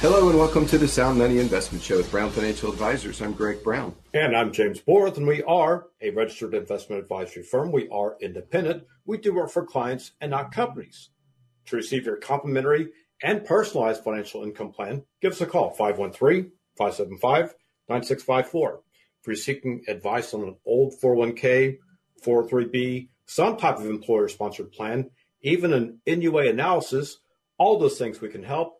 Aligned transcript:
Hello 0.00 0.28
and 0.28 0.38
welcome 0.38 0.66
to 0.66 0.76
the 0.76 0.86
Sound 0.86 1.18
Money 1.18 1.38
Investment 1.38 1.82
Show 1.82 1.96
with 1.96 2.10
Brown 2.10 2.30
Financial 2.30 2.70
Advisors. 2.70 3.22
I'm 3.22 3.32
Greg 3.32 3.64
Brown. 3.64 3.94
And 4.12 4.36
I'm 4.36 4.52
James 4.52 4.78
Borth, 4.78 5.16
and 5.16 5.26
we 5.26 5.42
are 5.44 5.86
a 6.02 6.10
registered 6.10 6.52
investment 6.52 7.02
advisory 7.02 7.42
firm. 7.42 7.72
We 7.72 7.88
are 7.88 8.18
independent. 8.20 8.84
We 9.06 9.16
do 9.16 9.34
work 9.34 9.50
for 9.50 9.64
clients 9.64 10.12
and 10.20 10.30
not 10.30 10.52
companies. 10.52 11.08
To 11.66 11.76
receive 11.76 12.04
your 12.04 12.18
complimentary 12.18 12.90
and 13.22 13.42
personalized 13.46 14.04
financial 14.04 14.42
income 14.42 14.70
plan, 14.70 15.02
give 15.22 15.32
us 15.32 15.40
a 15.40 15.46
call 15.46 15.70
513 15.70 16.52
575 16.76 17.54
9654. 17.88 18.80
If 19.22 19.26
you're 19.26 19.34
seeking 19.34 19.82
advice 19.88 20.34
on 20.34 20.42
an 20.42 20.56
old 20.66 20.92
401k, 21.02 21.78
403b, 22.22 23.08
some 23.24 23.56
type 23.56 23.78
of 23.78 23.86
employer 23.86 24.28
sponsored 24.28 24.72
plan, 24.72 25.10
even 25.40 25.72
an 25.72 26.00
NUA 26.06 26.50
analysis, 26.50 27.16
all 27.56 27.78
those 27.78 27.98
things 27.98 28.20
we 28.20 28.28
can 28.28 28.42
help. 28.42 28.75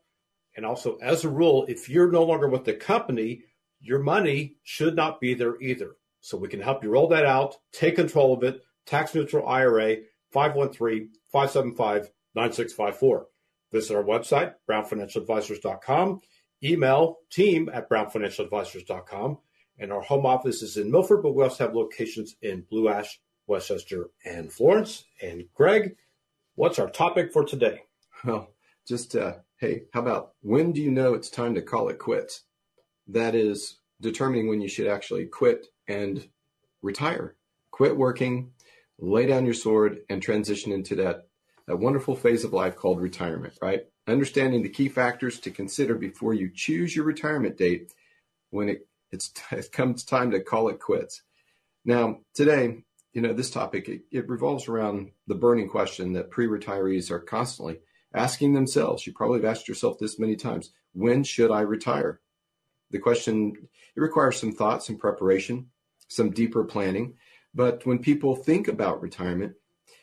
And 0.57 0.65
also, 0.65 0.97
as 1.03 1.25
a 1.25 1.29
rule, 1.29 1.67
if 1.69 1.89
you're 1.89 2.11
no 2.11 2.25
longer 2.25 2.49
with 2.49 2.65
the 2.65 2.73
company, 2.73 3.43
your 3.81 3.99
money 3.99 4.57
should 4.63 4.97
not 4.97 5.21
be 5.21 5.35
there 5.35 5.61
either. 5.61 5.97
So 6.21 6.37
we 6.37 6.49
can 6.49 6.61
help 6.61 6.83
you 6.83 6.91
roll 6.91 7.09
that 7.09 7.27
out, 7.27 7.57
take 7.73 7.97
control 7.97 8.35
of 8.35 8.43
it, 8.43 8.63
tax 8.87 9.15
neutral 9.15 9.47
IRA, 9.47 9.99
513 10.33 11.11
575 11.31 12.11
9654. 12.35 13.27
Visit 13.73 13.97
our 13.97 14.03
website, 14.03 14.55
brownfinancialadvisors.com. 14.69 16.21
Email 16.65 17.19
team 17.31 17.71
at 17.73 17.89
brownfinancialadvisors.com. 17.91 19.39
And 19.79 19.93
our 19.93 20.01
home 20.01 20.25
office 20.25 20.63
is 20.63 20.79
in 20.79 20.91
Milford, 20.91 21.23
but 21.23 21.35
we 21.35 21.43
also 21.43 21.67
have 21.67 21.75
locations 21.75 22.37
in 22.41 22.65
Blue 22.71 22.89
Ash, 22.89 23.21
West 23.47 23.69
Chester, 23.69 24.09
and 24.25 24.51
Florence. 24.51 25.05
And 25.21 25.45
Greg, 25.55 25.97
what's 26.55 26.79
our 26.79 26.89
topic 26.89 27.33
for 27.33 27.45
today? 27.45 27.83
Well, 28.25 28.49
just 28.89 29.15
uh, 29.15 29.35
hey, 29.59 29.85
how 29.93 30.01
about 30.01 30.33
when 30.43 30.73
do 30.73 30.83
you 30.83 30.91
know 30.91 31.15
it's 31.15 31.31
time 31.31 31.55
to 31.55 31.63
call 31.63 31.89
it 31.89 31.99
quits? 31.99 32.43
That 33.09 33.35
is 33.35 33.77
determining 34.01 34.49
when 34.49 34.61
you 34.61 34.69
should 34.69 34.87
actually 34.87 35.27
quit 35.27 35.67
and 35.89 36.29
retire. 36.83 37.37
Quit 37.71 37.97
working, 37.97 38.53
lay 38.99 39.27
down 39.27 39.45
your 39.45 39.55
sword, 39.55 40.01
and 40.11 40.21
transition 40.21 40.73
into 40.73 40.95
that, 40.97 41.29
that 41.67 41.79
wonderful 41.79 42.17
phase 42.17 42.45
of 42.45 42.53
life 42.53 42.77
called 42.77 43.01
retirement, 43.01 43.55
right? 43.63 43.87
Understanding 44.07 44.63
the 44.63 44.69
key 44.69 44.89
factors 44.89 45.41
to 45.41 45.51
consider 45.51 45.95
before 45.95 46.35
you 46.35 46.51
choose 46.55 46.95
your 46.95 47.05
retirement 47.05 47.57
date 47.57 47.93
when 48.51 48.69
it, 48.69 48.87
it's, 49.11 49.33
it 49.53 49.73
comes 49.73 50.05
time 50.05 50.31
to 50.33 50.41
call 50.41 50.69
it 50.69 50.81
quits. 50.81 51.23
Now, 51.85 52.19
today, 52.35 52.85
you 53.15 53.23
know, 53.23 53.33
this 53.33 53.51
topic, 53.51 53.89
it, 53.89 54.03
it 54.11 54.29
revolves 54.29 54.69
around 54.69 55.13
the 55.27 55.35
burning 55.35 55.69
question 55.69 56.13
that 56.13 56.31
pre 56.31 56.47
retirees 56.47 57.11
are 57.11 57.21
constantly 57.21 57.79
asking 58.17 58.55
themselves, 58.55 59.07
you 59.07 59.13
probably 59.13 59.39
have 59.39 59.45
asked 59.45 59.69
yourself 59.69 59.99
this 59.99 60.19
many 60.19 60.35
times, 60.35 60.71
when 60.95 61.23
should 61.23 61.51
I 61.51 61.61
retire? 61.61 62.21
The 62.91 62.99
question, 62.99 63.69
it 63.95 64.01
requires 64.01 64.41
some 64.41 64.53
thought, 64.53 64.83
some 64.83 64.97
preparation, 64.97 65.69
some 66.09 66.31
deeper 66.31 66.65
planning. 66.65 67.15
But 67.55 67.85
when 67.85 67.99
people 67.99 68.35
think 68.35 68.69
about 68.69 69.03
retirement, 69.03 69.55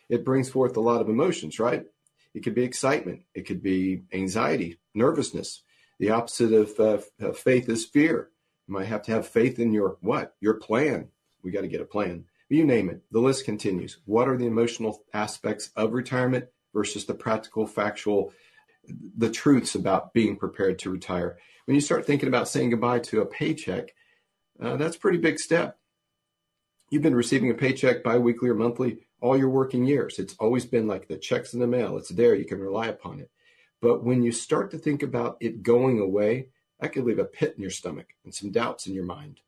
it 0.10 0.24
brings 0.24 0.50
forth 0.50 0.78
a 0.78 0.82
lot 0.82 1.02
of 1.02 1.10
emotions, 1.10 1.60
right? 1.60 1.86
It 2.34 2.44
could 2.44 2.56
be 2.56 2.64
excitement, 2.64 3.24
it 3.34 3.46
could 3.46 3.62
be 3.62 4.04
anxiety, 4.14 4.80
nervousness. 4.94 5.64
The 6.00 6.10
opposite 6.12 6.54
of 6.54 6.80
uh, 7.22 7.32
faith 7.34 7.70
is 7.70 7.86
fear. 7.86 8.30
You 8.68 8.74
might 8.74 8.88
have 8.88 9.04
to 9.04 9.12
have 9.12 9.28
faith 9.28 9.60
in 9.60 9.72
your 9.72 9.98
what? 10.02 10.36
Your 10.40 10.56
plan. 10.56 11.10
We 11.44 11.52
got 11.52 11.62
to 11.62 11.68
get 11.68 11.82
a 11.82 11.86
plan. 11.86 12.26
You 12.50 12.66
name 12.66 12.90
it. 12.90 13.02
The 13.12 13.20
list 13.20 13.46
continues. 13.46 13.98
What 14.06 14.28
are 14.28 14.38
the 14.38 14.46
emotional 14.46 15.04
aspects 15.14 15.72
of 15.76 15.94
retirement? 15.94 16.46
Versus 16.74 17.06
the 17.06 17.14
practical, 17.14 17.68
factual, 17.68 18.34
the 19.18 19.30
truths 19.30 19.76
about 19.76 20.14
being 20.14 20.36
prepared 20.36 20.80
to 20.80 20.90
retire. 20.90 21.38
When 21.66 21.76
you 21.76 21.82
start 21.82 22.06
thinking 22.06 22.28
about 22.28 22.48
saying 22.48 22.72
goodbye 22.72 23.00
to 23.00 23.22
a 23.22 23.26
paycheck, 23.26 23.94
uh, 24.62 24.76
that's 24.76 24.96
a 24.96 25.00
pretty 25.00 25.18
big 25.18 25.40
step. 25.40 25.78
You've 26.90 27.02
been 27.02 27.16
receiving 27.16 27.50
a 27.50 27.56
paycheck 27.56 28.04
biweekly 28.04 28.50
or 28.50 28.56
monthly 28.56 29.00
all 29.22 29.38
your 29.38 29.50
working 29.50 29.86
years. 29.86 30.20
It's 30.20 30.36
always 30.40 30.66
been 30.66 30.86
like 30.86 31.08
the 31.08 31.18
checks 31.18 31.54
in 31.54 31.60
the 31.60 31.68
mail. 31.68 31.98
It's 31.98 32.10
there. 32.10 32.36
You 32.36 32.46
can 32.46 32.60
rely 32.60 32.88
upon 32.88 33.20
it. 33.20 33.32
But 33.82 34.04
when 34.04 34.22
you 34.22 34.32
start 34.32 34.72
to 34.72 34.78
think 34.78 35.02
about 35.02 35.38
it 35.40 35.64
going 35.64 36.00
away, 36.00 36.50
that 36.80 36.92
could 36.92 37.06
leave 37.06 37.20
a 37.20 37.26
pit 37.26 37.54
in 37.56 37.62
your 37.62 37.72
stomach 37.72 38.08
and 38.26 38.34
some 38.34 38.52
doubts 38.52 38.86
in 38.86 38.94
your 38.94 39.06
mind. 39.06 39.40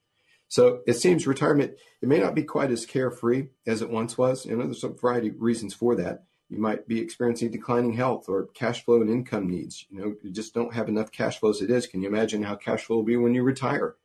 So 0.48 0.82
it 0.88 0.94
seems 0.94 1.28
retirement, 1.28 1.76
it 2.02 2.08
may 2.08 2.20
not 2.20 2.36
be 2.36 2.44
quite 2.44 2.72
as 2.72 2.86
carefree 2.86 3.48
as 3.68 3.82
it 3.82 3.90
once 3.90 4.18
was. 4.18 4.46
You 4.46 4.56
know, 4.56 4.64
there's 4.64 4.84
a 4.84 4.90
variety 4.90 5.30
of 5.30 5.42
reasons 5.42 5.74
for 5.74 5.96
that. 5.96 6.24
You 6.50 6.60
might 6.60 6.88
be 6.88 7.00
experiencing 7.00 7.52
declining 7.52 7.94
health 7.94 8.30
or 8.30 8.48
cash 8.54 8.86
flow 8.86 9.02
and 9.02 9.10
income 9.10 9.50
needs. 9.50 9.86
You 9.90 10.00
know, 10.00 10.16
you 10.22 10.32
just 10.32 10.54
don't 10.54 10.74
have 10.74 10.88
enough 10.88 11.12
cash 11.12 11.40
flow 11.40 11.50
as 11.50 11.62
it 11.62 11.72
is. 11.72 11.88
Can 11.88 12.02
you 12.02 12.08
imagine 12.08 12.44
how 12.44 12.56
cash 12.56 12.84
flow 12.84 12.98
will 12.98 13.04
be 13.04 13.18
when 13.18 13.34
you 13.34 13.44
retire? 13.44 13.96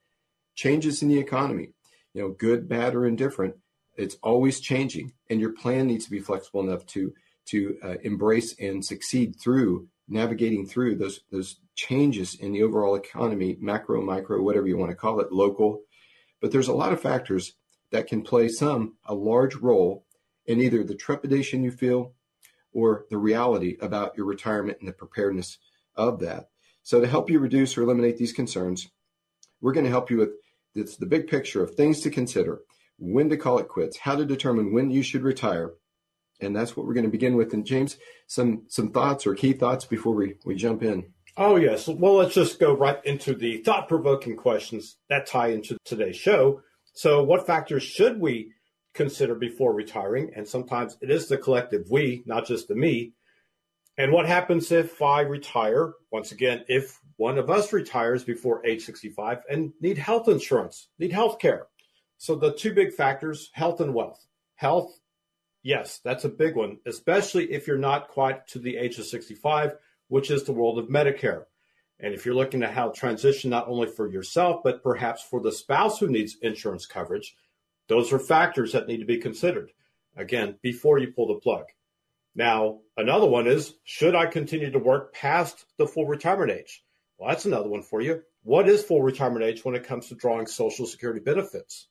Changes 0.55 1.03
in 1.03 1.09
the 1.09 1.19
economy, 1.19 1.71
you 2.15 2.23
know, 2.23 2.31
good, 2.31 2.69
bad, 2.69 2.95
or 2.95 3.06
indifferent. 3.06 3.56
It's 3.97 4.17
always 4.23 4.61
changing, 4.61 5.12
and 5.29 5.41
your 5.41 5.53
plan 5.53 5.87
needs 5.87 6.06
to 6.06 6.11
be 6.11 6.21
flexible 6.21 6.61
enough 6.61 6.87
to 6.87 7.12
to 7.47 7.77
uh, 7.83 7.95
embrace 8.03 8.55
and 8.61 8.84
succeed 8.84 9.34
through 9.39 9.89
navigating 10.11 10.67
through 10.67 10.97
those 10.97 11.21
those 11.31 11.61
changes 11.77 12.34
in 12.34 12.53
the 12.53 12.62
overall 12.62 12.95
economy, 12.95 13.56
macro, 13.61 14.03
micro, 14.03 14.43
whatever 14.43 14.67
you 14.67 14.77
want 14.77 14.91
to 14.91 14.97
call 14.97 15.21
it, 15.21 15.33
local. 15.33 15.83
But 16.41 16.53
there's 16.53 16.69
a 16.69 16.75
lot 16.75 16.93
of 16.93 17.00
factors 17.00 17.55
that 17.93 18.06
can 18.06 18.23
play 18.23 18.49
some 18.49 18.97
a 19.05 19.15
large 19.15 19.55
role 19.56 20.05
in 20.47 20.61
either 20.61 20.83
the 20.83 20.95
trepidation 20.95 21.62
you 21.62 21.71
feel 21.71 22.15
or 22.72 23.06
the 23.10 23.19
reality 23.19 23.76
about 23.81 24.16
your 24.16 24.26
retirement 24.26 24.78
and 24.81 24.88
the 24.88 24.92
preparedness 24.92 25.58
of 25.97 26.20
that. 26.20 26.48
So, 26.82 27.00
to 27.00 27.06
help 27.06 27.31
you 27.31 27.38
reduce 27.38 27.76
or 27.76 27.82
eliminate 27.82 28.16
these 28.16 28.32
concerns, 28.32 28.88
we're 29.60 29.72
going 29.72 29.84
to 29.84 29.91
help 29.91 30.10
you 30.10 30.19
with 30.19 30.31
this, 30.75 30.97
the 30.97 31.06
big 31.06 31.26
picture 31.26 31.62
of 31.62 31.75
things 31.75 32.00
to 32.00 32.10
consider, 32.10 32.60
when 32.98 33.28
to 33.28 33.36
call 33.36 33.58
it 33.58 33.69
quits, 33.69 33.98
how 33.98 34.16
to 34.16 34.25
determine 34.25 34.72
when 34.72 34.91
you 34.91 35.03
should 35.03 35.22
retire. 35.22 35.72
And 36.41 36.56
that's 36.56 36.76
what 36.76 36.86
we're 36.86 36.94
going 36.94 37.04
to 37.04 37.10
begin 37.10 37.36
with. 37.36 37.53
And 37.53 37.66
James, 37.66 37.98
some 38.26 38.62
some 38.69 38.92
thoughts 38.92 39.26
or 39.26 39.34
key 39.34 39.52
thoughts 39.52 39.84
before 39.84 40.14
we, 40.14 40.37
we 40.44 40.54
jump 40.54 40.82
in. 40.82 41.12
Oh, 41.37 41.56
yes. 41.56 41.87
Well, 41.87 42.14
let's 42.14 42.34
just 42.34 42.58
go 42.58 42.76
right 42.76 43.04
into 43.04 43.34
the 43.34 43.58
thought 43.58 43.88
provoking 43.88 44.37
questions 44.37 44.97
that 45.08 45.26
tie 45.26 45.48
into 45.48 45.76
today's 45.84 46.16
show. 46.16 46.62
So, 46.92 47.22
what 47.22 47.47
factors 47.47 47.82
should 47.82 48.20
we 48.20 48.52
consider 48.95 49.34
before 49.34 49.73
retiring. 49.73 50.33
And 50.34 50.47
sometimes 50.47 50.97
it 51.01 51.11
is 51.11 51.28
the 51.28 51.39
collective 51.39 51.91
we, 51.91 52.23
not 52.27 52.47
just 52.47 52.69
the 52.69 52.75
me. 52.75 53.12
And 53.97 54.12
what 54.12 54.27
happens 54.27 54.73
if 54.73 55.03
I 55.03 55.21
retire? 55.21 55.93
Once 56.11 56.33
again, 56.33 56.65
if 56.69 56.99
one 57.17 57.39
of 57.39 57.50
us 57.50 57.73
retires 57.73 58.25
before 58.25 58.65
age 58.65 58.84
65 58.84 59.43
and 59.50 59.73
need 59.81 59.99
health 59.99 60.29
insurance, 60.29 60.89
need 60.99 61.12
health 61.12 61.39
care. 61.39 61.67
So 62.17 62.34
the 62.34 62.53
two 62.53 62.73
big 62.73 62.93
factors, 62.93 63.50
health 63.53 63.81
and 63.81 63.95
wealth. 63.95 64.25
Health, 64.55 64.99
yes, 65.62 66.00
that's 66.05 66.25
a 66.25 66.31
big 66.31 66.56
one, 66.56 66.79
especially 66.87 67.53
if 67.53 67.67
you're 67.67 67.79
not 67.79 68.09
quite 68.09 68.47
to 68.49 68.59
the 68.59 68.77
age 68.77 68.99
of 68.99 69.06
65, 69.06 69.75
which 70.09 70.31
is 70.31 70.45
the 70.45 70.53
world 70.53 70.79
of 70.79 70.89
Medicare. 70.89 71.45
And 71.99 72.15
if 72.15 72.25
you're 72.25 72.34
looking 72.34 72.62
at 72.62 72.73
how 72.73 72.89
transition 72.91 73.50
not 73.50 73.69
only 73.69 73.87
for 73.87 74.11
yourself, 74.11 74.62
but 74.65 74.83
perhaps 74.83 75.23
for 75.23 75.41
the 75.41 75.53
spouse 75.53 75.99
who 75.99 76.09
needs 76.09 76.37
insurance 76.41 76.87
coverage, 76.87 77.37
those 77.90 78.12
are 78.12 78.20
factors 78.20 78.70
that 78.72 78.87
need 78.87 78.98
to 78.98 79.04
be 79.04 79.19
considered, 79.19 79.72
again, 80.16 80.56
before 80.62 81.00
you 81.00 81.12
pull 81.12 81.26
the 81.26 81.40
plug. 81.40 81.64
Now, 82.37 82.78
another 82.96 83.26
one 83.26 83.48
is 83.48 83.75
should 83.82 84.14
I 84.14 84.26
continue 84.26 84.70
to 84.70 84.78
work 84.78 85.12
past 85.12 85.66
the 85.76 85.88
full 85.88 86.06
retirement 86.06 86.52
age? 86.52 86.84
Well, 87.19 87.31
that's 87.31 87.46
another 87.46 87.69
one 87.69 87.82
for 87.82 88.00
you. 88.00 88.22
What 88.44 88.69
is 88.69 88.84
full 88.84 89.02
retirement 89.02 89.44
age 89.44 89.64
when 89.64 89.75
it 89.75 89.82
comes 89.82 90.06
to 90.06 90.14
drawing 90.14 90.46
Social 90.46 90.87
Security 90.87 91.19
benefits? 91.19 91.88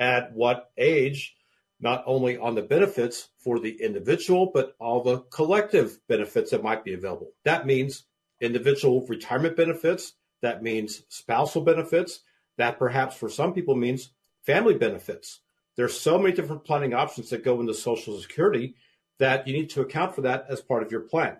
At 0.00 0.32
what 0.34 0.72
age, 0.76 1.36
not 1.78 2.02
only 2.06 2.36
on 2.36 2.56
the 2.56 2.62
benefits 2.62 3.28
for 3.38 3.60
the 3.60 3.80
individual, 3.80 4.50
but 4.52 4.74
all 4.80 5.04
the 5.04 5.20
collective 5.30 6.00
benefits 6.08 6.50
that 6.50 6.64
might 6.64 6.82
be 6.82 6.94
available? 6.94 7.30
That 7.44 7.66
means 7.66 8.02
individual 8.40 9.06
retirement 9.06 9.56
benefits, 9.56 10.14
that 10.42 10.60
means 10.60 11.04
spousal 11.08 11.62
benefits, 11.62 12.18
that 12.56 12.80
perhaps 12.80 13.14
for 13.14 13.28
some 13.28 13.54
people 13.54 13.76
means 13.76 14.10
family 14.44 14.74
benefits. 14.74 15.40
There's 15.76 15.98
so 15.98 16.18
many 16.18 16.34
different 16.34 16.64
planning 16.64 16.94
options 16.94 17.30
that 17.30 17.44
go 17.44 17.60
into 17.60 17.74
Social 17.74 18.20
Security 18.20 18.74
that 19.18 19.46
you 19.46 19.52
need 19.52 19.70
to 19.70 19.80
account 19.82 20.14
for 20.14 20.22
that 20.22 20.46
as 20.48 20.60
part 20.60 20.82
of 20.82 20.90
your 20.90 21.02
plan. 21.02 21.36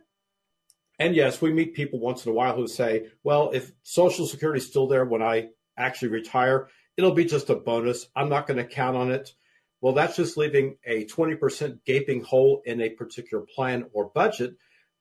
And 0.98 1.16
yes, 1.16 1.40
we 1.40 1.52
meet 1.52 1.74
people 1.74 1.98
once 1.98 2.26
in 2.26 2.30
a 2.30 2.34
while 2.34 2.54
who 2.54 2.68
say, 2.68 3.06
well, 3.24 3.50
if 3.54 3.72
Social 3.82 4.26
Security 4.26 4.58
is 4.58 4.66
still 4.66 4.86
there 4.86 5.04
when 5.04 5.22
I 5.22 5.48
actually 5.76 6.08
retire, 6.08 6.68
it'll 6.96 7.12
be 7.12 7.24
just 7.24 7.48
a 7.48 7.54
bonus. 7.54 8.06
I'm 8.14 8.28
not 8.28 8.46
going 8.46 8.58
to 8.58 8.64
count 8.64 8.96
on 8.96 9.10
it. 9.10 9.32
Well, 9.80 9.94
that's 9.94 10.16
just 10.16 10.36
leaving 10.36 10.76
a 10.84 11.06
20% 11.06 11.78
gaping 11.86 12.22
hole 12.22 12.60
in 12.66 12.82
a 12.82 12.90
particular 12.90 13.44
plan 13.54 13.86
or 13.94 14.10
budget, 14.10 14.56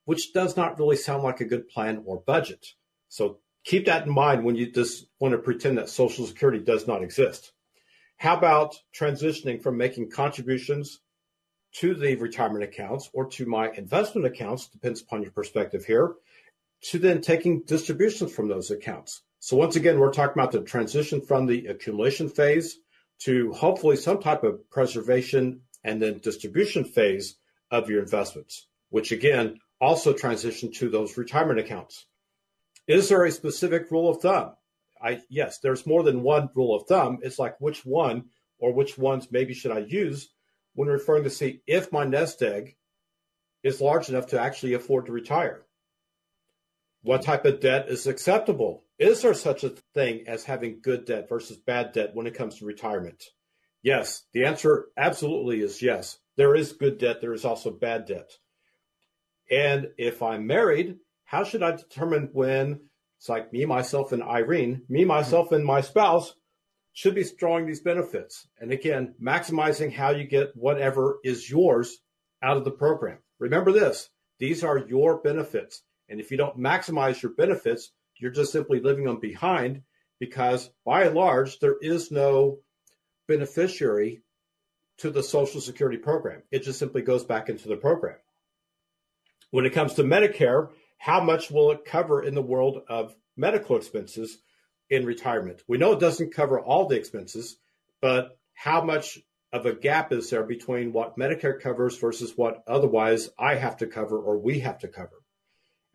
which 0.06 0.32
does 0.32 0.56
not 0.56 0.80
really 0.80 0.96
sound 0.96 1.24
like 1.24 1.42
a 1.42 1.46
good 1.46 1.68
plan 1.68 2.02
or 2.06 2.22
budget. 2.26 2.66
So 3.10 3.40
keep 3.66 3.88
that 3.88 4.06
in 4.06 4.14
mind 4.14 4.46
when 4.46 4.56
you 4.56 4.72
just 4.72 5.06
want 5.20 5.34
to 5.34 5.38
pretend 5.38 5.78
that 5.78 5.90
Social 5.90 6.26
Security 6.26 6.60
does 6.60 6.88
not 6.88 7.04
exist. 7.04 7.52
How 8.20 8.36
about 8.36 8.76
transitioning 8.94 9.64
from 9.64 9.78
making 9.78 10.12
contributions 10.12 11.00
to 11.76 11.96
the 11.96 12.16
retirement 12.18 12.66
accounts 12.66 13.10
or 13.14 13.26
to 13.30 13.46
my 13.46 13.72
investment 13.72 14.28
accounts, 14.28 14.68
depends 14.68 15.02
upon 15.02 15.22
your 15.22 15.32
perspective 15.32 15.86
here, 15.86 16.16
to 16.82 17.00
then 17.00 17.22
taking 17.22 17.62
distributions 17.62 18.34
from 18.34 18.50
those 18.50 18.72
accounts. 18.72 19.22
So 19.40 19.56
once 19.56 19.78
again, 19.78 20.00
we're 20.00 20.12
talking 20.12 20.34
about 20.34 20.52
the 20.52 20.60
transition 20.60 21.22
from 21.22 21.46
the 21.46 21.68
accumulation 21.68 22.28
phase 22.28 22.80
to 23.20 23.54
hopefully 23.54 23.96
some 23.96 24.22
type 24.22 24.44
of 24.44 24.70
preservation 24.70 25.62
and 25.86 26.02
then 26.02 26.20
distribution 26.20 26.84
phase 26.84 27.38
of 27.72 27.90
your 27.90 28.02
investments, 28.02 28.68
which 28.90 29.14
again 29.14 29.60
also 29.80 30.12
transition 30.12 30.74
to 30.74 30.90
those 30.90 31.16
retirement 31.18 31.60
accounts. 31.60 32.06
Is 32.86 33.08
there 33.08 33.24
a 33.24 33.32
specific 33.32 33.90
rule 33.92 34.10
of 34.10 34.22
thumb? 34.22 34.56
I 35.02 35.22
yes, 35.30 35.60
there's 35.60 35.86
more 35.86 36.04
than 36.04 36.24
one 36.24 36.50
rule 36.56 36.76
of 36.76 36.88
thumb. 36.88 37.20
It's 37.22 37.40
like 37.40 37.60
which 37.60 37.86
one 37.86 38.26
or 38.58 38.74
which 38.74 38.98
ones 38.98 39.32
maybe 39.32 39.54
should 39.54 39.72
I 39.72 39.80
use 39.80 40.30
when 40.74 40.88
referring 40.88 41.24
to 41.24 41.30
see 41.30 41.62
if 41.68 41.92
my 41.92 42.06
nest 42.06 42.42
egg 42.42 42.76
is 43.64 43.82
large 43.82 44.10
enough 44.10 44.28
to 44.28 44.40
actually 44.40 44.74
afford 44.74 45.06
to 45.06 45.12
retire. 45.12 45.66
What 47.02 47.22
type 47.22 47.46
of 47.46 47.62
debt 47.62 47.88
is 47.90 48.08
acceptable? 48.08 48.84
Is 48.98 49.22
there 49.22 49.34
such 49.34 49.64
a 49.64 49.74
thing 49.94 50.26
as 50.28 50.44
having 50.44 50.82
good 50.82 51.06
debt 51.06 51.30
versus 51.30 51.58
bad 51.58 51.94
debt 51.94 52.12
when 52.14 52.28
it 52.28 52.34
comes 52.34 52.56
to 52.56 52.66
retirement? 52.66 53.24
Yes, 53.82 54.24
the 54.34 54.44
answer 54.44 54.88
absolutely 54.98 55.62
is 55.62 55.82
yes. 55.82 56.18
There 56.36 56.56
is 56.56 56.74
good 56.74 56.98
debt, 56.98 57.22
there 57.22 57.34
is 57.34 57.46
also 57.46 57.72
bad 57.72 58.06
debt. 58.06 58.32
And 59.50 59.90
if 59.98 60.22
I'm 60.22 60.48
married, 60.48 60.98
how 61.24 61.44
should 61.44 61.64
I 61.64 61.72
determine 61.72 62.30
when 62.34 62.89
it's 63.20 63.28
like 63.28 63.52
me, 63.52 63.66
myself, 63.66 64.14
and 64.14 64.24
Irene, 64.24 64.84
me, 64.88 65.04
myself, 65.04 65.52
and 65.52 65.66
my 65.66 65.82
spouse 65.82 66.34
should 66.94 67.16
be 67.16 67.26
drawing 67.38 67.68
these 67.68 67.82
benefits. 67.82 68.48
And 68.60 68.72
again, 68.72 69.16
maximizing 69.22 69.92
how 69.92 70.12
you 70.12 70.24
get 70.24 70.56
whatever 70.56 71.20
is 71.26 71.50
yours 71.50 72.00
out 72.42 72.56
of 72.56 72.64
the 72.64 72.72
program. 72.72 73.20
Remember 73.38 73.74
this 73.74 74.10
these 74.40 74.64
are 74.64 74.78
your 74.78 75.22
benefits. 75.22 75.84
And 76.08 76.22
if 76.22 76.32
you 76.32 76.38
don't 76.38 76.58
maximize 76.58 77.22
your 77.22 77.34
benefits, 77.34 77.92
you're 78.16 78.32
just 78.32 78.54
simply 78.54 78.80
leaving 78.80 79.04
them 79.04 79.20
behind 79.20 79.82
because 80.18 80.70
by 80.86 81.04
and 81.04 81.16
large, 81.16 81.60
there 81.60 81.76
is 81.82 82.12
no 82.12 82.60
beneficiary 83.28 84.22
to 85.00 85.10
the 85.10 85.24
Social 85.24 85.60
Security 85.60 85.98
program. 85.98 86.44
It 86.52 86.64
just 86.64 86.80
simply 86.80 87.02
goes 87.02 87.26
back 87.26 87.50
into 87.50 87.68
the 87.68 87.76
program. 87.76 88.18
When 89.52 89.66
it 89.66 89.74
comes 89.74 89.96
to 89.96 90.04
Medicare, 90.04 90.70
how 91.00 91.22
much 91.22 91.50
will 91.50 91.72
it 91.72 91.86
cover 91.86 92.22
in 92.22 92.36
the 92.36 92.42
world 92.42 92.84
of 92.88 93.16
medical 93.36 93.78
expenses 93.78 94.38
in 94.90 95.06
retirement? 95.06 95.64
We 95.68 95.78
know 95.78 95.94
it 95.94 96.00
doesn't 96.00 96.36
cover 96.36 96.60
all 96.60 96.88
the 96.88 96.98
expenses, 96.98 97.58
but 98.02 98.38
how 98.54 98.84
much 98.84 99.18
of 99.52 99.66
a 99.66 99.74
gap 99.74 100.12
is 100.12 100.30
there 100.30 100.44
between 100.44 100.92
what 100.92 101.18
Medicare 101.18 101.60
covers 101.60 101.98
versus 101.98 102.34
what 102.36 102.64
otherwise 102.68 103.30
I 103.40 103.56
have 103.56 103.78
to 103.78 103.88
cover 103.88 104.20
or 104.20 104.38
we 104.38 104.60
have 104.60 104.80
to 104.80 104.90
cover? 104.90 105.24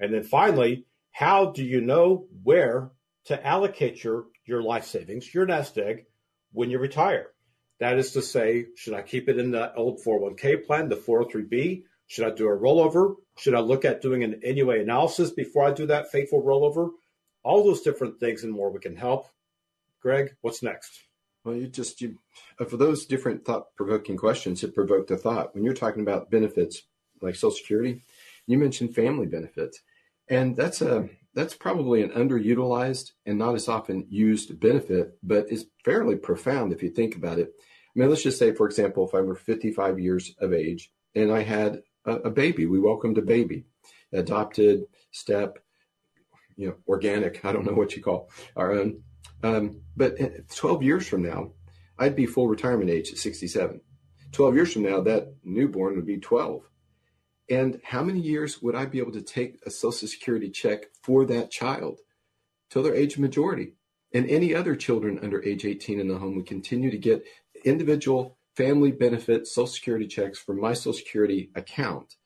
And 0.00 0.12
then 0.12 0.24
finally, 0.24 0.86
how 1.12 1.52
do 1.52 1.62
you 1.62 1.82
know 1.82 2.26
where 2.42 2.90
to 3.26 3.46
allocate 3.46 4.02
your, 4.02 4.24
your 4.46 4.62
life 4.62 4.86
savings, 4.86 5.32
your 5.32 5.46
nest 5.46 5.76
egg, 5.76 6.06
when 6.52 6.70
you 6.70 6.78
retire? 6.78 7.26
That 7.78 7.98
is 7.98 8.12
to 8.12 8.22
say, 8.22 8.66
should 8.74 8.94
I 8.94 9.02
keep 9.02 9.28
it 9.28 9.38
in 9.38 9.50
the 9.50 9.74
old 9.74 10.00
401k 10.02 10.64
plan, 10.64 10.88
the 10.88 10.96
403b? 10.96 11.82
Should 12.06 12.26
I 12.26 12.30
do 12.30 12.48
a 12.48 12.56
rollover? 12.56 13.16
Should 13.38 13.54
I 13.54 13.60
look 13.60 13.84
at 13.84 14.02
doing 14.02 14.22
an 14.22 14.40
NUA 14.42 14.80
analysis 14.80 15.30
before 15.30 15.64
I 15.64 15.72
do 15.72 15.86
that 15.86 16.10
fateful 16.10 16.42
rollover? 16.42 16.90
All 17.42 17.64
those 17.64 17.82
different 17.82 18.20
things 18.20 18.44
and 18.44 18.52
more 18.52 18.70
we 18.70 18.78
can 18.78 18.96
help. 18.96 19.26
Greg, 20.00 20.36
what's 20.42 20.62
next? 20.62 21.00
Well, 21.44 21.56
you 21.56 21.66
just 21.66 22.00
you 22.00 22.18
uh, 22.58 22.64
for 22.64 22.76
those 22.76 23.06
different 23.06 23.44
thought 23.44 23.74
provoking 23.76 24.16
questions, 24.16 24.62
it 24.62 24.74
provoked 24.74 25.10
a 25.10 25.16
thought. 25.16 25.54
When 25.54 25.64
you're 25.64 25.74
talking 25.74 26.02
about 26.02 26.30
benefits 26.30 26.82
like 27.20 27.34
Social 27.34 27.56
Security, 27.56 28.02
you 28.46 28.58
mentioned 28.58 28.94
family 28.94 29.26
benefits, 29.26 29.80
and 30.28 30.56
that's 30.56 30.80
a 30.80 31.08
that's 31.34 31.54
probably 31.54 32.02
an 32.02 32.10
underutilized 32.10 33.12
and 33.26 33.38
not 33.38 33.54
as 33.54 33.68
often 33.68 34.06
used 34.08 34.58
benefit, 34.60 35.18
but 35.22 35.50
is 35.50 35.66
fairly 35.84 36.16
profound 36.16 36.72
if 36.72 36.82
you 36.82 36.90
think 36.90 37.16
about 37.16 37.38
it. 37.38 37.52
I 37.58 38.00
mean, 38.00 38.08
let's 38.08 38.22
just 38.22 38.38
say, 38.38 38.52
for 38.52 38.66
example, 38.66 39.06
if 39.06 39.14
I 39.14 39.20
were 39.20 39.34
55 39.34 39.98
years 39.98 40.34
of 40.38 40.52
age 40.52 40.90
and 41.14 41.32
I 41.32 41.42
had 41.42 41.82
a, 42.04 42.30
baby. 42.30 42.66
We 42.66 42.78
welcomed 42.78 43.18
a 43.18 43.22
baby, 43.22 43.64
adopted, 44.12 44.84
step, 45.10 45.58
you 46.56 46.68
know, 46.68 46.74
organic. 46.86 47.44
I 47.44 47.52
don't 47.52 47.64
know 47.64 47.74
what 47.74 47.96
you 47.96 48.02
call 48.02 48.30
our 48.56 48.72
own. 48.72 49.02
Um, 49.42 49.82
but 49.96 50.16
12 50.54 50.82
years 50.82 51.06
from 51.06 51.22
now, 51.22 51.52
I'd 51.98 52.16
be 52.16 52.26
full 52.26 52.48
retirement 52.48 52.90
age 52.90 53.12
at 53.12 53.18
67. 53.18 53.80
12 54.32 54.54
years 54.54 54.72
from 54.72 54.82
now, 54.82 55.00
that 55.02 55.34
newborn 55.44 55.96
would 55.96 56.06
be 56.06 56.18
12. 56.18 56.62
And 57.50 57.80
how 57.84 58.02
many 58.02 58.20
years 58.20 58.62
would 58.62 58.74
I 58.74 58.86
be 58.86 58.98
able 58.98 59.12
to 59.12 59.22
take 59.22 59.60
a 59.66 59.70
Social 59.70 60.08
Security 60.08 60.50
check 60.50 60.86
for 61.02 61.24
that 61.26 61.50
child 61.50 62.00
till 62.70 62.82
their 62.82 62.94
age 62.94 63.14
of 63.14 63.20
majority? 63.20 63.74
And 64.12 64.28
any 64.28 64.54
other 64.54 64.76
children 64.76 65.18
under 65.22 65.42
age 65.44 65.64
18 65.64 66.00
in 66.00 66.08
the 66.08 66.18
home 66.18 66.36
would 66.36 66.46
continue 66.46 66.90
to 66.90 66.98
get 66.98 67.24
individual 67.64 68.38
family 68.56 68.92
benefit 68.92 69.46
Social 69.46 69.66
Security 69.66 70.06
checks 70.06 70.38
from 70.38 70.60
my 70.60 70.74
Social 70.74 70.94
Security 70.94 71.50
account, 71.54 72.16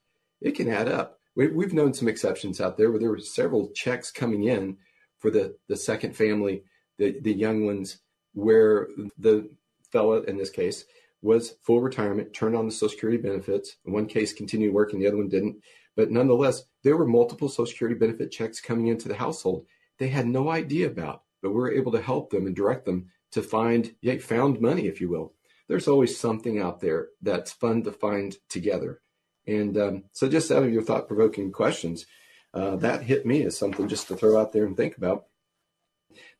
it 0.40 0.52
can 0.52 0.68
add 0.68 0.88
up. 0.88 1.18
We, 1.34 1.48
we've 1.48 1.72
known 1.72 1.94
some 1.94 2.08
exceptions 2.08 2.60
out 2.60 2.76
there 2.76 2.90
where 2.90 3.00
there 3.00 3.10
were 3.10 3.18
several 3.18 3.70
checks 3.70 4.10
coming 4.10 4.44
in 4.44 4.76
for 5.18 5.30
the, 5.30 5.56
the 5.68 5.76
second 5.76 6.16
family, 6.16 6.62
the, 6.98 7.18
the 7.20 7.32
young 7.32 7.66
ones, 7.66 7.98
where 8.34 8.88
the 9.18 9.50
fella 9.90 10.22
in 10.22 10.36
this 10.36 10.50
case 10.50 10.84
was 11.22 11.56
full 11.62 11.80
retirement, 11.80 12.32
turned 12.32 12.54
on 12.54 12.66
the 12.66 12.72
Social 12.72 12.90
Security 12.90 13.20
benefits. 13.20 13.76
In 13.84 13.92
one 13.92 14.06
case, 14.06 14.32
continued 14.32 14.72
working, 14.72 15.00
the 15.00 15.08
other 15.08 15.16
one 15.16 15.28
didn't. 15.28 15.56
But 15.96 16.12
nonetheless, 16.12 16.62
there 16.84 16.96
were 16.96 17.06
multiple 17.06 17.48
Social 17.48 17.66
Security 17.66 17.98
benefit 17.98 18.30
checks 18.30 18.60
coming 18.60 18.86
into 18.86 19.08
the 19.08 19.16
household 19.16 19.66
they 19.98 20.08
had 20.08 20.26
no 20.26 20.48
idea 20.48 20.86
about, 20.86 21.22
but 21.42 21.50
we 21.50 21.56
were 21.56 21.72
able 21.72 21.92
to 21.92 22.00
help 22.00 22.30
them 22.30 22.46
and 22.46 22.56
direct 22.56 22.84
them 22.84 23.10
to 23.32 23.42
find, 23.42 23.94
yeah, 24.00 24.16
found 24.18 24.60
money, 24.60 24.86
if 24.86 25.00
you 25.00 25.08
will, 25.08 25.34
there's 25.68 25.88
always 25.88 26.18
something 26.18 26.60
out 26.60 26.80
there 26.80 27.08
that's 27.22 27.52
fun 27.52 27.82
to 27.84 27.92
find 27.92 28.36
together. 28.48 29.00
And 29.46 29.78
um, 29.78 30.04
so, 30.12 30.28
just 30.28 30.50
out 30.50 30.62
of 30.62 30.72
your 30.72 30.82
thought 30.82 31.08
provoking 31.08 31.52
questions, 31.52 32.06
uh, 32.52 32.76
that 32.76 33.02
hit 33.02 33.24
me 33.24 33.44
as 33.44 33.56
something 33.56 33.88
just 33.88 34.08
to 34.08 34.16
throw 34.16 34.38
out 34.38 34.52
there 34.52 34.64
and 34.64 34.76
think 34.76 34.96
about. 34.96 35.26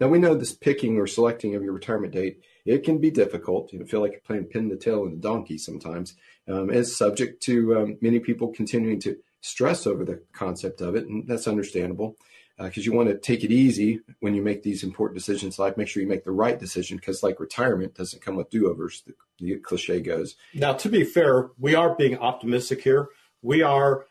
Now, 0.00 0.08
we 0.08 0.18
know 0.18 0.35
this 0.35 0.52
picking 0.52 0.97
or 0.99 1.06
selecting 1.06 1.54
of 1.54 1.62
your 1.62 1.73
retirement 1.73 2.12
date, 2.12 2.40
it 2.64 2.85
can 2.85 2.99
be 2.99 3.11
difficult. 3.11 3.73
You 3.73 3.85
feel 3.87 4.00
like 4.00 4.12
you're 4.12 4.20
playing 4.20 4.44
pin 4.44 4.68
the 4.68 4.76
tail 4.76 5.04
in 5.04 5.12
the 5.12 5.16
donkey 5.16 5.58
sometimes. 5.58 6.14
Um, 6.49 6.85
subject 6.85 7.42
to 7.44 7.78
um, 7.78 7.99
many 8.00 8.18
people 8.18 8.49
continuing 8.49 9.00
to 9.00 9.16
stress 9.40 9.87
over 9.87 10.04
the 10.04 10.23
concept 10.32 10.80
of 10.80 10.97
it, 10.97 11.06
and 11.06 11.26
that's 11.26 11.47
understandable 11.47 12.16
because 12.59 12.83
uh, 12.83 12.91
you 12.91 12.93
want 12.93 13.09
to 13.09 13.17
take 13.17 13.45
it 13.45 13.53
easy 13.53 14.00
when 14.21 14.35
you 14.35 14.43
make 14.43 14.62
these 14.62 14.83
important 14.83 15.17
decisions 15.17 15.59
like 15.59 15.77
make 15.77 15.88
sure 15.88 16.03
you 16.03 16.09
make 16.09 16.25
the 16.25 16.31
right 16.31 16.59
decision 16.59 16.97
because 16.97 17.23
like 17.23 17.38
retirement 17.38 17.95
doesn't 17.95 18.23
come 18.23 18.37
with 18.37 18.50
do-overs 18.50 19.03
the, 19.07 19.15
the, 19.38 19.57
cliche 19.57 20.00
goes. 20.00 20.35
Now 20.55 20.73
to 20.75 20.88
be 20.88 21.05
fair 21.05 21.50
we 21.59 21.75
are 21.75 21.95
being 21.95 22.19
optimistic 22.19 22.83
here. 22.83 23.09
We 23.43 23.62
are 23.62 24.07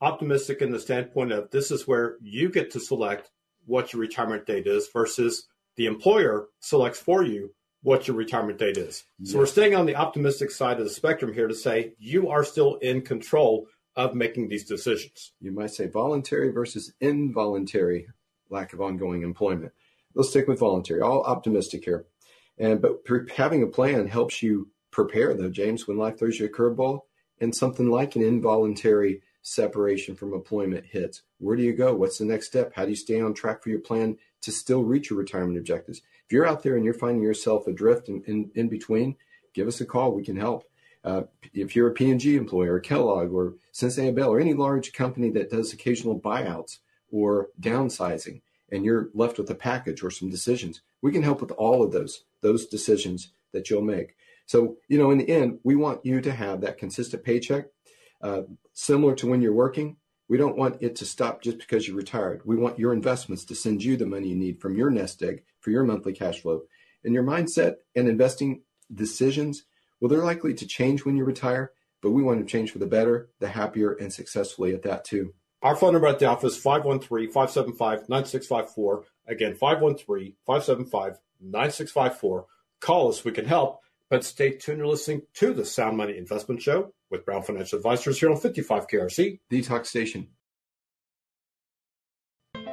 optimistic 0.00 0.60
in 0.60 0.72
the 0.72 0.78
standpoint 0.78 1.32
of 1.32 1.50
this 1.50 1.70
is 1.70 1.88
where 1.88 2.16
you 2.20 2.50
get 2.50 2.70
to 2.72 2.80
select 2.80 3.30
what 3.64 3.92
your 3.92 4.02
retirement 4.02 4.46
date 4.46 4.66
is 4.66 4.88
versus 4.92 5.48
the 5.76 5.86
employer 5.86 6.48
selects 6.60 7.00
for 7.00 7.24
you 7.24 7.54
what 7.82 8.08
your 8.08 8.16
retirement 8.16 8.58
date 8.58 8.76
is. 8.76 9.04
Yes. 9.18 9.32
so 9.32 9.38
we're 9.38 9.46
staying 9.46 9.74
on 9.74 9.86
the 9.86 9.96
optimistic 9.96 10.50
side 10.50 10.78
of 10.78 10.84
the 10.84 10.90
spectrum 10.90 11.32
here 11.32 11.46
to 11.46 11.54
say 11.54 11.92
you 11.98 12.28
are 12.28 12.44
still 12.44 12.76
in 12.76 13.00
control 13.00 13.68
of 13.96 14.14
making 14.14 14.48
these 14.48 14.64
decisions. 14.64 15.32
You 15.40 15.52
might 15.52 15.70
say 15.70 15.86
voluntary 15.86 16.50
versus 16.50 16.92
involuntary 17.00 18.08
lack 18.50 18.72
of 18.72 18.80
ongoing 18.80 19.22
employment. 19.22 19.72
Let's 20.14 20.30
stick 20.30 20.48
with 20.48 20.60
voluntary. 20.60 21.00
All 21.00 21.22
optimistic 21.22 21.84
here. 21.84 22.06
And 22.58 22.80
but 22.80 23.00
having 23.36 23.62
a 23.62 23.68
plan 23.68 24.06
helps 24.06 24.42
you 24.42 24.70
prepare 24.90 25.34
though, 25.34 25.50
James, 25.50 25.86
when 25.86 25.98
life 25.98 26.18
throws 26.18 26.38
you 26.38 26.46
a 26.46 26.48
curveball 26.48 27.00
and 27.40 27.54
something 27.54 27.90
like 27.90 28.16
an 28.16 28.22
involuntary 28.22 29.22
separation 29.42 30.16
from 30.16 30.32
employment 30.32 30.84
hits. 30.86 31.22
Where 31.38 31.56
do 31.56 31.62
you 31.62 31.72
go? 31.72 31.94
What's 31.94 32.18
the 32.18 32.24
next 32.24 32.48
step? 32.48 32.72
How 32.74 32.84
do 32.84 32.90
you 32.90 32.96
stay 32.96 33.20
on 33.20 33.32
track 33.32 33.62
for 33.62 33.68
your 33.68 33.80
plan 33.80 34.16
to 34.42 34.50
still 34.50 34.82
reach 34.82 35.10
your 35.10 35.18
retirement 35.18 35.58
objectives? 35.58 35.98
If 36.24 36.32
you're 36.32 36.46
out 36.46 36.62
there 36.62 36.76
and 36.76 36.84
you're 36.84 36.94
finding 36.94 37.22
yourself 37.22 37.66
adrift 37.66 38.08
in, 38.08 38.22
in, 38.26 38.50
in 38.54 38.68
between, 38.68 39.16
give 39.54 39.68
us 39.68 39.80
a 39.80 39.86
call. 39.86 40.12
We 40.12 40.24
can 40.24 40.36
help. 40.36 40.64
Uh, 41.06 41.22
if 41.54 41.76
you're 41.76 41.88
a 41.88 41.92
P&G 41.92 42.34
employer, 42.34 42.74
or 42.74 42.80
Kellogg, 42.80 43.32
or 43.32 43.54
Cincinnati 43.70 44.12
Bell, 44.12 44.30
or 44.30 44.40
any 44.40 44.54
large 44.54 44.92
company 44.92 45.30
that 45.30 45.50
does 45.50 45.72
occasional 45.72 46.18
buyouts 46.18 46.78
or 47.12 47.50
downsizing, 47.60 48.42
and 48.72 48.84
you're 48.84 49.10
left 49.14 49.38
with 49.38 49.48
a 49.48 49.54
package 49.54 50.02
or 50.02 50.10
some 50.10 50.28
decisions, 50.28 50.82
we 51.02 51.12
can 51.12 51.22
help 51.22 51.40
with 51.40 51.52
all 51.52 51.84
of 51.84 51.92
those 51.92 52.24
those 52.42 52.66
decisions 52.66 53.32
that 53.52 53.70
you'll 53.70 53.82
make. 53.82 54.16
So, 54.46 54.76
you 54.88 54.98
know, 54.98 55.12
in 55.12 55.18
the 55.18 55.28
end, 55.28 55.60
we 55.62 55.76
want 55.76 56.04
you 56.04 56.20
to 56.20 56.32
have 56.32 56.60
that 56.60 56.78
consistent 56.78 57.22
paycheck, 57.24 57.66
uh, 58.20 58.42
similar 58.72 59.14
to 59.16 59.28
when 59.28 59.40
you're 59.40 59.52
working. 59.52 59.96
We 60.28 60.38
don't 60.38 60.56
want 60.56 60.82
it 60.82 60.96
to 60.96 61.04
stop 61.04 61.40
just 61.40 61.58
because 61.58 61.86
you're 61.86 61.96
retired. 61.96 62.42
We 62.44 62.56
want 62.56 62.80
your 62.80 62.92
investments 62.92 63.44
to 63.46 63.54
send 63.54 63.82
you 63.82 63.96
the 63.96 64.06
money 64.06 64.28
you 64.28 64.36
need 64.36 64.60
from 64.60 64.76
your 64.76 64.90
nest 64.90 65.22
egg 65.22 65.44
for 65.60 65.70
your 65.70 65.84
monthly 65.84 66.12
cash 66.12 66.40
flow. 66.42 66.62
And 67.04 67.14
your 67.14 67.22
mindset 67.22 67.76
and 67.94 68.08
investing 68.08 68.62
decisions, 68.92 69.64
well, 70.00 70.08
they're 70.08 70.24
likely 70.24 70.54
to 70.54 70.66
change 70.66 71.04
when 71.04 71.16
you 71.16 71.24
retire, 71.24 71.72
but 72.02 72.10
we 72.10 72.22
want 72.22 72.40
to 72.40 72.50
change 72.50 72.70
for 72.70 72.78
the 72.78 72.86
better, 72.86 73.30
the 73.40 73.48
happier, 73.48 73.92
and 73.92 74.12
successfully 74.12 74.74
at 74.74 74.82
that 74.82 75.04
too. 75.04 75.34
Our 75.62 75.74
phone 75.74 75.94
number 75.94 76.08
at 76.08 76.18
the 76.18 76.26
office 76.26 76.56
513 76.56 77.32
575 77.32 78.08
9654. 78.08 79.04
Again, 79.26 79.54
513 79.54 80.34
575 80.46 81.18
9654. 81.40 82.46
Call 82.80 83.08
us, 83.08 83.24
we 83.24 83.32
can 83.32 83.46
help. 83.46 83.80
But 84.08 84.24
stay 84.24 84.50
tuned 84.50 84.80
and 84.80 84.88
listening 84.88 85.22
to 85.34 85.52
the 85.52 85.64
Sound 85.64 85.96
Money 85.96 86.16
Investment 86.16 86.62
Show 86.62 86.92
with 87.10 87.24
Brown 87.24 87.42
Financial 87.42 87.78
Advisors 87.78 88.20
here 88.20 88.30
on 88.30 88.36
55 88.36 88.86
KRC. 88.86 89.40
The 89.50 89.62
Talk 89.62 89.84
Station. 89.84 90.28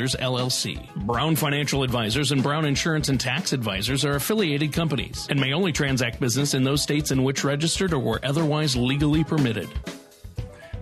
Advisors 0.00 0.20
LLC. 0.20 0.94
Brown 1.04 1.36
Financial 1.36 1.82
Advisors 1.82 2.32
and 2.32 2.42
Brown 2.42 2.64
Insurance 2.64 3.10
and 3.10 3.20
Tax 3.20 3.52
Advisors 3.52 4.02
are 4.02 4.16
affiliated 4.16 4.72
companies 4.72 5.26
and 5.28 5.38
may 5.38 5.52
only 5.52 5.72
transact 5.72 6.20
business 6.20 6.54
in 6.54 6.64
those 6.64 6.82
states 6.82 7.10
in 7.10 7.22
which 7.22 7.44
registered 7.44 7.92
or 7.92 7.98
were 7.98 8.18
otherwise 8.22 8.74
legally 8.74 9.24
permitted. 9.24 9.68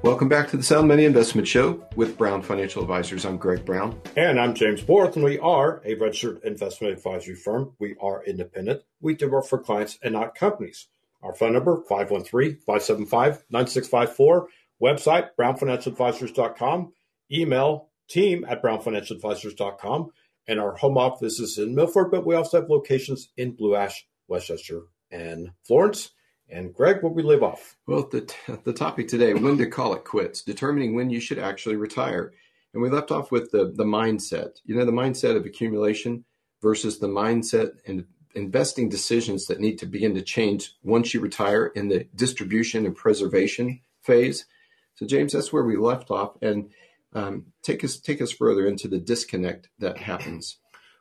Welcome 0.03 0.29
back 0.29 0.51
to 0.51 0.57
the 0.57 0.63
Sound 0.63 0.87
Money 0.87 1.05
Investment 1.05 1.49
Show 1.49 1.85
with 1.97 2.17
Brown 2.17 2.43
Financial 2.43 2.81
Advisors. 2.81 3.25
I'm 3.25 3.39
Greg 3.39 3.65
Brown. 3.65 4.01
And 4.15 4.39
I'm 4.39 4.55
James 4.55 4.83
Borth, 4.83 5.17
and 5.17 5.25
we 5.25 5.41
are 5.41 5.83
a 5.85 5.95
registered 5.95 6.41
investment 6.45 6.93
advisory 6.93 7.35
firm. 7.35 7.73
We 7.81 7.97
are 8.01 8.25
independent. 8.25 8.83
We 9.01 9.17
do 9.17 9.29
work 9.29 9.47
for 9.47 9.59
clients 9.59 9.99
and 10.01 10.13
not 10.13 10.37
companies. 10.37 10.87
Our 11.25 11.35
phone 11.35 11.55
number, 11.55 11.83
513-575-9654. 11.91 14.47
Website, 14.81 15.31
brownfinancialadvisors.com. 15.37 16.93
Email, 17.33 17.88
team 18.09 18.45
at 18.49 18.63
brownfinancialadvisors.com. 18.63 20.11
And 20.47 20.59
our 20.59 20.77
home 20.77 20.97
office 20.97 21.41
is 21.41 21.59
in 21.59 21.75
Milford, 21.75 22.11
but 22.11 22.27
we 22.27 22.35
also 22.35 22.61
have 22.61 22.71
locations 22.71 23.29
in 23.37 23.53
Blue 23.53 23.77
Ash, 23.77 24.07
West 24.29 24.47
Chester, 24.47 24.83
and 25.11 25.51
Florence. 25.65 26.11
And 26.49 26.75
Greg, 26.75 27.03
what 27.03 27.15
we 27.15 27.23
live 27.23 27.43
off? 27.43 27.77
Well, 27.87 28.09
the, 28.11 28.33
the 28.65 28.73
topic 28.73 29.09
today, 29.09 29.35
when 29.35 29.59
to 29.59 29.67
call 29.67 29.95
it 29.95 30.05
quits, 30.05 30.43
determining 30.43 30.95
when 30.95 31.11
you 31.11 31.21
should 31.21 31.39
actually 31.39 31.77
retire. 31.77 32.33
And 32.73 32.83
we 32.83 32.89
left 32.89 33.11
off 33.11 33.31
with 33.31 33.51
the, 33.51 33.73
the 33.75 33.85
mindset, 33.85 34.61
you 34.65 34.75
know, 34.75 34.87
the 34.87 34.93
mindset 34.93 35.37
of 35.37 35.45
accumulation 35.45 36.25
versus 36.63 36.99
the 36.99 37.09
mindset 37.09 37.73
and 37.87 38.07
investing 38.35 38.89
decisions 38.89 39.47
that 39.47 39.61
need 39.61 39.79
to 39.79 39.87
begin 39.87 40.15
to 40.15 40.23
change 40.23 40.75
once 40.83 41.13
you 41.13 41.21
retire 41.21 41.67
in 41.67 41.89
the 41.89 42.07
distribution 42.15 42.87
and 42.87 42.97
preservation 42.97 43.81
phase. 44.03 44.47
So, 44.95 45.07
James, 45.07 45.33
that's 45.33 45.53
where 45.53 45.65
we 45.65 45.77
left 45.77 46.11
off. 46.11 46.37
And 46.43 46.71
um, 47.15 47.47
take 47.63 47.83
us 47.85 47.99
take 47.99 48.21
us 48.21 48.33
further 48.33 48.67
into 48.67 48.89
the 48.89 48.99
disconnect 48.99 49.69
that 49.79 49.99
happens. 49.99 50.59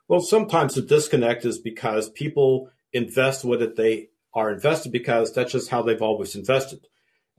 Well, 0.08 0.20
sometimes 0.20 0.74
the 0.74 0.82
disconnect 0.82 1.44
is 1.44 1.58
because 1.58 2.08
people 2.10 2.70
invest 2.92 3.44
with 3.44 3.60
it 3.60 3.76
they 3.76 4.08
are 4.34 4.52
invested 4.52 4.92
because 4.92 5.32
that's 5.32 5.52
just 5.52 5.68
how 5.68 5.82
they've 5.82 6.02
always 6.02 6.34
invested. 6.34 6.86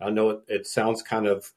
I 0.02 0.10
know 0.10 0.30
it, 0.30 0.40
it 0.48 0.68
sounds 0.68 1.02
kind 1.02 1.28
of 1.28 1.52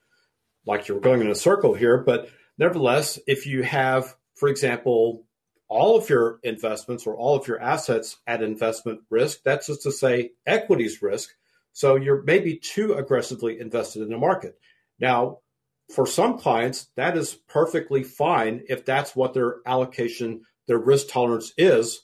like 0.66 0.88
you're 0.88 1.00
going 1.00 1.21
in 1.21 1.31
a 1.31 1.35
circle 1.35 1.75
here, 1.75 1.99
but 1.99 2.28
nevertheless, 2.59 3.19
if 3.26 3.47
you 3.47 3.62
have, 3.62 4.14
for 4.35 4.49
example, 4.49 5.25
all 5.69 5.97
of 5.97 6.09
your 6.09 6.38
investments 6.42 7.07
or 7.07 7.16
all 7.16 7.37
of 7.37 7.49
your 7.49 7.61
assets 7.61 8.19
at 8.26 8.42
investment 8.42 9.00
risk, 9.11 9.40
that's 9.45 9.66
just 9.66 9.83
to 9.83 9.92
say 9.92 10.31
equities 10.47 11.02
risk. 11.02 11.31
So 11.73 11.97
you're 11.97 12.23
maybe 12.23 12.57
too 12.57 12.95
aggressively 12.95 13.59
invested 13.59 14.02
in 14.02 14.11
the 14.11 14.19
market. 14.19 14.59
Now, 15.00 15.38
for 15.93 16.07
some 16.07 16.39
clients, 16.39 16.89
that 16.97 17.17
is 17.17 17.35
perfectly 17.35 18.03
fine 18.03 18.63
if 18.69 18.85
that's 18.85 19.15
what 19.15 19.35
their 19.35 19.57
allocation, 19.67 20.43
their 20.67 20.79
risk 20.79 21.09
tolerance 21.09 21.53
is 21.59 22.01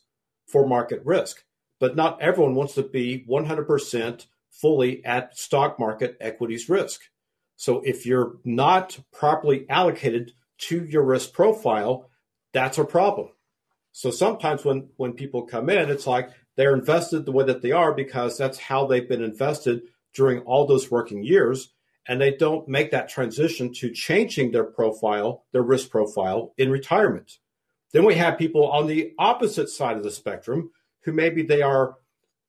for 0.47 0.67
market 0.67 1.01
risk. 1.05 1.43
But 1.81 1.97
not 1.97 2.21
everyone 2.21 2.55
wants 2.55 2.75
to 2.75 2.83
be 2.83 3.25
100% 3.29 4.27
fully 4.51 5.05
at 5.05 5.39
stock 5.39 5.79
market 5.79 6.17
equities 6.21 6.69
risk. 6.69 7.01
So 7.57 7.81
if 7.81 8.05
you're 8.05 8.37
not 8.45 8.99
properly 9.13 9.65
allocated 9.71 10.33
to 10.59 10.85
your 10.85 11.05
risk 11.05 11.33
profile, 11.33 12.11
that's 12.53 12.79
a 12.79 12.85
problem. 12.85 13.29
So 13.93 14.11
sometimes 14.11 14.65
when, 14.65 14.91
when 14.97 15.15
people 15.15 15.43
come 15.43 15.71
in, 15.71 15.89
it's 15.89 16.07
like 16.07 16.31
they're 16.57 16.75
invested 16.75 17.25
the 17.25 17.33
way 17.33 17.45
that 17.47 17.63
they 17.63 17.73
are 17.73 17.95
because 17.95 18.37
that's 18.37 18.59
how 18.59 18.87
they've 18.87 19.09
been 19.09 19.23
invested 19.23 19.83
during 20.15 20.41
all 20.41 20.67
those 20.67 20.91
working 20.91 21.23
years 21.23 21.73
and 22.09 22.21
they 22.21 22.33
don't 22.33 22.67
make 22.67 22.91
that 22.91 23.11
transition 23.11 23.73
to 23.75 23.93
changing 23.93 24.51
their 24.51 24.65
profile, 24.65 25.45
their 25.53 25.63
risk 25.63 25.91
profile 25.91 26.55
in 26.57 26.71
retirement. 26.71 27.39
Then 27.93 28.05
we 28.05 28.15
have 28.15 28.39
people 28.39 28.67
on 28.71 28.87
the 28.87 29.13
opposite 29.19 29.69
side 29.69 29.99
of 29.99 30.03
the 30.03 30.11
spectrum 30.11 30.71
who 31.05 31.13
maybe 31.13 31.43
they 31.43 31.61
are 31.63 31.97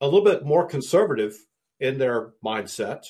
a 0.01 0.05
little 0.05 0.23
bit 0.23 0.45
more 0.45 0.65
conservative 0.65 1.37
in 1.79 1.97
their 1.97 2.31
mindset. 2.43 3.05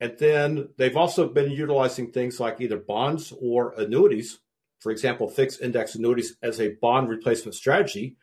And 0.00 0.16
then 0.18 0.68
they've 0.78 0.96
also 0.96 1.28
been 1.28 1.50
utilizing 1.50 2.12
things 2.12 2.38
like 2.38 2.60
either 2.60 2.78
bonds 2.78 3.32
or 3.40 3.74
annuities, 3.76 4.38
for 4.80 4.92
example, 4.92 5.28
fixed 5.28 5.60
index 5.60 5.94
annuities 5.94 6.36
as 6.42 6.60
a 6.60 6.74
bond 6.80 7.08
replacement 7.08 7.54
strategy. 7.54 8.16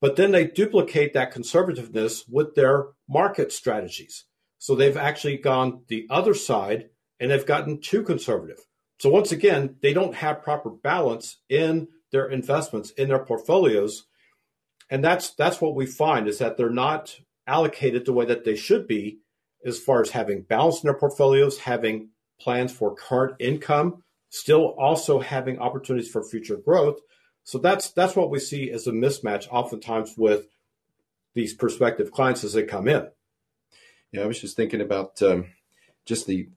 But 0.00 0.16
then 0.16 0.32
they 0.32 0.46
duplicate 0.46 1.12
that 1.12 1.32
conservativeness 1.32 2.22
with 2.28 2.54
their 2.54 2.88
market 3.08 3.52
strategies. 3.52 4.24
So 4.60 4.74
they've 4.74 4.96
actually 4.96 5.38
gone 5.38 5.84
the 5.88 6.06
other 6.10 6.34
side 6.34 6.90
and 7.18 7.30
they've 7.30 7.46
gotten 7.46 7.80
too 7.80 8.02
conservative. 8.02 8.60
So 8.98 9.08
once 9.08 9.32
again, 9.32 9.76
they 9.80 9.94
don't 9.94 10.14
have 10.14 10.42
proper 10.42 10.68
balance 10.68 11.38
in 11.48 11.88
their 12.12 12.28
investments, 12.28 12.90
in 12.90 13.08
their 13.08 13.24
portfolios. 13.24 14.04
And 14.90 15.02
that's 15.02 15.30
that's 15.30 15.62
what 15.62 15.74
we 15.74 15.86
find 15.86 16.28
is 16.28 16.38
that 16.38 16.58
they're 16.58 16.68
not 16.68 17.18
allocated 17.46 18.04
the 18.04 18.12
way 18.12 18.26
that 18.26 18.44
they 18.44 18.54
should 18.54 18.86
be 18.86 19.20
as 19.64 19.78
far 19.78 20.02
as 20.02 20.10
having 20.10 20.42
balance 20.42 20.82
in 20.82 20.88
their 20.88 20.98
portfolios, 20.98 21.60
having 21.60 22.10
plans 22.38 22.70
for 22.70 22.94
current 22.94 23.36
income, 23.38 24.02
still 24.28 24.74
also 24.78 25.20
having 25.20 25.58
opportunities 25.58 26.10
for 26.10 26.22
future 26.22 26.56
growth. 26.56 27.00
So 27.44 27.56
that's 27.56 27.90
that's 27.92 28.14
what 28.14 28.28
we 28.28 28.38
see 28.38 28.70
as 28.70 28.86
a 28.86 28.92
mismatch 28.92 29.48
oftentimes 29.50 30.16
with 30.18 30.48
these 31.32 31.54
prospective 31.54 32.12
clients 32.12 32.44
as 32.44 32.52
they 32.52 32.64
come 32.64 32.88
in. 32.88 33.08
Yeah, 34.12 34.22
I 34.22 34.26
was 34.26 34.40
just 34.40 34.56
thinking 34.56 34.80
about 34.80 35.20
um, 35.22 35.46
just 36.04 36.26
the 36.26 36.48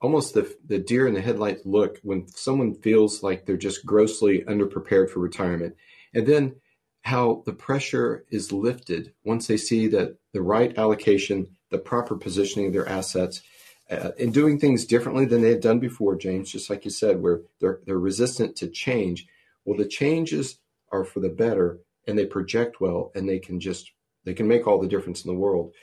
almost 0.00 0.34
the 0.34 0.56
the 0.66 0.78
deer 0.78 1.06
in 1.06 1.14
the 1.14 1.20
headlights 1.20 1.66
look 1.66 1.98
when 2.02 2.26
someone 2.28 2.74
feels 2.74 3.22
like 3.22 3.44
they're 3.44 3.56
just 3.56 3.84
grossly 3.84 4.42
underprepared 4.42 5.10
for 5.10 5.20
retirement, 5.20 5.76
and 6.14 6.26
then 6.26 6.56
how 7.02 7.42
the 7.46 7.52
pressure 7.52 8.24
is 8.30 8.52
lifted 8.52 9.12
once 9.24 9.46
they 9.46 9.56
see 9.56 9.86
that 9.88 10.16
the 10.32 10.42
right 10.42 10.76
allocation, 10.78 11.46
the 11.70 11.78
proper 11.78 12.16
positioning 12.16 12.66
of 12.66 12.72
their 12.72 12.88
assets, 12.88 13.40
uh, 13.90 14.10
and 14.18 14.34
doing 14.34 14.58
things 14.58 14.84
differently 14.84 15.24
than 15.24 15.40
they 15.40 15.50
had 15.50 15.60
done 15.60 15.78
before. 15.78 16.16
James, 16.16 16.50
just 16.50 16.68
like 16.68 16.84
you 16.84 16.90
said, 16.90 17.20
where 17.20 17.42
they're 17.60 17.80
they're 17.84 17.98
resistant 17.98 18.56
to 18.56 18.68
change. 18.68 19.26
Well, 19.64 19.76
the 19.76 19.84
changes 19.84 20.58
are 20.90 21.04
for 21.04 21.20
the 21.20 21.28
better, 21.28 21.80
and 22.06 22.18
they 22.18 22.24
project 22.24 22.80
well, 22.80 23.12
and 23.14 23.28
they 23.28 23.38
can 23.38 23.60
just 23.60 23.92
they 24.24 24.32
can 24.32 24.48
make 24.48 24.66
all 24.66 24.80
the 24.80 24.88
difference 24.88 25.22
in 25.24 25.30
the 25.30 25.38
world. 25.38 25.74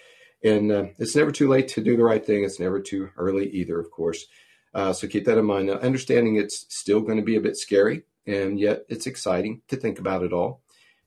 And 0.46 0.72
uh, 0.72 0.86
it's 1.00 1.16
never 1.16 1.32
too 1.32 1.50
late 1.50 1.68
to 1.70 1.82
do 1.82 1.98
the 1.98 2.04
right 2.04 2.24
thing. 2.24 2.44
It's 2.44 2.60
never 2.60 2.80
too 2.80 3.10
early 3.18 3.50
either, 3.50 3.80
of 3.80 3.90
course. 3.90 4.28
Uh, 4.76 4.94
so 4.94 5.08
keep 5.08 5.26
that 5.26 5.40
in 5.40 5.46
mind. 5.46 5.68
Now, 5.68 5.74
understanding 5.76 6.36
it's 6.36 6.68
still 6.70 7.02
going 7.02 7.18
to 7.18 7.24
be 7.24 7.36
a 7.36 7.42
bit 7.42 7.58
scary, 7.58 8.04
and 8.28 8.60
yet 8.60 8.86
it's 8.88 9.08
exciting 9.08 9.62
to 9.70 9.76
think 9.76 9.98
about 9.98 10.22
it 10.22 10.32
all. 10.32 10.62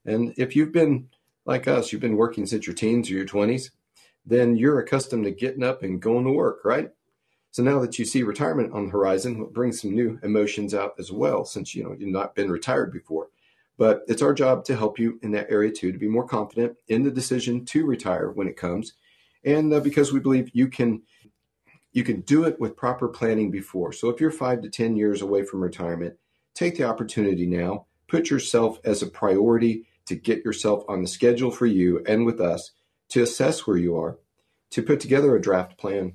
And 0.04 0.34
if 0.36 0.56
you've 0.56 0.72
been 0.72 1.08
like 1.44 1.68
us, 1.68 1.92
you've 1.92 2.00
been 2.00 2.16
working 2.16 2.46
since 2.46 2.66
your 2.66 2.74
teens 2.74 3.10
or 3.10 3.14
your 3.14 3.26
20s, 3.26 3.70
then 4.26 4.56
you're 4.56 4.80
accustomed 4.80 5.24
to 5.24 5.30
getting 5.30 5.62
up 5.62 5.84
and 5.84 6.02
going 6.02 6.24
to 6.24 6.32
work, 6.32 6.64
right? 6.64 6.90
So 7.52 7.62
now 7.62 7.78
that 7.80 7.98
you 7.98 8.04
see 8.04 8.24
retirement 8.24 8.72
on 8.72 8.86
the 8.86 8.90
horizon, 8.90 9.40
it 9.40 9.54
brings 9.54 9.80
some 9.80 9.94
new 9.94 10.18
emotions 10.22 10.74
out 10.74 10.94
as 10.98 11.12
well, 11.12 11.44
since 11.44 11.76
you 11.76 11.84
know 11.84 11.94
you've 11.96 12.08
not 12.08 12.34
been 12.34 12.50
retired 12.50 12.92
before. 12.92 13.28
But 13.76 14.02
it's 14.08 14.22
our 14.22 14.34
job 14.34 14.64
to 14.64 14.76
help 14.76 14.98
you 14.98 15.20
in 15.22 15.30
that 15.32 15.50
area 15.50 15.70
too, 15.70 15.92
to 15.92 15.98
be 15.98 16.08
more 16.08 16.26
confident 16.26 16.76
in 16.88 17.04
the 17.04 17.10
decision 17.10 17.64
to 17.66 17.86
retire 17.86 18.30
when 18.30 18.48
it 18.48 18.56
comes. 18.56 18.94
And 19.48 19.72
uh, 19.72 19.80
because 19.80 20.12
we 20.12 20.20
believe 20.20 20.50
you 20.52 20.68
can 20.68 21.02
you 21.92 22.04
can 22.04 22.20
do 22.20 22.44
it 22.44 22.60
with 22.60 22.76
proper 22.76 23.08
planning 23.08 23.50
before. 23.50 23.94
So 23.94 24.10
if 24.10 24.20
you're 24.20 24.30
five 24.30 24.60
to 24.60 24.68
10 24.68 24.94
years 24.94 25.22
away 25.22 25.42
from 25.42 25.62
retirement, 25.62 26.16
take 26.54 26.76
the 26.76 26.84
opportunity 26.84 27.46
now, 27.46 27.86
put 28.08 28.28
yourself 28.28 28.78
as 28.84 29.00
a 29.00 29.06
priority 29.06 29.86
to 30.04 30.14
get 30.14 30.44
yourself 30.44 30.84
on 30.86 31.00
the 31.00 31.08
schedule 31.08 31.50
for 31.50 31.64
you 31.64 32.04
and 32.06 32.26
with 32.26 32.42
us 32.42 32.72
to 33.08 33.22
assess 33.22 33.66
where 33.66 33.78
you 33.78 33.96
are, 33.96 34.18
to 34.70 34.82
put 34.82 35.00
together 35.00 35.34
a 35.34 35.40
draft 35.40 35.78
plan. 35.78 36.12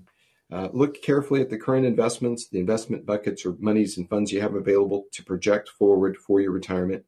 Uh, 0.51 0.69
look 0.71 1.01
carefully 1.01 1.41
at 1.41 1.49
the 1.49 1.57
current 1.57 1.87
investments, 1.87 2.47
the 2.47 2.59
investment 2.59 3.03
buckets 3.03 3.47
or 3.47 3.55
monies 3.59 3.97
and 3.97 4.07
funds 4.07 4.31
you 4.31 4.41
have 4.41 4.53
available 4.53 5.05
to 5.11 5.23
project 5.23 5.67
forward 5.67 6.17
for 6.17 6.39
your 6.39 6.51
retirement, 6.51 7.03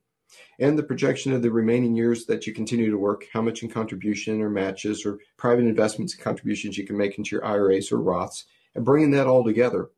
and 0.60 0.78
the 0.78 0.84
projection 0.84 1.34
of 1.34 1.42
the 1.42 1.52
remaining 1.52 1.96
years 1.96 2.26
that 2.26 2.48
you 2.48 2.54
continue 2.54 2.90
to 2.90 2.98
work, 2.98 3.26
how 3.34 3.42
much 3.42 3.64
in 3.64 3.70
contribution 3.70 4.42
or 4.42 4.50
matches 4.50 5.06
or 5.06 5.20
private 5.38 5.66
investments 5.66 6.14
and 6.14 6.24
contributions 6.24 6.78
you 6.78 6.86
can 6.86 6.98
make 6.98 7.18
into 7.18 7.36
your 7.36 7.46
IRAs 7.46 7.92
or 7.92 8.00
Roths, 8.00 8.46
and 8.74 8.86
bringing 8.86 9.12
that 9.12 9.28
all 9.28 9.44
together 9.44 9.90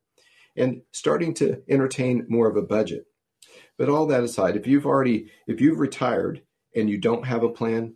and 0.56 0.82
starting 0.92 1.34
to 1.36 1.62
entertain 1.70 2.26
more 2.28 2.50
of 2.50 2.58
a 2.58 2.62
budget. 2.62 3.06
But 3.78 3.90
all 3.90 4.08
that 4.08 4.24
aside, 4.24 4.56
if 4.56 4.66
you've 4.66 4.88
already, 4.88 5.32
if 5.46 5.62
you've 5.62 5.80
retired 5.80 6.42
and 6.76 6.90
you 6.90 6.98
don't 6.98 7.26
have 7.26 7.44
a 7.44 7.50
plan, 7.50 7.96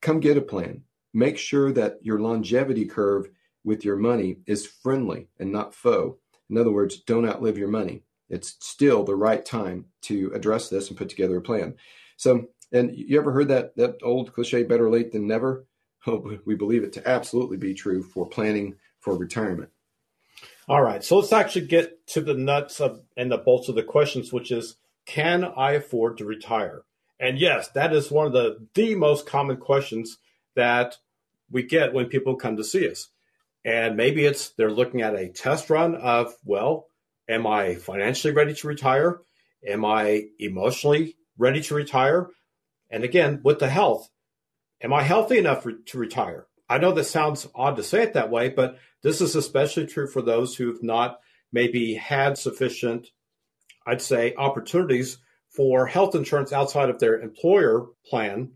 come 0.00 0.20
get 0.20 0.38
a 0.38 0.42
plan. 0.42 0.82
Make 1.12 1.36
sure 1.36 1.72
that 1.72 1.98
your 2.02 2.20
longevity 2.20 2.86
curve 2.86 3.28
with 3.64 3.84
your 3.84 3.96
money 3.96 4.38
is 4.46 4.66
friendly 4.66 5.28
and 5.38 5.52
not 5.52 5.74
foe. 5.74 6.18
In 6.48 6.56
other 6.56 6.72
words, 6.72 7.00
don't 7.00 7.28
outlive 7.28 7.58
your 7.58 7.68
money. 7.68 8.02
It's 8.30 8.56
still 8.60 9.04
the 9.04 9.16
right 9.16 9.44
time 9.44 9.86
to 10.02 10.30
address 10.34 10.68
this 10.68 10.88
and 10.88 10.96
put 10.96 11.08
together 11.08 11.36
a 11.36 11.42
plan. 11.42 11.74
So, 12.16 12.46
and 12.72 12.96
you 12.96 13.18
ever 13.18 13.32
heard 13.32 13.48
that 13.48 13.76
that 13.76 13.96
old 14.02 14.32
cliche, 14.32 14.62
better 14.62 14.88
late 14.88 15.12
than 15.12 15.26
never? 15.26 15.66
Oh, 16.06 16.38
we 16.46 16.54
believe 16.54 16.82
it 16.82 16.94
to 16.94 17.06
absolutely 17.06 17.58
be 17.58 17.74
true 17.74 18.02
for 18.02 18.26
planning 18.26 18.76
for 19.00 19.14
retirement. 19.14 19.68
All 20.66 20.80
right, 20.80 21.04
so 21.04 21.18
let's 21.18 21.30
actually 21.30 21.66
get 21.66 22.06
to 22.06 22.22
the 22.22 22.32
nuts 22.32 22.80
of 22.80 23.02
and 23.18 23.30
the 23.30 23.36
bolts 23.36 23.68
of 23.68 23.74
the 23.74 23.82
questions, 23.82 24.32
which 24.32 24.50
is, 24.50 24.76
can 25.04 25.44
I 25.44 25.72
afford 25.72 26.16
to 26.16 26.24
retire? 26.24 26.84
And 27.18 27.38
yes, 27.38 27.68
that 27.72 27.92
is 27.92 28.10
one 28.10 28.26
of 28.26 28.32
the 28.32 28.66
the 28.74 28.94
most 28.94 29.26
common 29.26 29.58
questions 29.58 30.16
that 30.54 30.96
we 31.50 31.64
get 31.64 31.92
when 31.92 32.06
people 32.06 32.36
come 32.36 32.56
to 32.56 32.64
see 32.64 32.88
us. 32.88 33.08
And 33.64 33.96
maybe 33.96 34.24
it's 34.24 34.50
they're 34.50 34.70
looking 34.70 35.02
at 35.02 35.14
a 35.14 35.28
test 35.28 35.68
run 35.68 35.96
of, 35.96 36.34
well, 36.44 36.86
am 37.30 37.46
I 37.46 37.76
financially 37.76 38.34
ready 38.34 38.54
to 38.54 38.68
retire? 38.68 39.20
Am 39.66 39.84
I 39.84 40.24
emotionally 40.38 41.16
ready 41.38 41.62
to 41.62 41.74
retire? 41.74 42.28
And 42.90 43.04
again, 43.04 43.40
with 43.44 43.60
the 43.60 43.68
health, 43.68 44.10
am 44.82 44.92
I 44.92 45.02
healthy 45.02 45.38
enough 45.38 45.64
to 45.86 45.98
retire? 45.98 46.46
I 46.68 46.78
know 46.78 46.92
that 46.92 47.04
sounds 47.04 47.48
odd 47.54 47.76
to 47.76 47.82
say 47.82 48.02
it 48.02 48.14
that 48.14 48.30
way, 48.30 48.48
but 48.48 48.78
this 49.02 49.20
is 49.20 49.36
especially 49.36 49.86
true 49.86 50.06
for 50.06 50.22
those 50.22 50.56
who've 50.56 50.82
not 50.82 51.20
maybe 51.52 51.94
had 51.94 52.36
sufficient, 52.36 53.08
I'd 53.86 54.02
say, 54.02 54.34
opportunities 54.34 55.18
for 55.54 55.86
health 55.86 56.14
insurance 56.14 56.52
outside 56.52 56.90
of 56.90 56.98
their 56.98 57.20
employer 57.20 57.86
plan 58.06 58.52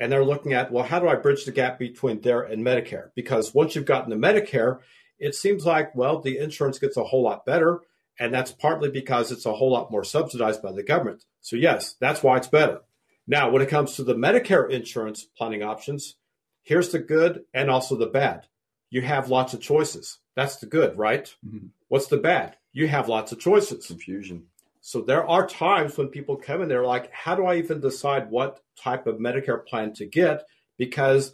and 0.00 0.12
they're 0.12 0.24
looking 0.24 0.52
at, 0.52 0.70
well, 0.70 0.84
how 0.84 1.00
do 1.00 1.08
I 1.08 1.16
bridge 1.16 1.44
the 1.44 1.52
gap 1.52 1.78
between 1.78 2.20
there 2.20 2.42
and 2.42 2.64
Medicare? 2.64 3.10
Because 3.16 3.52
once 3.52 3.74
you've 3.74 3.84
gotten 3.84 4.10
to 4.10 4.16
Medicare, 4.16 4.78
it 5.18 5.34
seems 5.34 5.66
like, 5.66 5.94
well, 5.94 6.20
the 6.20 6.38
insurance 6.38 6.78
gets 6.78 6.96
a 6.96 7.02
whole 7.02 7.22
lot 7.22 7.44
better. 7.44 7.80
And 8.18 8.34
that's 8.34 8.52
partly 8.52 8.90
because 8.90 9.30
it's 9.30 9.46
a 9.46 9.52
whole 9.52 9.70
lot 9.70 9.90
more 9.90 10.04
subsidized 10.04 10.62
by 10.62 10.72
the 10.72 10.82
government. 10.82 11.24
So, 11.40 11.56
yes, 11.56 11.94
that's 12.00 12.22
why 12.22 12.36
it's 12.36 12.48
better. 12.48 12.80
Now, 13.26 13.50
when 13.50 13.62
it 13.62 13.68
comes 13.68 13.94
to 13.94 14.04
the 14.04 14.14
Medicare 14.14 14.68
insurance 14.70 15.24
planning 15.24 15.62
options, 15.62 16.16
here's 16.62 16.90
the 16.90 16.98
good 16.98 17.44
and 17.54 17.70
also 17.70 17.94
the 17.96 18.06
bad. 18.06 18.46
You 18.90 19.02
have 19.02 19.28
lots 19.28 19.54
of 19.54 19.60
choices. 19.60 20.18
That's 20.34 20.56
the 20.56 20.66
good, 20.66 20.96
right? 20.98 21.32
Mm-hmm. 21.46 21.66
What's 21.88 22.06
the 22.06 22.16
bad? 22.16 22.56
You 22.72 22.88
have 22.88 23.08
lots 23.08 23.32
of 23.32 23.38
choices. 23.38 23.86
Confusion. 23.86 24.46
So 24.80 25.02
there 25.02 25.28
are 25.28 25.46
times 25.46 25.98
when 25.98 26.08
people 26.08 26.36
come 26.36 26.62
in, 26.62 26.68
they're 26.68 26.84
like, 26.84 27.12
how 27.12 27.34
do 27.34 27.44
I 27.44 27.56
even 27.56 27.80
decide 27.80 28.30
what 28.30 28.60
type 28.82 29.06
of 29.06 29.16
Medicare 29.16 29.64
plan 29.64 29.92
to 29.94 30.06
get? 30.06 30.46
Because 30.78 31.32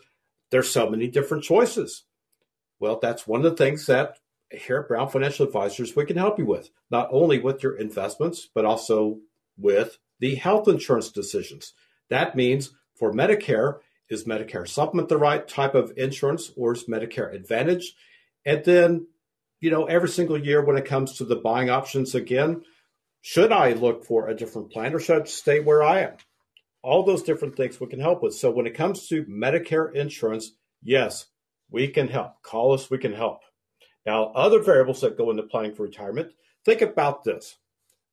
there's 0.51 0.71
so 0.71 0.91
many 0.91 1.07
different 1.07 1.45
choices. 1.45 2.05
Well, 2.81 2.99
that's 3.01 3.27
one 3.27 3.45
of 3.45 3.51
the 3.51 3.57
things 3.57 3.87
that 3.87 4.19
here 4.51 4.79
at 4.79 4.89
Brown 4.89 5.09
Financial 5.09 5.47
Advisors 5.47 5.97
we 5.97 6.05
can 6.05 6.17
help 6.17 6.39
you 6.39 6.47
with, 6.47 6.71
not 6.91 7.09
only 7.11 7.39
with 7.39 7.63
your 7.63 7.77
investments, 7.77 8.49
but 8.55 8.65
also 8.65 9.19
with 9.57 9.99
the 10.21 10.35
health 10.37 10.69
insurance 10.69 11.11
decisions. 11.11 11.73
That 12.11 12.37
means 12.37 12.73
for 12.97 13.13
Medicare, 13.13 13.79
is 14.09 14.25
Medicare 14.25 14.69
supplement 14.69 15.09
the 15.09 15.17
right 15.17 15.47
type 15.47 15.75
of 15.75 15.93
insurance 15.97 16.53
or 16.57 16.73
is 16.73 16.85
Medicare 16.85 17.35
Advantage? 17.35 17.95
And 18.45 18.65
then, 18.65 19.07
you 19.61 19.71
know, 19.71 19.87
every 19.87 20.09
single 20.09 20.39
year 20.39 20.63
when 20.63 20.77
it 20.77 20.85
comes 20.85 21.15
to 21.15 21.25
the 21.25 21.37
buying 21.37 21.71
options 21.71 22.15
again, 22.15 22.63
should 23.23 23.53
I 23.53 23.73
look 23.73 24.05
for 24.05 24.29
a 24.29 24.37
different 24.37 24.71
plan 24.71 24.95
or 24.95 25.01
should 25.01 25.23
I 25.23 25.25
stay 25.25 25.61
where 25.61 25.83
I 25.83 26.01
am? 26.01 26.17
All 26.83 27.03
those 27.03 27.23
different 27.23 27.57
things 27.57 27.81
we 27.81 27.87
can 27.87 28.01
help 28.01 28.23
with. 28.23 28.35
So 28.35 28.51
when 28.51 28.67
it 28.67 28.75
comes 28.75 29.09
to 29.09 29.25
Medicare 29.25 29.93
insurance, 29.95 30.53
yes, 30.83 31.27
we 31.71 31.89
can 31.89 32.09
help. 32.09 32.43
Call 32.43 32.75
us, 32.75 32.91
we 32.91 32.99
can 32.99 33.15
help. 33.15 33.41
Now, 34.07 34.27
other 34.35 34.61
variables 34.61 35.01
that 35.01 35.17
go 35.17 35.31
into 35.31 35.43
planning 35.45 35.75
for 35.75 35.85
retirement, 35.85 36.33
think 36.65 36.83
about 36.83 37.25
this. 37.25 37.57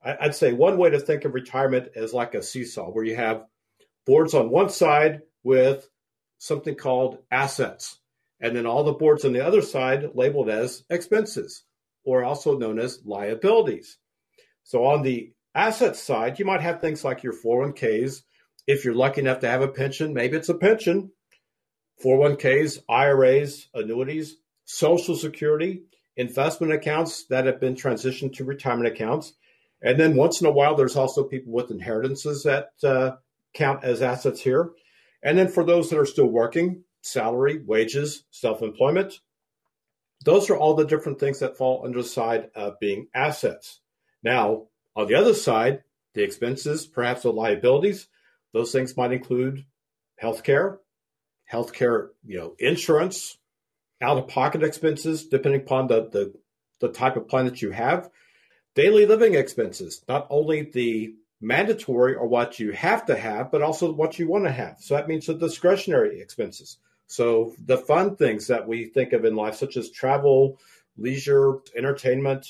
I'd 0.04 0.36
say 0.36 0.54
one 0.54 0.78
way 0.78 0.90
to 0.90 1.00
think 1.00 1.26
of 1.26 1.34
retirement 1.34 1.90
is 1.96 2.14
like 2.14 2.34
a 2.34 2.42
seesaw 2.42 2.90
where 2.90 3.06
you 3.06 3.16
have 3.16 3.46
boards 4.06 4.34
on 4.34 4.50
one 4.50 4.70
side 4.70 5.22
with 5.44 5.88
something 6.40 6.76
called 6.76 7.20
assets, 7.30 8.00
and 8.40 8.56
then 8.56 8.66
all 8.66 8.84
the 8.84 8.94
boards 8.94 9.26
on 9.26 9.34
the 9.34 9.46
other 9.46 9.62
side 9.62 10.12
labeled 10.16 10.50
as 10.50 10.84
expenses, 10.90 11.64
or 12.04 12.24
also 12.24 12.58
known 12.58 12.80
as 12.80 13.06
liabilities. 13.06 13.98
So 14.64 14.86
on 14.86 15.04
the 15.04 15.34
asset 15.54 15.96
side, 15.96 16.40
you 16.40 16.46
might 16.46 16.62
have 16.62 16.82
things 16.82 17.04
like 17.04 17.22
your 17.22 17.34
401ks. 17.34 18.24
If 18.66 18.86
you're 18.86 18.96
lucky 18.96 19.22
enough 19.22 19.40
to 19.42 19.50
have 19.50 19.62
a 19.62 19.68
pension, 19.68 20.14
maybe 20.14 20.38
it's 20.38 20.50
a 20.50 20.56
pension. 20.56 21.12
401ks, 22.04 22.80
IRAs, 22.90 23.68
annuities, 23.76 24.38
Social 24.74 25.18
Security, 25.18 25.82
investment 26.16 26.72
accounts 26.72 27.26
that 27.26 27.46
have 27.46 27.60
been 27.60 27.76
transitioned 27.76 28.34
to 28.34 28.46
retirement 28.46 28.88
accounts. 28.88 29.34
And 29.82 30.00
then 30.00 30.16
once 30.16 30.40
in 30.40 30.48
a 30.48 30.52
while, 30.52 30.76
there's 30.76 30.96
also 30.96 31.26
people 31.26 31.52
with 31.52 31.72
inheritances 31.72 32.44
that 32.44 32.70
uh, 32.82 33.18
count 33.54 33.84
as 33.84 34.02
assets 34.02 34.40
here. 34.40 34.70
And 35.24 35.38
then 35.38 35.50
for 35.50 35.66
those 35.66 35.90
that 35.90 36.00
are 36.00 36.06
still 36.06 36.28
working, 36.28 36.86
salary, 37.02 37.62
wages, 37.66 38.24
self 38.32 38.62
employment, 38.62 39.20
those 40.24 40.50
are 40.50 40.58
all 40.58 40.76
the 40.76 40.86
different 40.86 41.20
things 41.20 41.40
that 41.40 41.58
fall 41.58 41.82
under 41.84 42.02
the 42.02 42.08
side 42.08 42.50
of 42.56 42.80
being 42.80 43.08
assets. 43.14 43.82
Now, 44.24 44.68
on 44.96 45.08
the 45.08 45.16
other 45.16 45.34
side, 45.34 45.84
the 46.14 46.24
expenses, 46.24 46.86
perhaps 46.86 47.24
the 47.24 47.34
liabilities, 47.34 48.08
those 48.54 48.72
things 48.72 48.96
might 48.96 49.12
include 49.12 49.66
healthcare, 50.22 50.78
healthcare, 51.52 52.10
you 52.24 52.38
know, 52.38 52.56
insurance, 52.58 53.38
out-of-pocket 54.02 54.64
expenses, 54.64 55.28
depending 55.28 55.62
upon 55.62 55.88
the, 55.88 56.10
the, 56.10 56.34
the 56.80 56.90
type 56.90 57.16
of 57.16 57.28
plan 57.28 57.46
that 57.46 57.62
you 57.62 57.72
have, 57.72 58.10
daily 58.76 59.06
living 59.06 59.36
expenses, 59.36 60.04
not 60.08 60.28
only 60.30 60.64
the 60.64 61.14
mandatory 61.40 62.16
or 62.16 62.28
what 62.28 62.60
you 62.60 62.72
have 62.72 63.06
to 63.08 63.16
have, 63.16 63.52
but 63.52 63.62
also 63.62 63.92
what 63.92 64.20
you 64.20 64.28
want 64.28 64.46
to 64.46 64.52
have. 64.52 64.78
So 64.80 64.96
that 64.96 65.08
means 65.08 65.26
the 65.26 65.34
discretionary 65.34 66.22
expenses. 66.22 66.78
So 67.08 67.54
the 67.66 67.78
fun 67.78 68.16
things 68.16 68.48
that 68.48 68.68
we 68.68 68.86
think 68.86 69.12
of 69.14 69.26
in 69.26 69.36
life, 69.36 69.56
such 69.56 69.76
as 69.76 69.90
travel, 69.90 70.60
leisure, 70.98 71.58
entertainment, 71.76 72.48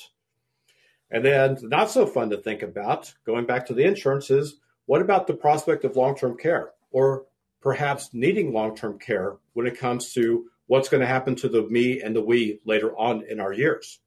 and 1.10 1.24
then 1.24 1.58
not 1.62 1.90
so 1.90 2.06
fun 2.06 2.30
to 2.30 2.36
think 2.36 2.62
about, 2.62 3.12
going 3.26 3.44
back 3.44 3.66
to 3.66 3.74
the 3.74 3.84
insurance, 3.84 4.30
is 4.30 4.56
what 4.86 5.02
about 5.02 5.26
the 5.26 5.34
prospect 5.34 5.84
of 5.84 5.96
long 5.96 6.16
term 6.16 6.36
care 6.36 6.70
or 6.90 7.24
perhaps 7.60 8.10
needing 8.12 8.52
long 8.52 8.76
term 8.76 8.98
care 8.98 9.36
when 9.52 9.66
it 9.66 9.78
comes 9.78 10.12
to 10.14 10.46
what's 10.66 10.88
going 10.88 11.00
to 11.00 11.06
happen 11.06 11.34
to 11.36 11.48
the 11.48 11.62
me 11.62 12.00
and 12.00 12.14
the 12.14 12.22
we 12.22 12.60
later 12.64 12.96
on 12.96 13.24
in 13.28 13.40
our 13.40 13.52
years? 13.52 14.00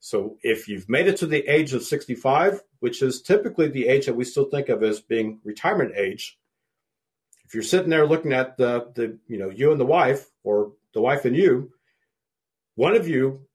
So 0.00 0.36
if 0.42 0.66
you've 0.66 0.88
made 0.88 1.06
it 1.06 1.18
to 1.18 1.26
the 1.26 1.46
age 1.46 1.72
of 1.74 1.84
65, 1.84 2.60
which 2.80 3.02
is 3.02 3.22
typically 3.22 3.68
the 3.68 3.86
age 3.86 4.06
that 4.06 4.16
we 4.16 4.24
still 4.24 4.46
think 4.46 4.68
of 4.68 4.82
as 4.82 5.00
being 5.00 5.40
retirement 5.44 5.92
age, 5.96 6.38
if 7.44 7.54
you're 7.54 7.62
sitting 7.62 7.90
there 7.90 8.06
looking 8.06 8.32
at 8.32 8.56
the, 8.56 8.90
the 8.94 9.18
you 9.28 9.38
know, 9.38 9.48
you 9.48 9.70
and 9.70 9.80
the 9.80 9.86
wife 9.86 10.28
or 10.42 10.72
the 10.92 11.00
wife 11.00 11.24
and 11.24 11.36
you, 11.36 11.72
one 12.74 12.96
of 12.96 13.06
you 13.06 13.46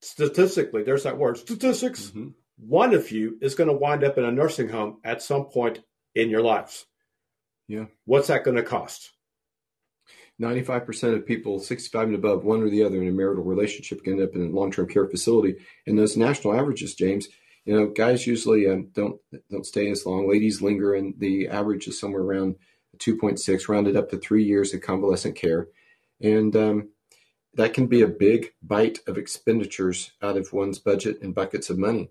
statistically, 0.00 0.82
there's 0.82 1.04
that 1.04 1.18
word, 1.18 1.38
statistics. 1.38 2.06
Mm-hmm. 2.06 2.28
One 2.56 2.94
of 2.94 3.10
you 3.10 3.38
is 3.40 3.54
going 3.54 3.68
to 3.68 3.74
wind 3.74 4.04
up 4.04 4.18
in 4.18 4.24
a 4.24 4.32
nursing 4.32 4.68
home 4.68 4.98
at 5.04 5.22
some 5.22 5.44
point 5.44 5.80
in 6.14 6.28
your 6.28 6.42
lives. 6.42 6.86
Yeah. 7.68 7.86
What's 8.04 8.28
that 8.28 8.44
going 8.44 8.56
to 8.56 8.62
cost? 8.62 9.12
95% 10.40 11.14
of 11.14 11.26
people 11.26 11.60
65 11.60 12.08
and 12.08 12.14
above, 12.16 12.44
one 12.44 12.62
or 12.62 12.68
the 12.68 12.82
other 12.82 13.00
in 13.00 13.08
a 13.08 13.12
marital 13.12 13.44
relationship, 13.44 14.00
end 14.06 14.20
up 14.20 14.34
in 14.34 14.42
a 14.42 14.50
long 14.50 14.72
term 14.72 14.88
care 14.88 15.06
facility. 15.06 15.56
And 15.86 15.98
those 15.98 16.16
national 16.16 16.54
averages, 16.54 16.94
James, 16.94 17.28
You 17.64 17.76
know, 17.76 17.86
guys 17.86 18.26
usually 18.26 18.68
um, 18.68 18.88
don't 18.94 19.20
don't 19.50 19.66
stay 19.66 19.90
as 19.90 20.04
long. 20.04 20.28
Ladies 20.28 20.60
linger, 20.60 20.94
and 20.94 21.14
the 21.18 21.48
average 21.48 21.86
is 21.86 21.98
somewhere 21.98 22.22
around 22.22 22.56
2.6, 22.98 23.68
rounded 23.68 23.96
up 23.96 24.10
to 24.10 24.18
three 24.18 24.44
years 24.44 24.74
of 24.74 24.80
convalescent 24.80 25.36
care, 25.36 25.68
and 26.20 26.54
um, 26.56 26.88
that 27.54 27.74
can 27.74 27.86
be 27.86 28.02
a 28.02 28.08
big 28.08 28.52
bite 28.62 28.98
of 29.06 29.16
expenditures 29.16 30.12
out 30.20 30.36
of 30.36 30.52
one's 30.52 30.78
budget 30.78 31.22
and 31.22 31.34
buckets 31.34 31.70
of 31.70 31.78
money. 31.78 32.10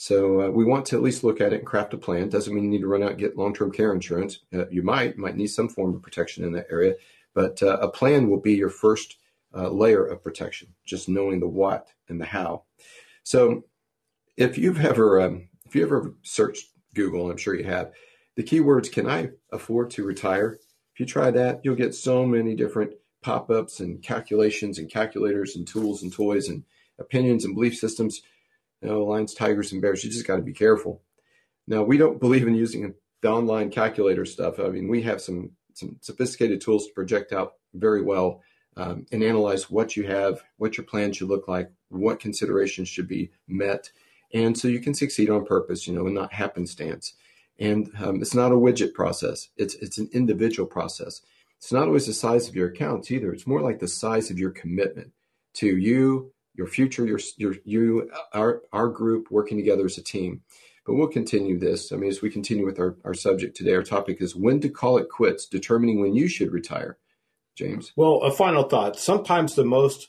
So 0.00 0.42
uh, 0.42 0.50
we 0.50 0.64
want 0.64 0.86
to 0.86 0.96
at 0.96 1.02
least 1.02 1.24
look 1.24 1.40
at 1.40 1.52
it 1.52 1.58
and 1.58 1.66
craft 1.66 1.92
a 1.92 1.98
plan. 1.98 2.28
Doesn't 2.28 2.54
mean 2.54 2.64
you 2.64 2.70
need 2.70 2.82
to 2.82 2.86
run 2.86 3.02
out 3.02 3.10
and 3.10 3.18
get 3.18 3.36
long-term 3.36 3.72
care 3.72 3.92
insurance. 3.92 4.38
Uh, 4.54 4.68
you 4.68 4.82
might 4.82 5.18
might 5.18 5.36
need 5.36 5.48
some 5.48 5.68
form 5.68 5.94
of 5.94 6.02
protection 6.02 6.44
in 6.44 6.52
that 6.52 6.68
area, 6.70 6.94
but 7.38 7.62
uh, 7.62 7.78
a 7.80 7.88
plan 7.88 8.28
will 8.28 8.40
be 8.40 8.54
your 8.54 8.68
first 8.68 9.16
uh, 9.56 9.68
layer 9.68 10.04
of 10.04 10.24
protection. 10.24 10.74
Just 10.84 11.08
knowing 11.08 11.38
the 11.38 11.46
what 11.46 11.86
and 12.08 12.20
the 12.20 12.24
how. 12.24 12.64
So 13.22 13.62
if 14.36 14.58
you've 14.58 14.84
ever 14.84 15.20
um, 15.20 15.48
if 15.64 15.76
you 15.76 15.84
ever 15.84 16.16
searched 16.24 16.66
Google, 16.94 17.30
I'm 17.30 17.36
sure 17.36 17.54
you 17.54 17.62
have, 17.62 17.92
the 18.34 18.42
keywords 18.42 18.90
"Can 18.90 19.08
I 19.08 19.30
afford 19.52 19.90
to 19.90 20.02
retire?" 20.02 20.58
If 20.94 20.98
you 20.98 21.06
try 21.06 21.30
that, 21.30 21.60
you'll 21.62 21.76
get 21.76 21.94
so 21.94 22.26
many 22.26 22.56
different 22.56 22.94
pop-ups 23.22 23.78
and 23.78 24.02
calculations 24.02 24.80
and 24.80 24.90
calculators 24.90 25.54
and 25.54 25.64
tools 25.64 26.02
and 26.02 26.12
toys 26.12 26.48
and 26.48 26.64
opinions 26.98 27.44
and 27.44 27.54
belief 27.54 27.76
systems. 27.76 28.20
You 28.82 28.88
know, 28.88 29.04
lions, 29.04 29.32
tigers, 29.32 29.70
and 29.70 29.80
bears. 29.80 30.02
You 30.02 30.10
just 30.10 30.26
got 30.26 30.36
to 30.36 30.42
be 30.42 30.52
careful. 30.52 31.02
Now, 31.68 31.84
we 31.84 31.98
don't 31.98 32.18
believe 32.24 32.48
in 32.48 32.56
using 32.56 32.94
the 33.22 33.28
online 33.28 33.70
calculator 33.70 34.24
stuff. 34.24 34.58
I 34.58 34.70
mean, 34.70 34.88
we 34.88 35.02
have 35.02 35.20
some 35.20 35.52
some 35.78 35.96
sophisticated 36.00 36.60
tools 36.60 36.86
to 36.86 36.92
project 36.92 37.32
out 37.32 37.54
very 37.74 38.02
well 38.02 38.42
um, 38.76 39.06
and 39.12 39.22
analyze 39.22 39.70
what 39.70 39.96
you 39.96 40.06
have, 40.06 40.42
what 40.56 40.76
your 40.76 40.84
plan 40.84 41.12
should 41.12 41.28
look 41.28 41.48
like, 41.48 41.70
what 41.88 42.20
considerations 42.20 42.88
should 42.88 43.08
be 43.08 43.30
met, 43.46 43.90
and 44.32 44.56
so 44.58 44.68
you 44.68 44.80
can 44.80 44.94
succeed 44.94 45.30
on 45.30 45.44
purpose, 45.44 45.86
you 45.86 45.94
know, 45.94 46.06
and 46.06 46.14
not 46.14 46.32
happenstance. 46.32 47.14
And 47.58 47.90
um, 47.98 48.20
it's 48.20 48.34
not 48.34 48.52
a 48.52 48.56
widget 48.56 48.94
process; 48.94 49.48
it's 49.56 49.74
it's 49.76 49.98
an 49.98 50.08
individual 50.12 50.68
process. 50.68 51.22
It's 51.58 51.72
not 51.72 51.88
always 51.88 52.06
the 52.06 52.12
size 52.12 52.48
of 52.48 52.54
your 52.54 52.68
accounts 52.68 53.10
either. 53.10 53.32
It's 53.32 53.46
more 53.46 53.60
like 53.60 53.80
the 53.80 53.88
size 53.88 54.30
of 54.30 54.38
your 54.38 54.50
commitment 54.50 55.12
to 55.54 55.76
you, 55.76 56.32
your 56.54 56.68
future, 56.68 57.04
your 57.04 57.18
your 57.36 57.54
you, 57.64 58.10
our 58.32 58.62
our 58.72 58.88
group 58.88 59.28
working 59.30 59.56
together 59.56 59.86
as 59.86 59.98
a 59.98 60.02
team. 60.02 60.42
But 60.88 60.94
we'll 60.94 61.08
continue 61.08 61.58
this. 61.58 61.92
I 61.92 61.96
mean, 61.96 62.08
as 62.08 62.22
we 62.22 62.30
continue 62.30 62.64
with 62.64 62.80
our, 62.80 62.96
our 63.04 63.12
subject 63.12 63.54
today, 63.54 63.74
our 63.74 63.82
topic 63.82 64.22
is 64.22 64.34
when 64.34 64.58
to 64.62 64.70
call 64.70 64.96
it 64.96 65.10
quits, 65.10 65.44
determining 65.44 66.00
when 66.00 66.14
you 66.14 66.28
should 66.28 66.50
retire. 66.50 66.96
James. 67.54 67.92
Well, 67.94 68.22
a 68.22 68.32
final 68.32 68.62
thought. 68.62 68.98
Sometimes 68.98 69.54
the 69.54 69.66
most 69.66 70.08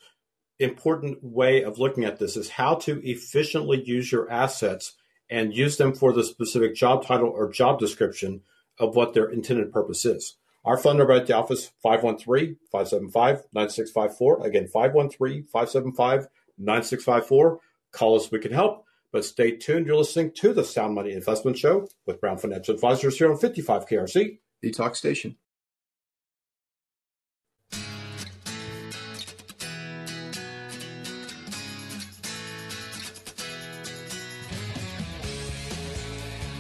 important 0.58 1.22
way 1.22 1.64
of 1.64 1.80
looking 1.80 2.06
at 2.06 2.18
this 2.18 2.38
is 2.38 2.52
how 2.52 2.76
to 2.76 3.06
efficiently 3.06 3.84
use 3.84 4.10
your 4.10 4.32
assets 4.32 4.96
and 5.30 5.54
use 5.54 5.76
them 5.76 5.94
for 5.94 6.14
the 6.14 6.24
specific 6.24 6.76
job 6.76 7.06
title 7.06 7.28
or 7.28 7.52
job 7.52 7.78
description 7.78 8.40
of 8.80 8.96
what 8.96 9.14
their 9.14 9.30
intended 9.30 9.74
purpose 9.74 10.06
is. 10.06 10.38
Our 10.64 10.78
phone 10.78 10.96
number 10.96 11.12
at 11.12 11.28
the 11.28 11.36
office, 11.36 11.72
513-575-9654. 11.84 14.46
Again, 14.46 14.70
513-575-9654. 14.74 17.58
Call 17.92 18.16
us, 18.16 18.32
we 18.32 18.40
can 18.40 18.54
help. 18.54 18.86
But 19.12 19.26
stay 19.26 19.58
tuned. 19.58 19.88
You're 19.88 19.98
listening 19.98 20.34
to 20.34 20.54
the 20.54 20.64
Sound 20.64 20.94
Money 20.94 21.14
Investment 21.14 21.58
Show 21.58 21.88
with 22.06 22.22
Brown 22.22 22.38
Financial 22.38 22.76
Advisors 22.76 23.18
here 23.18 23.32
on 23.32 23.40
55 23.40 23.88
KRC. 23.88 24.38
The 24.62 24.70
Talk 24.70 24.96
Station. 24.96 25.36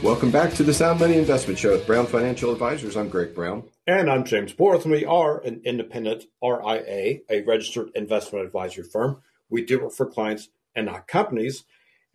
Welcome 0.02 0.32
back 0.32 0.54
to 0.54 0.64
the 0.64 0.74
Sound 0.74 1.02
Money 1.02 1.18
Investment 1.18 1.60
Show 1.60 1.74
with 1.74 1.86
Brown 1.86 2.08
Financial 2.08 2.52
Advisors. 2.52 2.98
I'm 2.98 3.10
Greg 3.10 3.36
Brown. 3.36 3.66
And 3.86 4.10
I'm 4.10 4.24
James 4.24 4.54
Borth, 4.54 4.86
and 4.86 4.92
we 4.92 5.06
are 5.06 5.40
an 5.42 5.62
independent 5.66 6.24
RIA, 6.42 7.20
a 7.30 7.42
registered 7.46 7.92
investment 7.94 8.44
advisory 8.44 8.86
firm. 8.86 9.22
We 9.50 9.64
do 9.64 9.86
it 9.86 9.94
for 9.94 10.08
clients 10.08 10.50
and 10.74 10.88
not 10.88 11.08
companies. 11.08 11.64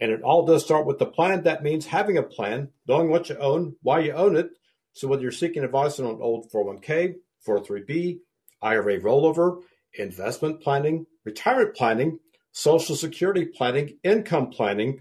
And 0.04 0.12
it 0.12 0.20
all 0.20 0.44
does 0.44 0.62
start 0.62 0.84
with 0.84 0.98
the 0.98 1.06
plan. 1.06 1.44
That 1.44 1.62
means 1.62 1.86
having 1.86 2.18
a 2.18 2.22
plan, 2.22 2.68
knowing 2.86 3.08
what 3.08 3.30
you 3.30 3.38
own, 3.38 3.76
why 3.80 4.00
you 4.00 4.12
own 4.12 4.36
it. 4.36 4.50
So 4.92 5.08
whether 5.08 5.22
you're 5.22 5.32
seeking 5.32 5.64
advice 5.64 5.98
on 5.98 6.04
an 6.04 6.18
old 6.20 6.52
401k, 6.52 7.14
403b, 7.48 8.18
IRA 8.60 9.00
rollover, 9.00 9.62
investment 9.94 10.60
planning, 10.60 11.06
retirement 11.24 11.74
planning, 11.74 12.18
social 12.52 12.96
security 12.96 13.46
planning, 13.46 13.96
income 14.04 14.50
planning, 14.50 15.00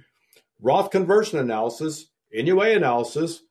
Roth 0.61 0.89
conversion 0.89 1.37
analysis, 1.37 2.05
NUA 2.31 2.77
analysis, 2.77 3.41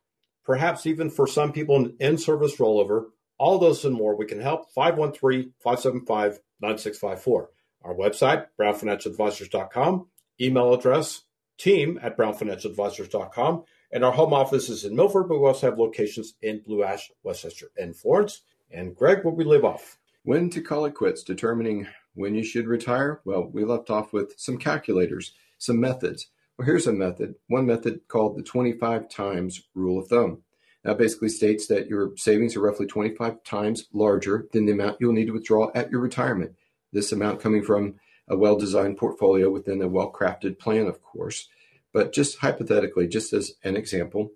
perhaps 0.47 0.87
even 0.87 1.11
for 1.11 1.27
some 1.27 1.53
people 1.53 1.77
an 1.77 1.95
in 2.01 2.17
service 2.17 2.57
rollover, 2.57 3.09
all 3.37 3.59
those 3.59 3.85
and 3.85 3.95
more, 3.95 4.17
we 4.17 4.25
can 4.25 4.41
help 4.41 4.73
513 4.73 5.53
575 5.62 6.41
9654. 6.62 7.51
Our 7.83 7.95
website, 7.95 8.47
brownfinancialadvisors.com, 8.59 10.07
email 10.41 10.73
address, 10.73 11.25
team 11.62 11.98
at 12.03 12.16
brownfinancialadvisors.com, 12.16 13.64
and 13.92 14.05
our 14.05 14.12
home 14.12 14.33
office 14.33 14.68
is 14.68 14.85
in 14.85 14.96
Milford, 14.96 15.29
but 15.29 15.38
we 15.38 15.46
also 15.46 15.70
have 15.70 15.79
locations 15.79 16.35
in 16.42 16.61
Blue 16.61 16.83
Ash, 16.83 17.11
West 17.22 17.42
Chester, 17.42 17.70
and 17.77 17.96
Florence. 17.96 18.42
And 18.70 18.96
Greg, 18.96 19.25
where 19.25 19.35
we 19.35 19.44
live 19.44 19.64
off? 19.64 19.98
When 20.25 20.51
to 20.51 20.61
call 20.61 20.87
it 20.87 20.94
quits, 20.94 21.22
determining 21.22 21.87
when 22.14 22.35
you 22.35 22.42
should 22.42 22.66
retire? 22.66 23.20
Well, 23.25 23.51
we 23.53 23.64
left 23.64 23.90
off 23.90 24.12
with 24.12 24.35
some 24.38 24.59
calculators, 24.59 25.33
some 25.59 25.81
methods. 25.81 26.29
Well, 26.57 26.66
here's 26.66 26.87
a 26.87 26.92
method, 26.92 27.35
one 27.48 27.66
method 27.66 28.01
called 28.09 28.37
the 28.37 28.42
25 28.42 29.09
times 29.09 29.62
rule 29.75 29.98
of 29.98 30.09
thumb. 30.09 30.42
That 30.85 30.98
basically 30.98 31.29
states 31.29 31.68
that 31.68 31.87
your 31.87 32.16
savings 32.16 32.57
are 32.57 32.61
roughly 32.61 32.87
25 32.87 33.44
times 33.44 33.87
larger 33.92 34.48
than 34.53 34.66
the 34.66 34.72
amount 34.72 34.96
you'll 35.01 35.12
need 35.12 35.27
to 35.27 35.33
withdraw 35.33 35.70
at 35.75 35.90
your 35.90 36.01
retirement. 36.01 36.57
This 36.92 37.12
amount 37.12 37.40
coming 37.40 37.62
from 37.62 37.94
a 38.29 38.37
well 38.37 38.57
designed 38.57 38.97
portfolio 38.97 39.51
within 39.51 39.83
a 39.83 39.89
well 39.89 40.13
crafted 40.13 40.59
plan, 40.59 40.87
of 40.87 41.03
course. 41.03 41.49
But 41.93 42.13
just 42.13 42.39
hypothetically, 42.39 43.07
just 43.07 43.33
as 43.33 43.53
an 43.63 43.77
example, 43.77 44.33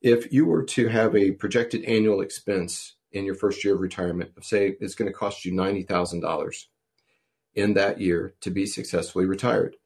if 0.00 0.32
you 0.32 0.46
were 0.46 0.62
to 0.62 0.88
have 0.88 1.16
a 1.16 1.32
projected 1.32 1.84
annual 1.84 2.20
expense 2.20 2.94
in 3.10 3.24
your 3.24 3.34
first 3.34 3.64
year 3.64 3.74
of 3.74 3.80
retirement, 3.80 4.32
say 4.42 4.76
it's 4.80 4.94
going 4.94 5.10
to 5.10 5.16
cost 5.16 5.44
you 5.44 5.52
$90,000 5.52 6.64
in 7.54 7.74
that 7.74 8.00
year 8.00 8.34
to 8.40 8.50
be 8.50 8.66
successfully 8.66 9.24
retired. 9.24 9.76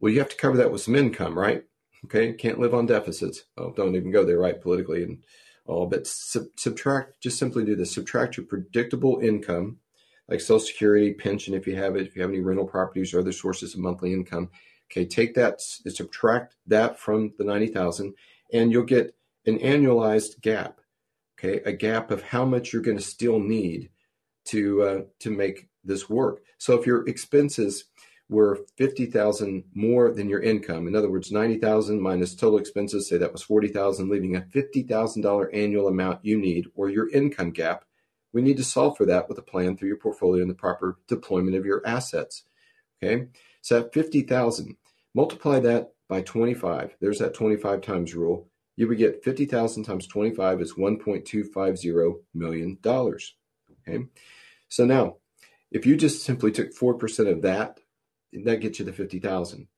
Well, 0.00 0.12
you 0.12 0.18
have 0.20 0.30
to 0.30 0.36
cover 0.36 0.56
that 0.56 0.72
with 0.72 0.80
some 0.80 0.96
income, 0.96 1.38
right? 1.38 1.64
Okay, 2.04 2.32
can't 2.32 2.58
live 2.58 2.74
on 2.74 2.86
deficits. 2.86 3.44
Oh, 3.56 3.72
don't 3.72 3.94
even 3.94 4.10
go 4.10 4.24
there, 4.24 4.38
right? 4.38 4.60
Politically 4.60 5.04
and 5.04 5.22
all, 5.66 5.86
but 5.86 6.06
sub- 6.06 6.46
subtract. 6.56 7.20
Just 7.20 7.38
simply 7.38 7.64
do 7.64 7.76
this: 7.76 7.92
subtract 7.94 8.36
your 8.36 8.46
predictable 8.46 9.20
income, 9.20 9.78
like 10.28 10.40
Social 10.40 10.60
Security, 10.60 11.12
pension, 11.12 11.54
if 11.54 11.66
you 11.66 11.76
have 11.76 11.96
it, 11.96 12.06
if 12.06 12.16
you 12.16 12.22
have 12.22 12.30
any 12.30 12.40
rental 12.40 12.66
properties 12.66 13.12
or 13.12 13.20
other 13.20 13.32
sources 13.32 13.74
of 13.74 13.80
monthly 13.80 14.12
income. 14.12 14.50
Okay, 14.90 15.06
take 15.06 15.34
that, 15.34 15.60
subtract 15.60 16.56
that 16.66 16.98
from 16.98 17.32
the 17.38 17.44
ninety 17.44 17.68
thousand, 17.68 18.14
and 18.52 18.70
you'll 18.70 18.84
get 18.84 19.14
an 19.46 19.58
annualized 19.58 20.40
gap. 20.40 20.80
Okay, 21.38 21.60
a 21.64 21.72
gap 21.72 22.10
of 22.10 22.22
how 22.22 22.44
much 22.44 22.72
you're 22.72 22.82
going 22.82 22.98
to 22.98 23.02
still 23.02 23.38
need 23.38 23.90
to 24.46 24.82
uh, 24.82 25.00
to 25.20 25.30
make 25.30 25.68
this 25.84 26.08
work. 26.08 26.42
So 26.58 26.78
if 26.78 26.86
your 26.86 27.08
expenses 27.08 27.84
were 28.32 28.64
50,000 28.76 29.62
more 29.74 30.10
than 30.10 30.28
your 30.28 30.40
income. 30.40 30.88
In 30.88 30.96
other 30.96 31.10
words, 31.10 31.30
90,000 31.30 32.00
minus 32.00 32.34
total 32.34 32.58
expenses, 32.58 33.08
say 33.08 33.18
that 33.18 33.32
was 33.32 33.42
40,000, 33.42 34.08
leaving 34.08 34.36
a 34.36 34.40
$50,000 34.40 35.48
annual 35.52 35.88
amount 35.88 36.24
you 36.24 36.38
need 36.38 36.66
or 36.74 36.88
your 36.88 37.10
income 37.10 37.50
gap. 37.50 37.84
We 38.32 38.42
need 38.42 38.56
to 38.56 38.64
solve 38.64 38.96
for 38.96 39.06
that 39.06 39.28
with 39.28 39.38
a 39.38 39.42
plan 39.42 39.76
through 39.76 39.88
your 39.88 39.98
portfolio 39.98 40.42
and 40.42 40.50
the 40.50 40.54
proper 40.54 40.98
deployment 41.06 41.56
of 41.56 41.66
your 41.66 41.86
assets. 41.86 42.44
Okay? 43.02 43.28
So 43.60 43.80
that 43.80 43.92
50,000, 43.92 44.76
multiply 45.14 45.60
that 45.60 45.92
by 46.08 46.22
25. 46.22 46.96
There's 47.00 47.18
that 47.18 47.34
25 47.34 47.80
times 47.80 48.14
rule. 48.14 48.48
You 48.76 48.88
would 48.88 48.98
get 48.98 49.22
50,000 49.22 49.84
times 49.84 50.06
25 50.06 50.60
is 50.60 50.74
1.250 50.74 52.14
million 52.34 52.78
dollars. 52.80 53.34
Okay? 53.86 54.04
So 54.68 54.86
now, 54.86 55.16
if 55.70 55.84
you 55.86 55.96
just 55.96 56.24
simply 56.24 56.52
took 56.52 56.74
4% 56.74 57.30
of 57.30 57.42
that 57.42 57.80
that 58.32 58.60
gets 58.60 58.78
you 58.78 58.84
the 58.84 58.92
50,000. 58.92 59.68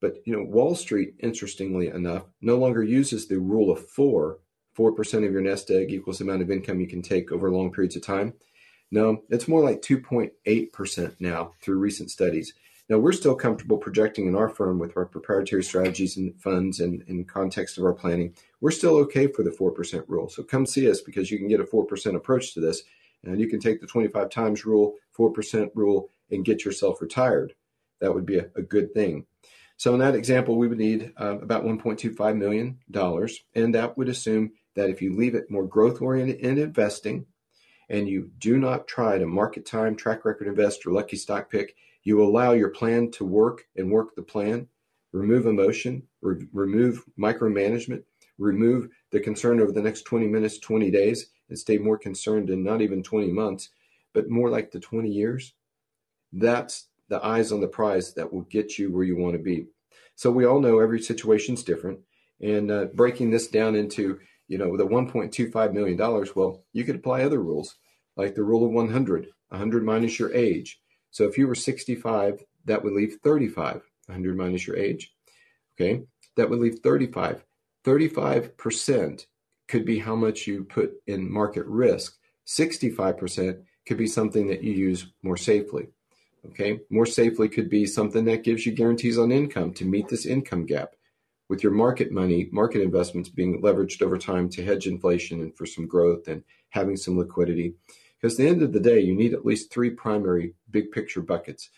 But, 0.00 0.16
you 0.24 0.36
know, 0.36 0.44
Wall 0.44 0.74
Street, 0.74 1.14
interestingly 1.20 1.88
enough, 1.88 2.24
no 2.40 2.56
longer 2.56 2.82
uses 2.82 3.28
the 3.28 3.38
rule 3.38 3.70
of 3.70 3.88
four. 3.88 4.38
4% 4.76 5.26
of 5.26 5.32
your 5.32 5.40
nest 5.40 5.70
egg 5.70 5.92
equals 5.92 6.18
the 6.18 6.24
amount 6.24 6.42
of 6.42 6.50
income 6.50 6.80
you 6.80 6.86
can 6.86 7.02
take 7.02 7.30
over 7.30 7.50
long 7.50 7.72
periods 7.72 7.96
of 7.96 8.02
time. 8.02 8.34
No, 8.90 9.22
it's 9.30 9.48
more 9.48 9.62
like 9.62 9.80
2.8% 9.80 11.14
now 11.20 11.52
through 11.60 11.78
recent 11.78 12.10
studies. 12.10 12.54
Now, 12.88 12.98
we're 12.98 13.12
still 13.12 13.34
comfortable 13.34 13.78
projecting 13.78 14.26
in 14.26 14.34
our 14.34 14.48
firm 14.48 14.78
with 14.78 14.96
our 14.96 15.06
proprietary 15.06 15.62
strategies 15.62 16.16
and 16.16 16.38
funds 16.40 16.80
and 16.80 17.02
in 17.06 17.24
context 17.24 17.78
of 17.78 17.84
our 17.84 17.94
planning. 17.94 18.34
We're 18.60 18.70
still 18.70 18.96
okay 18.98 19.28
for 19.28 19.42
the 19.42 19.50
4% 19.50 20.04
rule. 20.08 20.28
So 20.28 20.42
come 20.42 20.66
see 20.66 20.90
us 20.90 21.00
because 21.00 21.30
you 21.30 21.38
can 21.38 21.48
get 21.48 21.60
a 21.60 21.64
4% 21.64 22.16
approach 22.16 22.52
to 22.54 22.60
this 22.60 22.82
and 23.24 23.40
you 23.40 23.48
can 23.48 23.60
take 23.60 23.80
the 23.80 23.86
25 23.86 24.28
times 24.28 24.66
rule, 24.66 24.96
4% 25.16 25.70
rule, 25.74 26.10
and 26.30 26.44
get 26.44 26.64
yourself 26.64 27.00
retired 27.00 27.54
that 28.02 28.12
would 28.12 28.26
be 28.26 28.38
a, 28.38 28.46
a 28.56 28.62
good 28.62 28.92
thing. 28.92 29.24
So 29.78 29.94
in 29.94 30.00
that 30.00 30.14
example, 30.14 30.56
we 30.56 30.68
would 30.68 30.78
need 30.78 31.12
uh, 31.18 31.38
about 31.38 31.64
$1.25 31.64 32.36
million. 32.36 32.78
And 33.54 33.74
that 33.74 33.96
would 33.96 34.08
assume 34.08 34.52
that 34.74 34.90
if 34.90 35.02
you 35.02 35.16
leave 35.16 35.34
it 35.34 35.50
more 35.50 35.66
growth 35.66 36.00
oriented 36.00 36.40
in 36.40 36.58
investing 36.58 37.26
and 37.88 38.08
you 38.08 38.30
do 38.38 38.58
not 38.58 38.88
try 38.88 39.18
to 39.18 39.26
market 39.26 39.66
time, 39.66 39.96
track 39.96 40.24
record 40.24 40.46
invest, 40.46 40.86
or 40.86 40.92
lucky 40.92 41.16
stock 41.16 41.50
pick, 41.50 41.76
you 42.04 42.22
allow 42.22 42.52
your 42.52 42.70
plan 42.70 43.10
to 43.12 43.24
work 43.24 43.66
and 43.76 43.90
work 43.90 44.14
the 44.14 44.22
plan, 44.22 44.66
remove 45.12 45.46
emotion, 45.46 46.02
re- 46.20 46.46
remove 46.52 47.04
micromanagement, 47.18 48.02
remove 48.38 48.88
the 49.10 49.20
concern 49.20 49.60
over 49.60 49.72
the 49.72 49.82
next 49.82 50.02
20 50.02 50.26
minutes, 50.26 50.58
20 50.58 50.90
days, 50.90 51.30
and 51.48 51.58
stay 51.58 51.78
more 51.78 51.98
concerned 51.98 52.50
in 52.50 52.64
not 52.64 52.80
even 52.80 53.02
20 53.02 53.30
months, 53.30 53.70
but 54.14 54.30
more 54.30 54.50
like 54.50 54.70
the 54.70 54.80
20 54.80 55.08
years. 55.10 55.54
That's 56.32 56.88
the 57.08 57.24
eyes 57.24 57.52
on 57.52 57.60
the 57.60 57.68
prize 57.68 58.14
that 58.14 58.32
will 58.32 58.42
get 58.42 58.78
you 58.78 58.90
where 58.90 59.04
you 59.04 59.16
want 59.16 59.34
to 59.34 59.38
be. 59.38 59.66
So 60.14 60.30
we 60.30 60.46
all 60.46 60.60
know 60.60 60.78
every 60.78 61.00
situation 61.00 61.54
is 61.54 61.64
different. 61.64 62.00
And 62.40 62.70
uh, 62.70 62.86
breaking 62.94 63.30
this 63.30 63.48
down 63.48 63.76
into, 63.76 64.18
you 64.52 64.58
know, 64.58 64.68
with 64.68 64.80
the 64.80 64.86
$1.25 64.86 65.72
million, 65.72 65.96
well, 66.36 66.62
you 66.74 66.84
could 66.84 66.96
apply 66.96 67.22
other 67.22 67.40
rules, 67.40 67.78
like 68.18 68.34
the 68.34 68.42
rule 68.42 68.66
of 68.66 68.70
100, 68.70 69.28
100 69.48 69.82
minus 69.82 70.18
your 70.18 70.30
age. 70.34 70.78
So 71.10 71.24
if 71.24 71.38
you 71.38 71.48
were 71.48 71.54
65, 71.54 72.44
that 72.66 72.84
would 72.84 72.92
leave 72.92 73.16
35, 73.24 73.80
100 74.06 74.36
minus 74.36 74.66
your 74.66 74.76
age. 74.76 75.10
Okay, 75.74 76.02
that 76.36 76.50
would 76.50 76.58
leave 76.58 76.80
35. 76.80 77.42
35% 77.82 79.26
could 79.68 79.86
be 79.86 79.98
how 79.98 80.14
much 80.14 80.46
you 80.46 80.64
put 80.64 80.92
in 81.06 81.32
market 81.32 81.64
risk. 81.64 82.18
65% 82.46 83.58
could 83.86 83.96
be 83.96 84.06
something 84.06 84.48
that 84.48 84.62
you 84.62 84.72
use 84.74 85.06
more 85.22 85.38
safely. 85.38 85.88
Okay, 86.44 86.80
more 86.90 87.06
safely 87.06 87.48
could 87.48 87.70
be 87.70 87.86
something 87.86 88.26
that 88.26 88.44
gives 88.44 88.66
you 88.66 88.72
guarantees 88.72 89.16
on 89.16 89.32
income 89.32 89.72
to 89.72 89.86
meet 89.86 90.08
this 90.08 90.26
income 90.26 90.66
gap. 90.66 90.94
With 91.48 91.62
your 91.62 91.72
market 91.72 92.12
money, 92.12 92.48
market 92.50 92.80
investments 92.80 93.28
being 93.28 93.60
leveraged 93.60 94.02
over 94.02 94.16
time 94.16 94.48
to 94.50 94.64
hedge 94.64 94.86
inflation 94.86 95.40
and 95.40 95.54
for 95.54 95.66
some 95.66 95.86
growth 95.86 96.28
and 96.28 96.42
having 96.70 96.96
some 96.96 97.18
liquidity. 97.18 97.74
Because 98.20 98.38
at 98.38 98.42
the 98.44 98.48
end 98.48 98.62
of 98.62 98.72
the 98.72 98.80
day, 98.80 99.00
you 99.00 99.14
need 99.14 99.34
at 99.34 99.44
least 99.44 99.70
three 99.70 99.90
primary 99.90 100.54
big 100.70 100.92
picture 100.92 101.20
buckets. 101.20 101.68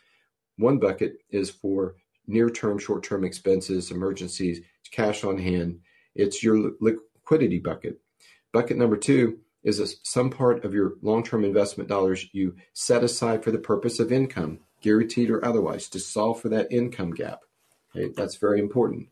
One 0.56 0.78
bucket 0.78 1.16
is 1.30 1.50
for 1.50 1.96
near 2.26 2.50
term, 2.50 2.78
short 2.78 3.02
term 3.02 3.24
expenses, 3.24 3.90
emergencies, 3.90 4.60
cash 4.90 5.24
on 5.24 5.38
hand. 5.38 5.80
It's 6.14 6.42
your 6.42 6.72
liquidity 6.80 7.58
bucket. 7.58 8.00
Bucket 8.52 8.76
number 8.76 8.96
two 8.96 9.40
is 9.64 9.80
a, 9.80 9.86
some 10.02 10.30
part 10.30 10.64
of 10.64 10.74
your 10.74 10.92
long-term 11.02 11.44
investment 11.44 11.88
dollars 11.88 12.28
you 12.32 12.54
set 12.74 13.02
aside 13.02 13.42
for 13.42 13.50
the 13.50 13.58
purpose 13.58 13.98
of 13.98 14.12
income, 14.12 14.60
guaranteed 14.82 15.30
or 15.30 15.44
otherwise, 15.44 15.88
to 15.88 15.98
solve 15.98 16.40
for 16.40 16.50
that 16.50 16.70
income 16.70 17.10
gap. 17.10 17.40
Okay, 17.96 18.12
that's 18.14 18.36
very 18.36 18.60
important. 18.60 19.08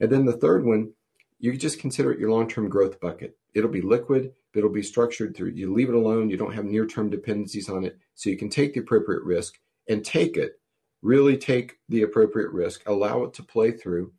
And 0.00 0.10
then 0.10 0.24
the 0.24 0.36
third 0.36 0.64
one, 0.64 0.92
you 1.38 1.56
just 1.56 1.80
consider 1.80 2.12
it 2.12 2.18
your 2.18 2.30
long-term 2.30 2.68
growth 2.68 3.00
bucket. 3.00 3.36
It'll 3.54 3.70
be 3.70 3.82
liquid, 3.82 4.32
but 4.52 4.58
it'll 4.58 4.70
be 4.70 4.82
structured 4.82 5.36
through 5.36 5.50
you 5.50 5.72
leave 5.72 5.88
it 5.88 5.94
alone, 5.94 6.30
you 6.30 6.36
don't 6.36 6.54
have 6.54 6.64
near-term 6.64 7.10
dependencies 7.10 7.68
on 7.68 7.84
it, 7.84 7.98
so 8.14 8.30
you 8.30 8.36
can 8.36 8.48
take 8.48 8.74
the 8.74 8.80
appropriate 8.80 9.22
risk 9.22 9.54
and 9.88 10.04
take 10.04 10.36
it, 10.36 10.60
really 11.02 11.36
take 11.36 11.74
the 11.88 12.02
appropriate 12.02 12.50
risk, 12.52 12.82
allow 12.86 13.22
it 13.24 13.34
to 13.34 13.42
play 13.42 13.70
through, 13.70 14.12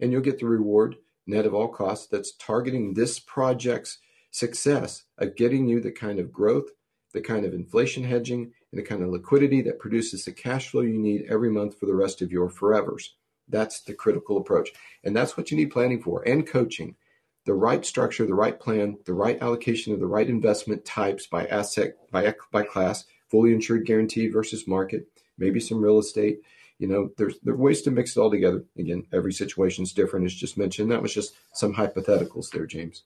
and 0.00 0.12
you'll 0.12 0.20
get 0.20 0.38
the 0.38 0.46
reward 0.46 0.96
net 1.26 1.46
of 1.46 1.54
all 1.54 1.68
costs 1.68 2.06
that's 2.06 2.36
targeting 2.36 2.92
this 2.92 3.18
project's 3.18 3.98
success 4.30 5.04
of 5.18 5.36
getting 5.36 5.66
you 5.66 5.80
the 5.80 5.92
kind 5.92 6.18
of 6.18 6.32
growth, 6.32 6.68
the 7.12 7.20
kind 7.20 7.44
of 7.44 7.54
inflation 7.54 8.02
hedging, 8.02 8.52
and 8.72 8.78
the 8.78 8.82
kind 8.82 9.02
of 9.02 9.08
liquidity 9.08 9.62
that 9.62 9.78
produces 9.78 10.24
the 10.24 10.32
cash 10.32 10.70
flow 10.70 10.82
you 10.82 10.98
need 10.98 11.24
every 11.28 11.50
month 11.50 11.78
for 11.78 11.86
the 11.86 11.94
rest 11.94 12.20
of 12.20 12.32
your 12.32 12.50
forevers. 12.50 13.10
That's 13.48 13.80
the 13.80 13.94
critical 13.94 14.36
approach. 14.36 14.70
And 15.02 15.14
that's 15.14 15.36
what 15.36 15.50
you 15.50 15.56
need 15.56 15.70
planning 15.70 16.02
for 16.02 16.22
and 16.26 16.46
coaching. 16.46 16.96
The 17.44 17.54
right 17.54 17.84
structure, 17.84 18.26
the 18.26 18.34
right 18.34 18.58
plan, 18.58 18.98
the 19.04 19.12
right 19.12 19.40
allocation 19.42 19.92
of 19.92 20.00
the 20.00 20.06
right 20.06 20.28
investment 20.28 20.84
types 20.84 21.26
by 21.26 21.46
asset, 21.46 21.96
by, 22.10 22.34
by 22.50 22.62
class, 22.62 23.04
fully 23.30 23.52
insured 23.52 23.84
guaranteed 23.86 24.32
versus 24.32 24.66
market, 24.66 25.06
maybe 25.36 25.60
some 25.60 25.82
real 25.82 25.98
estate. 25.98 26.38
You 26.78 26.88
know, 26.88 27.10
there's 27.16 27.34
there 27.42 27.54
are 27.54 27.58
ways 27.58 27.82
to 27.82 27.90
mix 27.90 28.16
it 28.16 28.20
all 28.20 28.30
together. 28.30 28.64
Again, 28.78 29.06
every 29.12 29.32
situation 29.32 29.84
is 29.84 29.92
different, 29.92 30.26
as 30.26 30.34
just 30.34 30.58
mentioned. 30.58 30.90
That 30.90 31.02
was 31.02 31.14
just 31.14 31.34
some 31.52 31.74
hypotheticals 31.74 32.50
there, 32.50 32.66
James. 32.66 33.04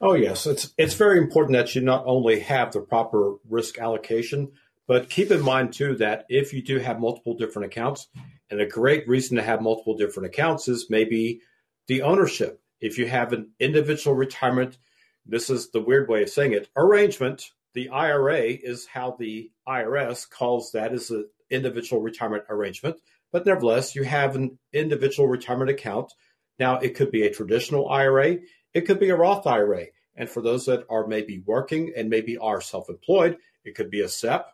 Oh 0.00 0.14
yes, 0.14 0.46
it's 0.46 0.72
it's 0.78 0.94
very 0.94 1.18
important 1.18 1.56
that 1.56 1.74
you 1.74 1.80
not 1.80 2.04
only 2.06 2.40
have 2.40 2.72
the 2.72 2.80
proper 2.80 3.34
risk 3.48 3.78
allocation, 3.78 4.52
but 4.88 5.10
keep 5.10 5.30
in 5.30 5.42
mind 5.42 5.74
too 5.74 5.94
that 5.96 6.24
if 6.30 6.52
you 6.52 6.62
do 6.62 6.78
have 6.78 6.98
multiple 6.98 7.34
different 7.34 7.66
accounts, 7.66 8.08
and 8.50 8.60
a 8.60 8.66
great 8.66 9.06
reason 9.06 9.36
to 9.36 9.42
have 9.42 9.60
multiple 9.60 9.94
different 9.94 10.26
accounts 10.26 10.66
is 10.66 10.88
maybe 10.88 11.42
the 11.86 12.02
ownership. 12.02 12.60
If 12.80 12.96
you 12.96 13.06
have 13.06 13.34
an 13.34 13.50
individual 13.60 14.16
retirement, 14.16 14.78
this 15.26 15.50
is 15.50 15.70
the 15.70 15.82
weird 15.82 16.08
way 16.08 16.22
of 16.22 16.30
saying 16.30 16.52
it, 16.52 16.70
arrangement, 16.74 17.50
the 17.74 17.90
IRA 17.90 18.40
is 18.40 18.86
how 18.86 19.14
the 19.18 19.50
IRS 19.68 20.28
calls 20.28 20.72
that 20.72 20.92
as 20.92 21.10
an 21.10 21.28
individual 21.50 22.00
retirement 22.00 22.44
arrangement. 22.48 22.96
But 23.30 23.44
nevertheless, 23.44 23.94
you 23.94 24.04
have 24.04 24.36
an 24.36 24.58
individual 24.72 25.28
retirement 25.28 25.70
account. 25.70 26.14
Now, 26.58 26.78
it 26.78 26.94
could 26.94 27.10
be 27.10 27.26
a 27.26 27.32
traditional 27.32 27.90
IRA, 27.90 28.38
it 28.72 28.82
could 28.82 28.98
be 28.98 29.10
a 29.10 29.16
Roth 29.16 29.46
IRA. 29.46 29.86
And 30.16 30.30
for 30.30 30.40
those 30.40 30.64
that 30.64 30.84
are 30.88 31.06
maybe 31.06 31.42
working 31.44 31.92
and 31.94 32.08
maybe 32.08 32.38
are 32.38 32.62
self 32.62 32.88
employed, 32.88 33.36
it 33.64 33.74
could 33.74 33.90
be 33.90 34.00
a 34.00 34.08
SEP 34.08 34.48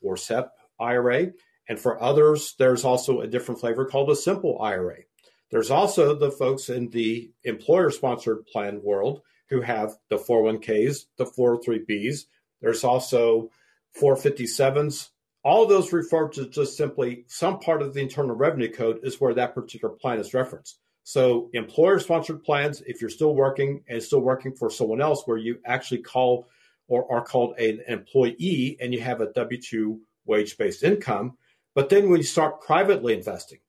or 0.00 0.16
SEP 0.16 0.52
IRA. 0.78 1.32
And 1.68 1.78
for 1.78 2.02
others, 2.02 2.54
there's 2.58 2.84
also 2.84 3.20
a 3.20 3.26
different 3.26 3.60
flavor 3.60 3.84
called 3.84 4.10
a 4.10 4.16
simple 4.16 4.60
IRA. 4.60 4.98
There's 5.50 5.70
also 5.70 6.14
the 6.14 6.30
folks 6.30 6.68
in 6.68 6.88
the 6.88 7.30
employer 7.44 7.90
sponsored 7.90 8.46
plan 8.46 8.82
world 8.82 9.22
who 9.50 9.60
have 9.60 9.96
the 10.08 10.16
401ks, 10.16 11.04
the 11.18 11.26
403bs. 11.26 12.24
There's 12.62 12.84
also 12.84 13.50
457s. 14.00 15.10
All 15.44 15.66
those 15.66 15.92
refer 15.92 16.28
to 16.30 16.48
just 16.48 16.76
simply 16.76 17.24
some 17.26 17.58
part 17.58 17.82
of 17.82 17.92
the 17.92 18.00
Internal 18.00 18.34
Revenue 18.34 18.72
Code 18.72 19.00
is 19.02 19.20
where 19.20 19.34
that 19.34 19.54
particular 19.54 19.94
plan 19.94 20.18
is 20.18 20.32
referenced. 20.32 20.78
So 21.04 21.50
employer 21.52 21.98
sponsored 21.98 22.44
plans, 22.44 22.80
if 22.86 23.00
you're 23.00 23.10
still 23.10 23.34
working 23.34 23.82
and 23.88 24.02
still 24.02 24.20
working 24.20 24.54
for 24.54 24.70
someone 24.70 25.00
else 25.00 25.24
where 25.26 25.36
you 25.36 25.58
actually 25.66 26.02
call 26.02 26.46
or 26.92 27.10
are 27.10 27.24
called 27.24 27.58
an 27.58 27.80
employee 27.88 28.76
and 28.78 28.92
you 28.92 29.00
have 29.00 29.22
a 29.22 29.32
W 29.32 29.58
2 29.58 29.98
wage 30.26 30.58
based 30.58 30.84
income. 30.84 31.38
But 31.74 31.88
then 31.88 32.10
when 32.10 32.18
you 32.18 32.26
start 32.26 32.60
privately 32.60 33.14
investing, 33.14 33.60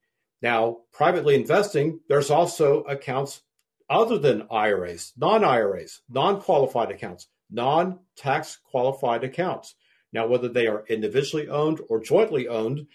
now 0.41 0.79
privately 0.91 1.35
investing, 1.35 2.01
there's 2.09 2.29
also 2.29 2.81
accounts 2.81 3.41
other 3.89 4.17
than 4.17 4.45
IRAs, 4.51 5.13
non 5.15 5.45
IRAs, 5.45 6.01
non 6.09 6.41
qualified 6.41 6.91
accounts, 6.91 7.29
non 7.49 7.99
tax 8.17 8.57
qualified 8.69 9.23
accounts. 9.23 9.75
Now, 10.11 10.27
whether 10.27 10.49
they 10.49 10.67
are 10.67 10.83
individually 10.89 11.47
owned 11.47 11.79
or 11.87 12.01
jointly 12.01 12.49
owned, 12.49 12.87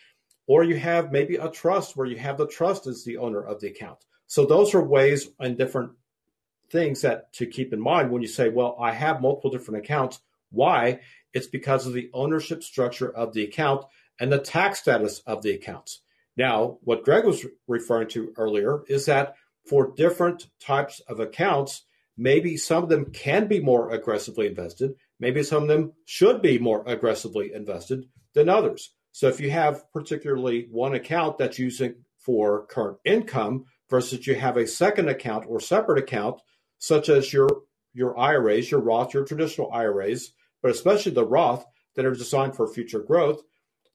or 0.46 0.62
you 0.62 0.76
have 0.76 1.10
maybe 1.10 1.36
a 1.36 1.50
trust 1.50 1.96
where 1.96 2.06
you 2.06 2.18
have 2.18 2.36
the 2.36 2.46
trust 2.46 2.86
as 2.86 3.02
the 3.02 3.16
owner 3.16 3.42
of 3.42 3.60
the 3.60 3.68
account. 3.68 4.04
So 4.26 4.44
those 4.44 4.74
are 4.74 4.84
ways 4.84 5.30
and 5.40 5.56
different 5.56 5.92
things 6.70 7.02
that 7.02 7.33
to 7.35 7.46
keep 7.46 7.72
in 7.72 7.81
mind 7.81 8.11
when 8.11 8.22
you 8.22 8.28
say, 8.28 8.48
well, 8.48 8.76
I 8.81 8.92
have 8.92 9.20
multiple 9.20 9.50
different 9.50 9.85
accounts. 9.85 10.20
Why? 10.50 11.00
It's 11.33 11.46
because 11.46 11.87
of 11.87 11.92
the 11.92 12.11
ownership 12.12 12.62
structure 12.62 13.11
of 13.11 13.33
the 13.33 13.44
account 13.44 13.85
and 14.20 14.33
the 14.33 14.38
tax 14.38 14.81
status 14.81 15.20
of 15.26 15.42
the 15.42 15.52
accounts. 15.52 16.00
Now, 16.37 16.78
what 16.83 17.04
Greg 17.04 17.24
was 17.24 17.44
referring 17.66 18.09
to 18.09 18.33
earlier 18.37 18.83
is 18.88 19.07
that 19.07 19.35
for 19.66 19.92
different 19.96 20.48
types 20.61 21.00
of 21.00 21.20
accounts, 21.20 21.85
maybe 22.16 22.57
some 22.57 22.83
of 22.83 22.88
them 22.88 23.12
can 23.12 23.46
be 23.48 23.61
more 23.61 23.90
aggressively 23.90 24.46
invested. 24.46 24.94
Maybe 25.20 25.42
some 25.42 25.62
of 25.62 25.68
them 25.68 25.92
should 26.04 26.40
be 26.40 26.59
more 26.59 26.85
aggressively 26.87 27.52
invested 27.52 28.07
than 28.35 28.48
others. 28.48 28.92
So 29.12 29.28
if 29.28 29.40
you 29.40 29.50
have 29.50 29.90
particularly 29.92 30.68
one 30.70 30.94
account 30.94 31.38
that's 31.38 31.59
using 31.59 31.96
for 32.18 32.66
current 32.66 32.98
income, 33.04 33.64
versus 33.88 34.26
you 34.26 34.35
have 34.35 34.57
a 34.57 34.66
second 34.66 35.09
account 35.09 35.44
or 35.48 35.61
separate 35.61 35.98
account, 35.98 36.40
such 36.78 37.08
as 37.08 37.32
your 37.32 37.48
your 37.94 38.18
IRAs, 38.18 38.70
your 38.70 38.80
Roth, 38.80 39.14
your 39.14 39.24
traditional 39.24 39.72
IRAs, 39.72 40.32
but 40.62 40.70
especially 40.70 41.12
the 41.12 41.26
Roth 41.26 41.64
that 41.96 42.04
are 42.04 42.14
designed 42.14 42.54
for 42.54 42.68
future 42.68 43.00
growth. 43.00 43.42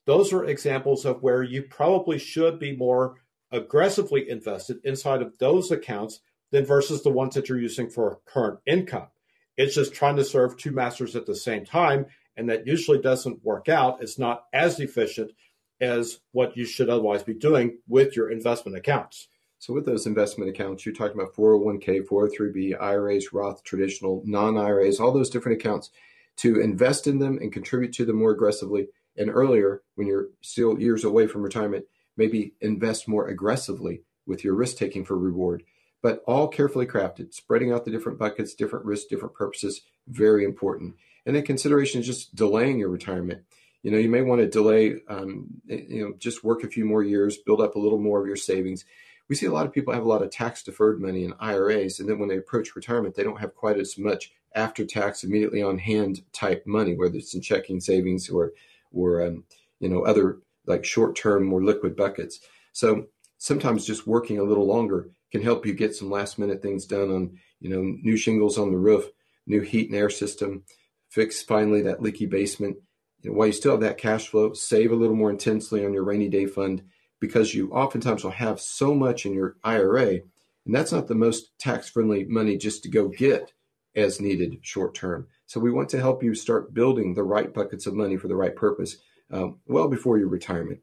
Those 0.06 0.32
are 0.32 0.44
examples 0.44 1.04
of 1.04 1.22
where 1.22 1.42
you 1.42 1.62
probably 1.62 2.18
should 2.18 2.58
be 2.58 2.76
more 2.76 3.16
aggressively 3.50 4.28
invested 4.28 4.78
inside 4.84 5.22
of 5.22 5.38
those 5.38 5.70
accounts 5.70 6.20
than 6.50 6.66
versus 6.66 7.02
the 7.02 7.10
ones 7.10 7.34
that 7.34 7.48
you're 7.48 7.58
using 7.58 7.88
for 7.88 8.20
current 8.26 8.60
income. 8.66 9.08
It's 9.56 9.74
just 9.74 9.94
trying 9.94 10.16
to 10.16 10.24
serve 10.24 10.56
two 10.56 10.72
masters 10.72 11.16
at 11.16 11.26
the 11.26 11.34
same 11.34 11.64
time, 11.64 12.06
and 12.36 12.50
that 12.50 12.66
usually 12.66 13.00
doesn't 13.00 13.44
work 13.44 13.68
out. 13.68 14.02
It's 14.02 14.18
not 14.18 14.44
as 14.52 14.80
efficient 14.80 15.32
as 15.80 16.18
what 16.32 16.56
you 16.56 16.64
should 16.64 16.90
otherwise 16.90 17.22
be 17.22 17.34
doing 17.34 17.78
with 17.88 18.16
your 18.16 18.30
investment 18.30 18.76
accounts. 18.76 19.28
So 19.64 19.72
with 19.72 19.86
those 19.86 20.04
investment 20.04 20.50
accounts, 20.50 20.84
you're 20.84 20.94
talking 20.94 21.18
about 21.18 21.32
401k, 21.32 22.06
403b, 22.06 22.78
IRAs, 22.78 23.32
Roth, 23.32 23.64
traditional, 23.64 24.22
non-IRAs, 24.26 25.00
all 25.00 25.10
those 25.10 25.30
different 25.30 25.58
accounts 25.58 25.88
to 26.36 26.60
invest 26.60 27.06
in 27.06 27.18
them 27.18 27.38
and 27.40 27.50
contribute 27.50 27.94
to 27.94 28.04
them 28.04 28.16
more 28.16 28.32
aggressively. 28.32 28.88
And 29.16 29.30
earlier, 29.30 29.80
when 29.94 30.06
you're 30.06 30.26
still 30.42 30.78
years 30.78 31.02
away 31.02 31.28
from 31.28 31.40
retirement, 31.40 31.86
maybe 32.14 32.52
invest 32.60 33.08
more 33.08 33.26
aggressively 33.28 34.02
with 34.26 34.44
your 34.44 34.54
risk 34.54 34.76
taking 34.76 35.02
for 35.02 35.16
reward, 35.16 35.62
but 36.02 36.22
all 36.26 36.46
carefully 36.46 36.84
crafted, 36.84 37.32
spreading 37.32 37.72
out 37.72 37.86
the 37.86 37.90
different 37.90 38.18
buckets, 38.18 38.54
different 38.54 38.84
risks, 38.84 39.06
different 39.08 39.34
purposes, 39.34 39.80
very 40.06 40.44
important. 40.44 40.94
And 41.24 41.34
then 41.34 41.42
consideration 41.42 42.02
is 42.02 42.06
just 42.06 42.34
delaying 42.34 42.80
your 42.80 42.90
retirement. 42.90 43.44
You 43.82 43.92
know, 43.92 43.98
you 43.98 44.10
may 44.10 44.20
want 44.20 44.42
to 44.42 44.46
delay, 44.46 44.96
um, 45.08 45.46
you 45.66 46.04
know, 46.04 46.12
just 46.18 46.44
work 46.44 46.64
a 46.64 46.68
few 46.68 46.84
more 46.84 47.02
years, 47.02 47.38
build 47.38 47.62
up 47.62 47.76
a 47.76 47.78
little 47.78 47.98
more 47.98 48.20
of 48.20 48.26
your 48.26 48.36
savings. 48.36 48.84
We 49.28 49.36
see 49.36 49.46
a 49.46 49.52
lot 49.52 49.66
of 49.66 49.72
people 49.72 49.94
have 49.94 50.04
a 50.04 50.08
lot 50.08 50.22
of 50.22 50.30
tax 50.30 50.62
deferred 50.62 51.00
money 51.00 51.24
in 51.24 51.34
IRAs, 51.40 51.98
and 51.98 52.08
then 52.08 52.18
when 52.18 52.28
they 52.28 52.36
approach 52.36 52.76
retirement, 52.76 53.14
they 53.14 53.22
don't 53.22 53.40
have 53.40 53.54
quite 53.54 53.78
as 53.78 53.96
much 53.96 54.32
after 54.54 54.84
tax 54.84 55.24
immediately 55.24 55.62
on 55.62 55.78
hand 55.78 56.22
type 56.32 56.64
money, 56.66 56.94
whether 56.94 57.16
it's 57.16 57.34
in 57.34 57.40
checking 57.40 57.80
savings 57.80 58.28
or 58.28 58.52
or 58.92 59.24
um, 59.24 59.44
you 59.80 59.88
know 59.88 60.04
other 60.04 60.38
like 60.66 60.84
short 60.84 61.16
term 61.16 61.44
more 61.44 61.62
liquid 61.62 61.96
buckets. 61.96 62.40
So 62.72 63.06
sometimes 63.38 63.86
just 63.86 64.06
working 64.06 64.38
a 64.38 64.44
little 64.44 64.66
longer 64.66 65.10
can 65.32 65.42
help 65.42 65.66
you 65.66 65.74
get 65.74 65.94
some 65.94 66.10
last 66.10 66.38
minute 66.38 66.62
things 66.62 66.86
done 66.86 67.10
on 67.10 67.38
you 67.60 67.70
know 67.70 67.82
new 68.02 68.16
shingles 68.16 68.58
on 68.58 68.70
the 68.70 68.78
roof, 68.78 69.06
new 69.46 69.60
heat 69.60 69.88
and 69.88 69.98
air 69.98 70.10
system, 70.10 70.64
fix 71.08 71.42
finally 71.42 71.82
that 71.82 72.02
leaky 72.02 72.26
basement. 72.26 72.76
You 73.22 73.30
know, 73.30 73.36
while 73.36 73.46
you 73.46 73.52
still 73.52 73.72
have 73.72 73.80
that 73.80 73.98
cash 73.98 74.28
flow, 74.28 74.52
save 74.52 74.92
a 74.92 74.96
little 74.96 75.16
more 75.16 75.30
intensely 75.30 75.84
on 75.84 75.94
your 75.94 76.04
rainy 76.04 76.28
day 76.28 76.46
fund 76.46 76.82
because 77.24 77.54
you 77.54 77.70
oftentimes 77.70 78.22
will 78.22 78.32
have 78.32 78.60
so 78.60 78.94
much 78.94 79.24
in 79.24 79.32
your 79.32 79.56
IRA, 79.64 80.20
and 80.66 80.74
that's 80.74 80.92
not 80.92 81.08
the 81.08 81.14
most 81.14 81.58
tax 81.58 81.88
friendly 81.88 82.24
money 82.24 82.58
just 82.58 82.82
to 82.82 82.90
go 82.90 83.08
get 83.08 83.50
as 83.96 84.20
needed 84.20 84.58
short 84.60 84.94
term. 84.94 85.26
So 85.46 85.58
we 85.58 85.70
want 85.70 85.88
to 85.90 86.00
help 86.00 86.22
you 86.22 86.34
start 86.34 86.74
building 86.74 87.14
the 87.14 87.22
right 87.22 87.52
buckets 87.52 87.86
of 87.86 87.94
money 87.94 88.18
for 88.18 88.28
the 88.28 88.36
right 88.36 88.54
purpose 88.54 88.98
um, 89.30 89.58
well 89.66 89.88
before 89.88 90.18
your 90.18 90.28
retirement. 90.28 90.80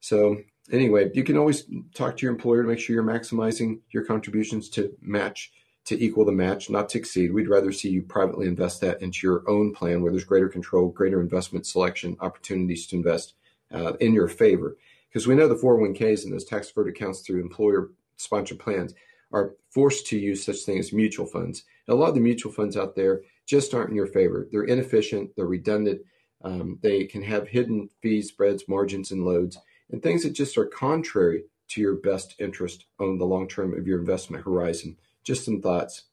So 0.00 0.38
anyway, 0.72 1.12
you 1.14 1.22
can 1.22 1.36
always 1.36 1.64
talk 1.94 2.16
to 2.16 2.22
your 2.26 2.32
employer 2.32 2.62
to 2.62 2.68
make 2.68 2.80
sure 2.80 2.94
you're 2.94 3.04
maximizing 3.04 3.78
your 3.92 4.04
contributions 4.04 4.68
to 4.70 4.92
match 5.00 5.52
to 5.84 6.04
equal 6.04 6.24
the 6.24 6.32
match, 6.32 6.68
not 6.68 6.88
to 6.88 6.98
exceed. 6.98 7.32
We'd 7.32 7.48
rather 7.48 7.70
see 7.70 7.88
you 7.88 8.02
privately 8.02 8.48
invest 8.48 8.80
that 8.80 9.00
into 9.00 9.20
your 9.22 9.48
own 9.48 9.72
plan 9.72 10.02
where 10.02 10.10
there's 10.10 10.24
greater 10.24 10.48
control, 10.48 10.88
greater 10.88 11.20
investment 11.20 11.66
selection, 11.66 12.16
opportunities 12.18 12.88
to 12.88 12.96
invest 12.96 13.34
uh, 13.72 13.92
in 13.94 14.12
your 14.12 14.28
favor. 14.28 14.76
Because 15.08 15.26
we 15.26 15.34
know 15.34 15.48
the 15.48 15.54
401ks 15.54 16.24
and 16.24 16.32
those 16.32 16.44
tax 16.44 16.68
deferred 16.68 16.88
accounts 16.88 17.20
through 17.20 17.40
employer 17.40 17.90
sponsored 18.16 18.58
plans 18.58 18.94
are 19.32 19.54
forced 19.70 20.06
to 20.06 20.18
use 20.18 20.44
such 20.44 20.62
things 20.62 20.86
as 20.86 20.92
mutual 20.92 21.26
funds. 21.26 21.64
And 21.86 21.94
a 21.94 21.98
lot 21.98 22.10
of 22.10 22.14
the 22.14 22.20
mutual 22.20 22.52
funds 22.52 22.76
out 22.76 22.94
there 22.94 23.22
just 23.46 23.74
aren't 23.74 23.90
in 23.90 23.96
your 23.96 24.06
favor. 24.06 24.48
They're 24.50 24.64
inefficient, 24.64 25.30
they're 25.36 25.46
redundant, 25.46 26.02
um, 26.42 26.78
they 26.82 27.04
can 27.04 27.22
have 27.22 27.48
hidden 27.48 27.88
fees, 28.00 28.28
spreads, 28.28 28.68
margins, 28.68 29.10
and 29.10 29.24
loads, 29.24 29.58
and 29.90 30.02
things 30.02 30.22
that 30.22 30.30
just 30.30 30.56
are 30.56 30.66
contrary 30.66 31.44
to 31.68 31.80
your 31.80 31.96
best 31.96 32.34
interest 32.38 32.86
on 32.98 33.18
the 33.18 33.26
long 33.26 33.48
term 33.48 33.76
of 33.76 33.86
your 33.86 33.98
investment 33.98 34.44
horizon. 34.44 34.96
Just 35.24 35.44
some 35.44 35.60
thoughts. 35.60 36.04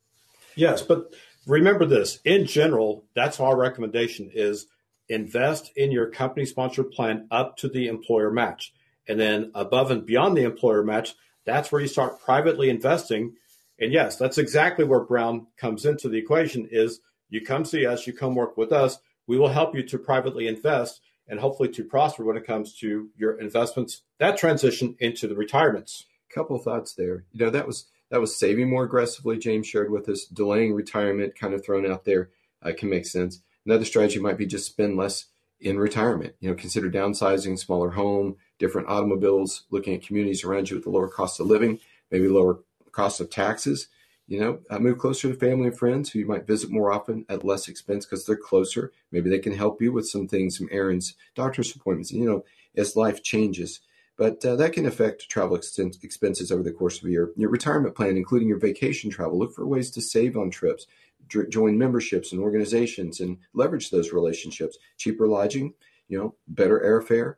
Yes, 0.55 0.81
but 0.81 1.13
remember 1.45 1.86
this 1.86 2.19
in 2.25 2.45
general, 2.45 3.05
that's 3.13 3.39
our 3.39 3.58
recommendation 3.58 4.29
is 4.34 4.67
invest 5.08 5.71
in 5.75 5.91
your 5.91 6.10
company 6.10 6.45
sponsored 6.45 6.91
plan 6.91 7.27
up 7.29 7.58
to 7.58 7.69
the 7.69 7.88
employer 7.88 8.31
match. 8.31 8.73
And 9.08 9.20
then 9.20 9.52
above 9.54 9.91
and 9.91 10.06
beyond 10.06 10.36
the 10.36 10.44
employer 10.44 10.84
match, 10.84 11.15
that's 11.46 11.72
where 11.72 11.82
you 11.82 11.88
start 11.88 12.20
privately 12.20 12.70
investing. 12.70 13.36
And 13.80 13.91
yes, 13.91 14.18
that's 14.18 14.38
exactly 14.38 14.86
where 14.86 15.02
Brown 15.02 15.48
comes 15.58 15.86
into 15.86 16.10
the 16.10 16.18
equation 16.18 16.68
is 16.72 17.02
you 17.30 17.41
come 17.41 17.65
see 17.65 17.86
us, 17.86 18.08
you 18.08 18.13
come 18.13 18.36
work 18.36 18.58
with 18.58 18.72
us, 18.72 18.98
we 19.28 19.38
will 19.38 19.50
help 19.50 19.76
you 19.76 19.84
to 19.84 19.98
privately 19.98 20.48
invest 20.48 21.02
and 21.28 21.39
hopefully 21.39 21.70
to 21.70 21.84
prosper 21.84 22.24
when 22.24 22.38
it 22.38 22.46
comes 22.46 22.74
to 22.78 23.10
your 23.18 23.39
investments 23.39 24.02
that 24.20 24.38
transition 24.38 24.96
into 25.00 25.28
the 25.28 25.36
retirements. 25.36 26.06
Couple 26.34 26.58
thoughts 26.58 26.94
there. 26.94 27.24
You 27.32 27.46
know, 27.46 27.52
that 27.52 27.65
was 27.65 27.86
that 28.10 28.20
was 28.20 28.38
saving 28.38 28.70
more 28.70 28.84
aggressively. 28.84 29.38
James 29.38 29.68
shared 29.68 29.89
with 29.89 30.10
us 30.10 30.26
delaying 30.26 30.74
retirement, 30.74 31.38
kind 31.39 31.54
of 31.54 31.63
thrown 31.63 31.89
out 31.89 32.04
there, 32.04 32.30
uh, 32.62 32.74
can 32.78 32.89
make 32.89 33.06
sense. 33.06 33.41
Another 33.65 33.86
strategy 33.86 34.20
might 34.20 34.38
be 34.38 34.46
just 34.46 34.68
spend 34.68 34.98
less 34.98 35.26
in 35.60 35.78
retirement. 35.78 36.36
You 36.39 36.50
know, 36.50 36.56
consider 36.56 36.89
downsizing, 36.89 37.58
smaller 37.58 37.91
home, 37.91 38.36
different 38.60 38.88
automobiles, 38.88 39.63
looking 39.70 39.96
at 39.96 40.04
communities 40.04 40.44
around 40.44 40.70
you 40.70 40.78
with 40.78 40.86
a 40.86 40.89
lower 40.89 41.08
cost 41.08 41.39
of 41.39 41.48
living, 41.48 41.80
maybe 42.12 42.28
lower 42.28 42.60
cost 42.91 43.20
of 43.20 43.30
taxes. 43.30 43.88
You 44.28 44.39
know, 44.39 44.60
uh, 44.72 44.80
move 44.80 44.98
closer 44.98 45.32
to 45.32 45.36
family 45.36 45.68
and 45.68 45.78
friends 45.78 46.10
who 46.10 46.20
you 46.20 46.26
might 46.26 46.48
visit 46.48 46.72
more 46.72 46.91
often 46.91 47.26
at 47.30 47.46
less 47.46 47.68
expense 47.68 48.06
because 48.06 48.26
they're 48.26 48.36
closer. 48.36 48.91
Maybe 49.12 49.30
they 49.30 49.38
can 49.38 49.54
help 49.54 49.82
you 49.82 49.94
with 49.94 50.08
some 50.08 50.28
things, 50.28 50.58
some 50.58 50.68
errands, 50.72 51.13
doctor's 51.36 51.76
appointments. 51.76 52.12
You 52.12 52.26
know, 52.26 52.46
as 52.76 52.96
life 52.96 53.22
changes, 53.22 53.82
but 54.18 54.44
uh, 54.46 54.56
that 54.56 54.74
can 54.74 54.86
affect 54.86 55.30
travel 55.30 55.56
expenses 55.56 56.52
over 56.52 56.63
the 56.63 56.72
course 56.72 57.00
of 57.00 57.06
a 57.06 57.12
year. 57.12 57.32
Your 57.36 57.50
retirement 57.50 57.96
plan, 57.96 58.18
including 58.18 58.48
your 58.48 58.60
vacation 58.60 59.10
travel, 59.10 59.38
look 59.38 59.54
for 59.54 59.68
ways 59.68 59.91
to 59.91 60.02
save 60.02 60.38
on 60.38 60.50
trips 60.50 60.88
join 61.27 61.77
memberships 61.77 62.31
and 62.31 62.41
organizations 62.41 63.19
and 63.19 63.38
leverage 63.53 63.89
those 63.89 64.11
relationships. 64.11 64.77
Cheaper 64.97 65.27
lodging, 65.27 65.73
you 66.07 66.17
know, 66.17 66.35
better 66.47 66.79
airfare. 66.79 67.35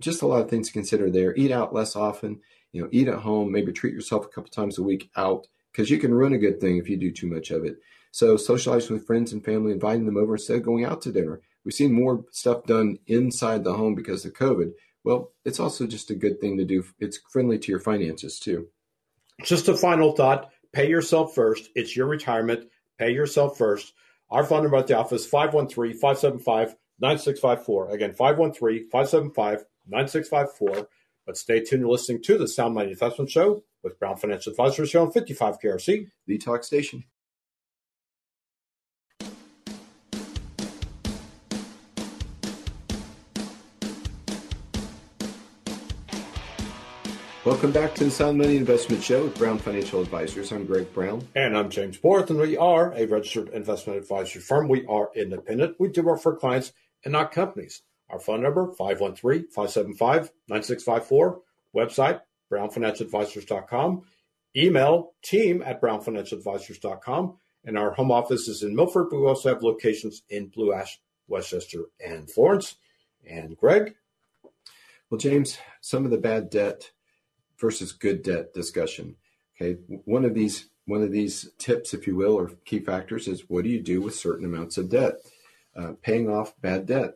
Just 0.00 0.22
a 0.22 0.26
lot 0.26 0.42
of 0.42 0.50
things 0.50 0.68
to 0.68 0.72
consider 0.72 1.10
there. 1.10 1.34
Eat 1.36 1.50
out 1.50 1.74
less 1.74 1.96
often, 1.96 2.40
you 2.72 2.82
know, 2.82 2.88
eat 2.92 3.08
at 3.08 3.20
home, 3.20 3.50
maybe 3.50 3.72
treat 3.72 3.94
yourself 3.94 4.26
a 4.26 4.28
couple 4.28 4.50
times 4.50 4.78
a 4.78 4.82
week 4.82 5.10
out 5.16 5.46
because 5.72 5.90
you 5.90 5.98
can 5.98 6.14
ruin 6.14 6.32
a 6.32 6.38
good 6.38 6.60
thing 6.60 6.76
if 6.76 6.88
you 6.88 6.96
do 6.96 7.10
too 7.10 7.26
much 7.26 7.50
of 7.50 7.64
it. 7.64 7.76
So 8.10 8.36
socialize 8.36 8.88
with 8.88 9.06
friends 9.06 9.32
and 9.32 9.44
family, 9.44 9.72
inviting 9.72 10.06
them 10.06 10.16
over 10.16 10.34
instead 10.34 10.56
of 10.56 10.62
going 10.62 10.84
out 10.84 11.02
to 11.02 11.12
dinner. 11.12 11.40
We've 11.64 11.74
seen 11.74 11.92
more 11.92 12.24
stuff 12.30 12.64
done 12.64 12.98
inside 13.06 13.64
the 13.64 13.74
home 13.74 13.94
because 13.94 14.24
of 14.24 14.32
COVID. 14.32 14.72
Well, 15.04 15.32
it's 15.44 15.60
also 15.60 15.86
just 15.86 16.10
a 16.10 16.14
good 16.14 16.40
thing 16.40 16.56
to 16.58 16.64
do. 16.64 16.84
It's 16.98 17.20
friendly 17.30 17.58
to 17.58 17.70
your 17.70 17.80
finances 17.80 18.38
too. 18.38 18.68
Just 19.42 19.68
a 19.68 19.76
final 19.76 20.12
thought 20.12 20.50
pay 20.72 20.88
yourself 20.88 21.34
first. 21.34 21.70
It's 21.74 21.96
your 21.96 22.06
retirement. 22.06 22.68
Pay 22.98 23.12
yourself 23.12 23.58
first. 23.58 23.92
Our 24.30 24.44
phone 24.44 24.62
number 24.62 24.76
at 24.76 24.86
the 24.86 24.98
office 24.98 25.26
513 25.26 25.94
575 25.94 26.76
9654. 26.98 27.90
Again, 27.90 28.14
513 28.14 28.88
575 28.90 29.64
9654. 29.88 30.88
But 31.26 31.36
stay 31.36 31.60
tuned. 31.60 31.80
You're 31.80 31.90
listening 31.90 32.22
to 32.22 32.38
the 32.38 32.48
Sound 32.48 32.74
Money 32.74 32.92
Investment 32.92 33.30
Show 33.30 33.62
with 33.82 33.98
Brown 33.98 34.16
Financial 34.16 34.50
Advisors 34.50 34.92
here 34.92 35.00
on 35.00 35.10
55 35.12 35.58
KRC, 35.60 36.08
the 36.26 36.38
talk 36.38 36.64
station. 36.64 37.04
Welcome 47.46 47.70
back 47.70 47.94
to 47.94 48.04
the 48.04 48.10
Sound 48.10 48.38
Money 48.38 48.56
Investment 48.56 49.04
Show 49.04 49.22
with 49.22 49.38
Brown 49.38 49.58
Financial 49.58 50.00
Advisors. 50.00 50.50
I'm 50.50 50.66
Greg 50.66 50.92
Brown. 50.92 51.28
And 51.36 51.56
I'm 51.56 51.70
James 51.70 51.96
Borth, 51.96 52.28
and 52.28 52.40
we 52.40 52.56
are 52.56 52.92
a 52.92 53.06
registered 53.06 53.50
investment 53.50 54.00
advisory 54.00 54.42
firm. 54.42 54.66
We 54.66 54.84
are 54.86 55.12
independent. 55.14 55.76
We 55.78 55.86
do 55.86 56.02
work 56.02 56.20
for 56.20 56.34
clients 56.34 56.72
and 57.04 57.12
not 57.12 57.30
companies. 57.30 57.82
Our 58.10 58.18
phone 58.18 58.42
number, 58.42 58.72
513-575-9654. 58.72 61.40
Website, 61.72 62.20
brownfinancialadvisors.com. 62.50 64.02
Email, 64.56 65.12
team 65.22 65.62
at 65.64 65.80
brownfinancialadvisors.com. 65.80 67.36
And 67.64 67.78
our 67.78 67.92
home 67.92 68.10
office 68.10 68.48
is 68.48 68.64
in 68.64 68.74
Milford, 68.74 69.06
but 69.08 69.20
we 69.20 69.26
also 69.28 69.50
have 69.50 69.62
locations 69.62 70.24
in 70.28 70.48
Blue 70.48 70.74
Ash, 70.74 70.98
West 71.28 71.50
Chester, 71.50 71.84
and 72.04 72.28
Florence. 72.28 72.74
And 73.24 73.56
Greg? 73.56 73.94
Well, 75.10 75.18
James, 75.18 75.58
some 75.80 76.04
of 76.04 76.10
the 76.10 76.18
bad 76.18 76.50
debt 76.50 76.90
versus 77.58 77.92
good 77.92 78.22
debt 78.22 78.52
discussion. 78.54 79.16
Okay, 79.56 79.78
one 80.04 80.24
of 80.24 80.34
these 80.34 80.68
one 80.86 81.02
of 81.02 81.10
these 81.10 81.50
tips, 81.58 81.94
if 81.94 82.06
you 82.06 82.14
will, 82.14 82.34
or 82.34 82.52
key 82.64 82.78
factors 82.78 83.26
is 83.26 83.48
what 83.48 83.64
do 83.64 83.70
you 83.70 83.82
do 83.82 84.00
with 84.00 84.14
certain 84.14 84.44
amounts 84.44 84.78
of 84.78 84.88
debt? 84.88 85.14
Uh, 85.76 85.92
paying 86.00 86.30
off 86.30 86.54
bad 86.60 86.86
debt. 86.86 87.14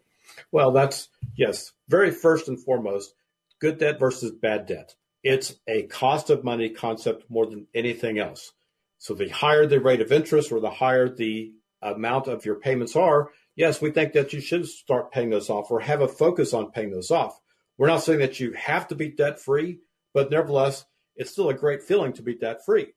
Well, 0.53 0.73
that's 0.73 1.09
yes, 1.37 1.73
very 1.89 2.11
first 2.11 2.49
and 2.49 2.63
foremost, 2.63 3.15
good 3.61 3.79
debt 3.79 3.99
versus 3.99 4.33
bad 4.33 4.67
debt. 4.67 4.95
It's 5.23 5.55
a 5.69 5.83
cost 5.85 6.31
of 6.31 6.45
money 6.45 6.71
concept 6.71 7.31
more 7.31 7.47
than 7.47 7.67
anything 7.75 8.19
else. 8.19 8.53
So 8.99 9.15
the 9.15 9.29
higher 9.29 9.67
the 9.67 9.81
rate 9.81 10.01
of 10.01 10.13
interest 10.13 10.53
or 10.53 10.61
the 10.61 10.71
higher 10.71 11.09
the 11.09 11.53
amount 11.83 12.27
of 12.27 12.45
your 12.45 12.57
payments 12.57 12.97
are, 12.97 13.31
yes, 13.57 13.81
we 13.81 13.91
think 13.91 14.13
that 14.13 14.33
you 14.33 14.41
should 14.41 14.67
start 14.67 15.13
paying 15.13 15.31
those 15.31 15.49
off 15.51 15.71
or 15.71 15.81
have 15.81 16.01
a 16.03 16.09
focus 16.09 16.53
on 16.53 16.71
paying 16.71 16.91
those 16.91 17.11
off. 17.11 17.39
We're 17.79 17.87
not 17.87 18.03
saying 18.03 18.19
that 18.19 18.41
you 18.41 18.53
have 18.53 18.89
to 18.89 18.95
be 18.95 19.09
debt 19.09 19.41
free 19.41 19.79
but 20.13 20.31
nevertheless, 20.31 20.85
it's 21.17 21.31
still 21.31 21.49
a 21.49 21.55
great 21.55 21.83
feeling 21.83 22.13
to 22.15 22.23
be 22.23 22.35
debt 22.35 22.65
free. 22.65 22.95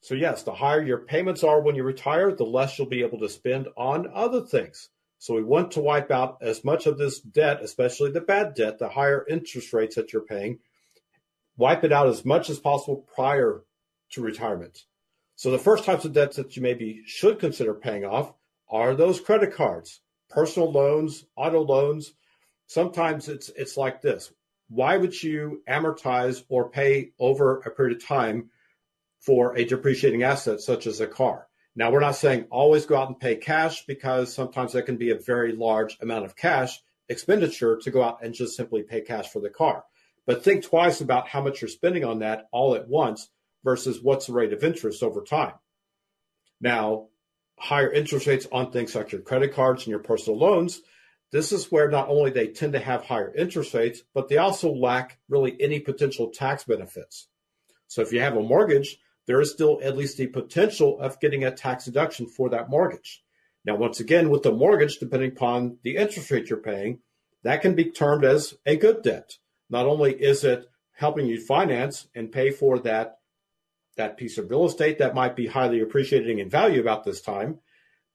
So, 0.00 0.14
yes, 0.14 0.42
the 0.42 0.52
higher 0.52 0.82
your 0.82 0.98
payments 0.98 1.42
are 1.42 1.62
when 1.62 1.76
you 1.76 1.82
retire, 1.82 2.30
the 2.30 2.44
less 2.44 2.78
you'll 2.78 2.88
be 2.88 3.02
able 3.02 3.20
to 3.20 3.28
spend 3.28 3.68
on 3.76 4.10
other 4.12 4.42
things. 4.42 4.90
So, 5.18 5.34
we 5.34 5.42
want 5.42 5.70
to 5.72 5.80
wipe 5.80 6.10
out 6.10 6.38
as 6.42 6.62
much 6.62 6.86
of 6.86 6.98
this 6.98 7.20
debt, 7.20 7.62
especially 7.62 8.10
the 8.10 8.20
bad 8.20 8.54
debt, 8.54 8.78
the 8.78 8.90
higher 8.90 9.24
interest 9.26 9.72
rates 9.72 9.96
that 9.96 10.12
you're 10.12 10.22
paying, 10.22 10.58
wipe 11.56 11.84
it 11.84 11.92
out 11.92 12.08
as 12.08 12.24
much 12.24 12.50
as 12.50 12.58
possible 12.58 13.06
prior 13.14 13.64
to 14.10 14.20
retirement. 14.20 14.84
So, 15.36 15.50
the 15.50 15.58
first 15.58 15.84
types 15.84 16.04
of 16.04 16.12
debts 16.12 16.36
that 16.36 16.54
you 16.54 16.62
maybe 16.62 17.02
should 17.06 17.38
consider 17.38 17.72
paying 17.72 18.04
off 18.04 18.34
are 18.68 18.94
those 18.94 19.20
credit 19.20 19.54
cards, 19.54 20.00
personal 20.28 20.70
loans, 20.70 21.24
auto 21.34 21.62
loans. 21.62 22.12
Sometimes 22.66 23.28
it's 23.28 23.48
it's 23.56 23.78
like 23.78 24.02
this 24.02 24.32
why 24.68 24.96
would 24.96 25.22
you 25.22 25.62
amortize 25.68 26.42
or 26.48 26.70
pay 26.70 27.12
over 27.18 27.60
a 27.60 27.70
period 27.70 27.96
of 27.96 28.04
time 28.04 28.50
for 29.20 29.56
a 29.56 29.64
depreciating 29.64 30.22
asset 30.22 30.60
such 30.60 30.86
as 30.86 31.00
a 31.00 31.06
car? 31.06 31.46
Now, 31.76 31.90
we're 31.90 32.00
not 32.00 32.16
saying 32.16 32.46
always 32.50 32.86
go 32.86 32.96
out 32.96 33.08
and 33.08 33.18
pay 33.18 33.36
cash 33.36 33.84
because 33.86 34.32
sometimes 34.32 34.72
that 34.72 34.86
can 34.86 34.96
be 34.96 35.10
a 35.10 35.18
very 35.18 35.52
large 35.52 35.98
amount 36.00 36.24
of 36.24 36.36
cash 36.36 36.80
expenditure 37.08 37.76
to 37.78 37.90
go 37.90 38.02
out 38.02 38.22
and 38.22 38.32
just 38.32 38.56
simply 38.56 38.82
pay 38.82 39.00
cash 39.00 39.28
for 39.28 39.40
the 39.40 39.50
car. 39.50 39.84
But 40.26 40.42
think 40.42 40.64
twice 40.64 41.00
about 41.00 41.28
how 41.28 41.42
much 41.42 41.60
you're 41.60 41.68
spending 41.68 42.04
on 42.04 42.20
that 42.20 42.46
all 42.52 42.74
at 42.74 42.88
once 42.88 43.28
versus 43.62 44.00
what's 44.02 44.26
the 44.26 44.32
rate 44.32 44.52
of 44.52 44.64
interest 44.64 45.02
over 45.02 45.22
time. 45.22 45.54
Now, 46.60 47.08
higher 47.58 47.92
interest 47.92 48.26
rates 48.26 48.46
on 48.50 48.70
things 48.70 48.94
like 48.94 49.12
your 49.12 49.20
credit 49.20 49.52
cards 49.52 49.82
and 49.82 49.90
your 49.90 49.98
personal 49.98 50.38
loans, 50.38 50.80
this 51.34 51.50
is 51.50 51.72
where 51.72 51.90
not 51.90 52.08
only 52.08 52.30
they 52.30 52.46
tend 52.46 52.74
to 52.74 52.78
have 52.78 53.02
higher 53.02 53.34
interest 53.34 53.74
rates, 53.74 54.04
but 54.14 54.28
they 54.28 54.36
also 54.36 54.72
lack 54.72 55.18
really 55.28 55.56
any 55.60 55.80
potential 55.80 56.30
tax 56.30 56.62
benefits. 56.62 57.26
So 57.88 58.02
if 58.02 58.12
you 58.12 58.20
have 58.20 58.36
a 58.36 58.40
mortgage, 58.40 58.98
there 59.26 59.40
is 59.40 59.50
still 59.50 59.80
at 59.82 59.96
least 59.96 60.16
the 60.16 60.28
potential 60.28 61.00
of 61.00 61.18
getting 61.18 61.42
a 61.42 61.50
tax 61.50 61.86
deduction 61.86 62.28
for 62.28 62.50
that 62.50 62.70
mortgage. 62.70 63.24
Now, 63.64 63.74
once 63.74 63.98
again, 63.98 64.30
with 64.30 64.44
the 64.44 64.52
mortgage, 64.52 64.98
depending 64.98 65.32
upon 65.32 65.78
the 65.82 65.96
interest 65.96 66.30
rate 66.30 66.48
you're 66.48 66.60
paying, 66.60 67.00
that 67.42 67.62
can 67.62 67.74
be 67.74 67.90
termed 67.90 68.24
as 68.24 68.54
a 68.64 68.76
good 68.76 69.02
debt. 69.02 69.38
Not 69.68 69.86
only 69.86 70.12
is 70.12 70.44
it 70.44 70.66
helping 70.92 71.26
you 71.26 71.44
finance 71.44 72.06
and 72.14 72.30
pay 72.30 72.52
for 72.52 72.78
that, 72.78 73.18
that 73.96 74.16
piece 74.18 74.38
of 74.38 74.50
real 74.50 74.66
estate 74.66 74.98
that 74.98 75.16
might 75.16 75.34
be 75.34 75.48
highly 75.48 75.80
appreciating 75.80 76.38
in 76.38 76.48
value 76.48 76.80
about 76.80 77.02
this 77.02 77.20
time, 77.20 77.58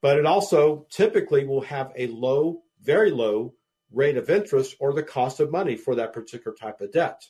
but 0.00 0.16
it 0.16 0.24
also 0.24 0.86
typically 0.88 1.44
will 1.44 1.60
have 1.60 1.92
a 1.96 2.06
low, 2.06 2.62
very 2.82 3.10
low 3.10 3.54
rate 3.92 4.16
of 4.16 4.30
interest 4.30 4.76
or 4.80 4.92
the 4.92 5.02
cost 5.02 5.40
of 5.40 5.50
money 5.50 5.76
for 5.76 5.94
that 5.94 6.12
particular 6.12 6.56
type 6.56 6.80
of 6.80 6.92
debt. 6.92 7.22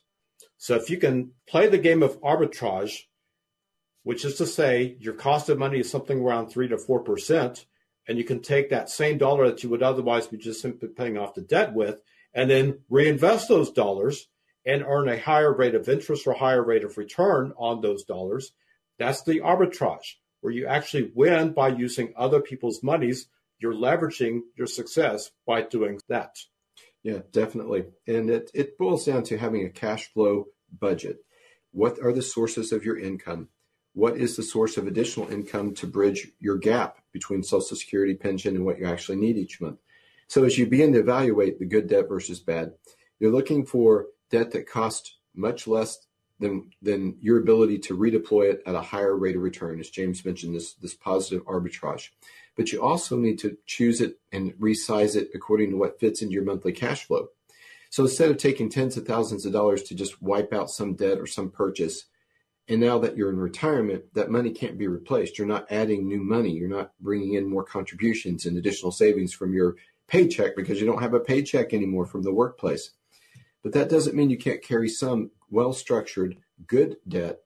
So 0.59 0.75
if 0.75 0.91
you 0.91 0.99
can 0.99 1.33
play 1.47 1.69
the 1.69 1.79
game 1.79 2.03
of 2.03 2.21
arbitrage, 2.21 3.05
which 4.03 4.25
is 4.25 4.37
to 4.37 4.47
say 4.47 4.97
your 5.01 5.15
cost 5.15 5.49
of 5.49 5.59
money 5.59 5.81
is 5.81 5.91
something 5.91 6.21
around 6.21 6.49
three 6.49 6.69
to 6.69 6.79
four 6.79 7.01
percent, 7.01 7.67
and 8.09 8.19
you 8.19 8.25
can 8.25 8.41
take 8.41 8.71
that 8.71 8.91
same 8.91 9.19
dollar 9.19 9.49
that 9.49 9.63
you 9.63 9.69
would 9.69 9.83
otherwise 9.83 10.27
be 10.27 10.37
just 10.37 10.61
simply 10.61 10.89
paying 10.89 11.19
off 11.19 11.35
the 11.35 11.43
debt 11.43 11.75
with 11.75 12.01
and 12.35 12.51
then 12.51 12.81
reinvest 12.89 13.49
those 13.49 13.71
dollars 13.71 14.29
and 14.67 14.85
earn 14.87 15.09
a 15.09 15.19
higher 15.19 15.53
rate 15.53 15.75
of 15.75 15.89
interest 15.89 16.27
or 16.27 16.35
higher 16.35 16.63
rate 16.63 16.85
of 16.85 16.99
return 16.99 17.53
on 17.57 17.81
those 17.81 18.05
dollars. 18.05 18.53
That's 18.99 19.23
the 19.23 19.41
arbitrage, 19.41 20.17
where 20.41 20.53
you 20.53 20.67
actually 20.67 21.11
win 21.15 21.53
by 21.53 21.69
using 21.69 22.13
other 22.17 22.41
people's 22.41 22.83
monies. 22.83 23.27
You're 23.61 23.75
leveraging 23.75 24.41
your 24.57 24.67
success 24.67 25.31
by 25.47 25.63
doing 25.63 26.01
that. 26.09 26.37
Yeah, 27.03 27.21
definitely. 27.33 27.87
And 28.07 28.31
it, 28.31 28.51
it 28.55 28.79
boils 28.79 29.07
down 29.07 29.23
to 29.25 29.39
having 29.39 29.65
a 29.65 29.71
cash 29.71 30.13
flow 30.13 30.47
budget. 30.79 31.19
What 31.73 31.99
are 32.03 32.13
the 32.13 32.23
sources 32.23 32.73
of 32.73 32.85
your 32.85 32.99
income? 32.99 33.49
what 33.93 34.17
is 34.17 34.37
the 34.37 34.43
source 34.43 34.77
of 34.77 34.87
additional 34.87 35.31
income 35.31 35.75
to 35.75 35.87
bridge 35.87 36.29
your 36.39 36.57
gap 36.57 36.99
between 37.13 37.43
Social 37.43 37.77
Security 37.77 38.15
pension 38.15 38.55
and 38.55 38.65
what 38.65 38.79
you 38.79 38.87
actually 38.87 39.19
need 39.19 39.37
each 39.37 39.61
month. 39.61 39.79
So 40.29 40.45
as 40.45 40.57
you 40.57 40.67
begin 40.67 40.93
to 40.93 41.01
evaluate 41.01 41.59
the 41.59 41.67
good 41.67 41.89
debt 41.89 42.09
versus 42.09 42.39
bad, 42.41 42.73
you're 43.19 43.33
looking 43.33 43.67
for 43.67 44.07
debt 44.31 44.53
that 44.53 44.69
costs 44.69 45.19
much 45.35 45.67
less 45.67 45.99
than 46.39 46.71
than 46.81 47.17
your 47.21 47.39
ability 47.39 47.79
to 47.79 47.99
redeploy 47.99 48.53
it 48.53 48.63
at 48.65 48.75
a 48.75 48.81
higher 48.81 49.17
rate 49.17 49.37
of 49.37 49.43
return, 49.43 49.81
as 49.81 49.91
James 49.91 50.25
mentioned, 50.25 50.55
this 50.55 50.75
this 50.75 50.95
positive 50.95 51.45
arbitrage. 51.47 52.11
But 52.57 52.73
you 52.73 52.83
also 52.83 53.17
need 53.17 53.39
to 53.41 53.57
choose 53.67 54.01
it 54.01 54.19
and 54.33 54.53
resize 54.55 55.17
it 55.17 55.31
according 55.35 55.71
to 55.71 55.77
what 55.77 56.01
fits 56.01 56.23
into 56.23 56.35
your 56.35 56.45
monthly 56.45 56.73
cash 56.73 57.05
flow. 57.05 57.29
So 57.91 58.05
instead 58.05 58.31
of 58.31 58.37
taking 58.37 58.69
tens 58.69 58.97
of 58.97 59.07
thousands 59.07 59.47
of 59.47 59.53
dollars 59.53 59.83
to 59.85 59.95
just 59.95 60.23
wipe 60.23 60.53
out 60.53 60.71
some 60.71 60.95
debt 60.95 61.19
or 61.19 61.27
some 61.27 61.51
purchase, 61.51 62.05
and 62.69 62.81
now 62.81 62.99
that 63.01 63.17
you're 63.17 63.31
in 63.31 63.39
retirement, 63.39 64.05
that 64.15 64.31
money 64.31 64.51
can't 64.51 64.79
be 64.79 64.87
replaced. 64.87 65.39
You're 65.39 65.47
not 65.49 65.67
adding 65.73 66.07
new 66.07 66.23
money. 66.23 66.51
You're 66.51 66.69
not 66.69 66.93
bringing 67.01 67.35
in 67.35 67.51
more 67.51 67.65
contributions 67.65 68.47
and 68.47 68.57
additional 68.57 68.93
savings 68.93 69.33
from 69.33 69.53
your 69.53 69.75
paycheck 70.07 70.55
because 70.55 70.81
you 70.81 70.87
don't 70.87 71.03
have 71.03 71.15
a 71.15 71.21
paycheck 71.21 71.75
anymore 71.75 72.07
from 72.07 72.23
the 72.23 72.33
workplace. 72.33 72.93
But 73.65 73.73
that 73.73 73.91
doesn't 73.91 74.15
mean 74.15 74.31
you 74.31 74.39
can't 74.39 74.63
carry 74.63 74.89
some 74.89 75.33
well 75.51 75.73
structured, 75.73 76.37
good 76.69 76.97
debt 77.09 77.41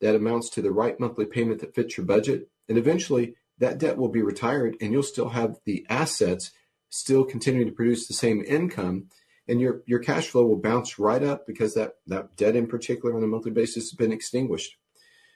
that 0.00 0.16
amounts 0.16 0.48
to 0.50 0.62
the 0.62 0.72
right 0.72 0.98
monthly 0.98 1.26
payment 1.26 1.60
that 1.60 1.74
fits 1.74 1.98
your 1.98 2.06
budget. 2.06 2.48
And 2.68 2.78
eventually 2.78 3.34
that 3.60 3.78
debt 3.78 3.96
will 3.96 4.08
be 4.08 4.22
retired 4.22 4.76
and 4.80 4.92
you'll 4.92 5.02
still 5.02 5.28
have 5.28 5.56
the 5.64 5.86
assets 5.88 6.50
still 6.88 7.24
continuing 7.24 7.68
to 7.68 7.74
produce 7.74 8.08
the 8.08 8.14
same 8.14 8.42
income 8.46 9.06
and 9.50 9.60
your 9.60 9.82
your 9.86 9.98
cash 9.98 10.28
flow 10.28 10.44
will 10.46 10.56
bounce 10.56 10.98
right 10.98 11.22
up 11.22 11.46
because 11.46 11.74
that 11.74 11.94
that 12.06 12.36
debt 12.36 12.56
in 12.56 12.66
particular 12.66 13.16
on 13.16 13.22
a 13.22 13.26
monthly 13.26 13.50
basis 13.50 13.90
has 13.90 13.92
been 13.92 14.12
extinguished. 14.12 14.76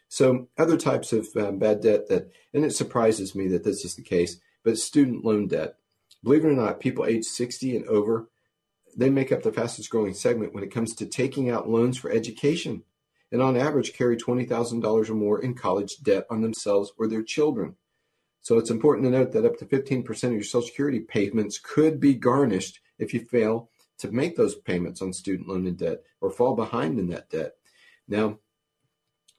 So 0.08 0.48
other 0.56 0.76
types 0.76 1.12
of 1.12 1.26
um, 1.36 1.58
bad 1.58 1.80
debt 1.80 2.08
that, 2.08 2.30
and 2.52 2.64
it 2.64 2.70
surprises 2.70 3.34
me 3.34 3.48
that 3.48 3.64
this 3.64 3.84
is 3.84 3.96
the 3.96 4.02
case, 4.02 4.38
but 4.62 4.78
student 4.78 5.24
loan 5.24 5.48
debt. 5.48 5.74
Believe 6.22 6.44
it 6.44 6.48
or 6.48 6.52
not, 6.52 6.78
people 6.78 7.04
age 7.04 7.24
60 7.24 7.76
and 7.76 7.84
over, 7.86 8.28
they 8.96 9.10
make 9.10 9.32
up 9.32 9.42
the 9.42 9.52
fastest 9.52 9.90
growing 9.90 10.14
segment 10.14 10.54
when 10.54 10.62
it 10.62 10.72
comes 10.72 10.94
to 10.94 11.06
taking 11.06 11.50
out 11.50 11.68
loans 11.68 11.98
for 11.98 12.10
education, 12.10 12.84
and 13.32 13.42
on 13.42 13.56
average 13.56 13.94
carry 13.94 14.16
$20,000 14.16 15.10
or 15.10 15.14
more 15.14 15.42
in 15.42 15.54
college 15.54 15.96
debt 16.02 16.26
on 16.30 16.42
themselves 16.42 16.92
or 16.96 17.08
their 17.08 17.22
children. 17.22 17.74
So 18.44 18.58
it's 18.58 18.70
important 18.70 19.06
to 19.06 19.10
note 19.10 19.32
that 19.32 19.46
up 19.46 19.56
to 19.56 19.64
15% 19.64 20.24
of 20.24 20.32
your 20.32 20.42
Social 20.42 20.68
Security 20.68 21.00
payments 21.00 21.58
could 21.58 21.98
be 21.98 22.12
garnished 22.12 22.78
if 22.98 23.14
you 23.14 23.20
fail 23.20 23.70
to 23.96 24.12
make 24.12 24.36
those 24.36 24.54
payments 24.54 25.00
on 25.00 25.14
student 25.14 25.48
loan 25.48 25.66
and 25.66 25.78
debt 25.78 26.02
or 26.20 26.30
fall 26.30 26.54
behind 26.54 26.98
in 26.98 27.08
that 27.08 27.30
debt. 27.30 27.54
Now, 28.06 28.40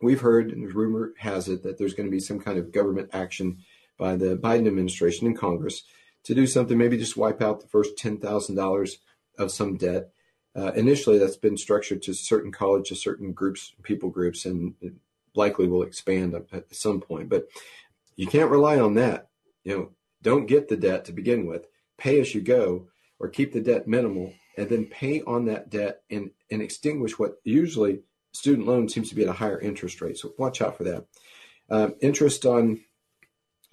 we've 0.01 0.21
heard, 0.21 0.51
and 0.51 0.73
rumor 0.73 1.13
has 1.19 1.47
it, 1.47 1.61
that 1.61 1.77
there's 1.77 1.93
going 1.93 2.07
to 2.07 2.11
be 2.11 2.19
some 2.19 2.39
kind 2.39 2.57
of 2.57 2.71
government 2.71 3.11
action 3.13 3.59
by 3.99 4.15
the 4.15 4.37
Biden 4.37 4.65
administration 4.65 5.27
and 5.27 5.37
Congress 5.37 5.83
to 6.23 6.33
do 6.33 6.47
something, 6.47 6.75
maybe 6.75 6.97
just 6.97 7.15
wipe 7.15 7.43
out 7.43 7.61
the 7.61 7.67
first 7.67 7.97
$10,000 7.97 8.97
of 9.37 9.51
some 9.51 9.77
debt. 9.77 10.09
Uh, 10.55 10.71
initially, 10.71 11.19
that's 11.19 11.37
been 11.37 11.57
structured 11.57 12.01
to 12.01 12.15
certain 12.15 12.51
colleges, 12.51 13.03
certain 13.03 13.33
groups, 13.33 13.75
people 13.83 14.09
groups, 14.09 14.47
and 14.47 14.73
likely 15.35 15.67
will 15.67 15.83
expand 15.83 16.33
at 16.51 16.73
some 16.73 17.01
point. 17.01 17.29
But 17.29 17.47
you 18.15 18.27
can't 18.27 18.51
rely 18.51 18.79
on 18.79 18.95
that. 18.95 19.29
You 19.63 19.77
know, 19.77 19.89
don't 20.21 20.47
get 20.47 20.67
the 20.67 20.77
debt 20.77 21.05
to 21.05 21.13
begin 21.13 21.45
with. 21.45 21.67
Pay 21.97 22.19
as 22.19 22.35
you 22.35 22.41
go, 22.41 22.87
or 23.19 23.29
keep 23.29 23.53
the 23.53 23.61
debt 23.61 23.87
minimal 23.87 24.33
and 24.57 24.69
then 24.69 24.85
pay 24.85 25.21
on 25.21 25.45
that 25.45 25.69
debt 25.69 26.01
and, 26.09 26.31
and 26.51 26.61
extinguish 26.61 27.17
what 27.17 27.39
usually 27.43 28.01
student 28.33 28.67
loan 28.67 28.89
seems 28.89 29.09
to 29.09 29.15
be 29.15 29.23
at 29.23 29.29
a 29.29 29.33
higher 29.33 29.59
interest 29.59 30.01
rate. 30.01 30.17
So 30.17 30.33
watch 30.37 30.61
out 30.61 30.77
for 30.77 30.83
that. 30.85 31.05
Um, 31.69 31.95
interest 32.01 32.45
on 32.45 32.81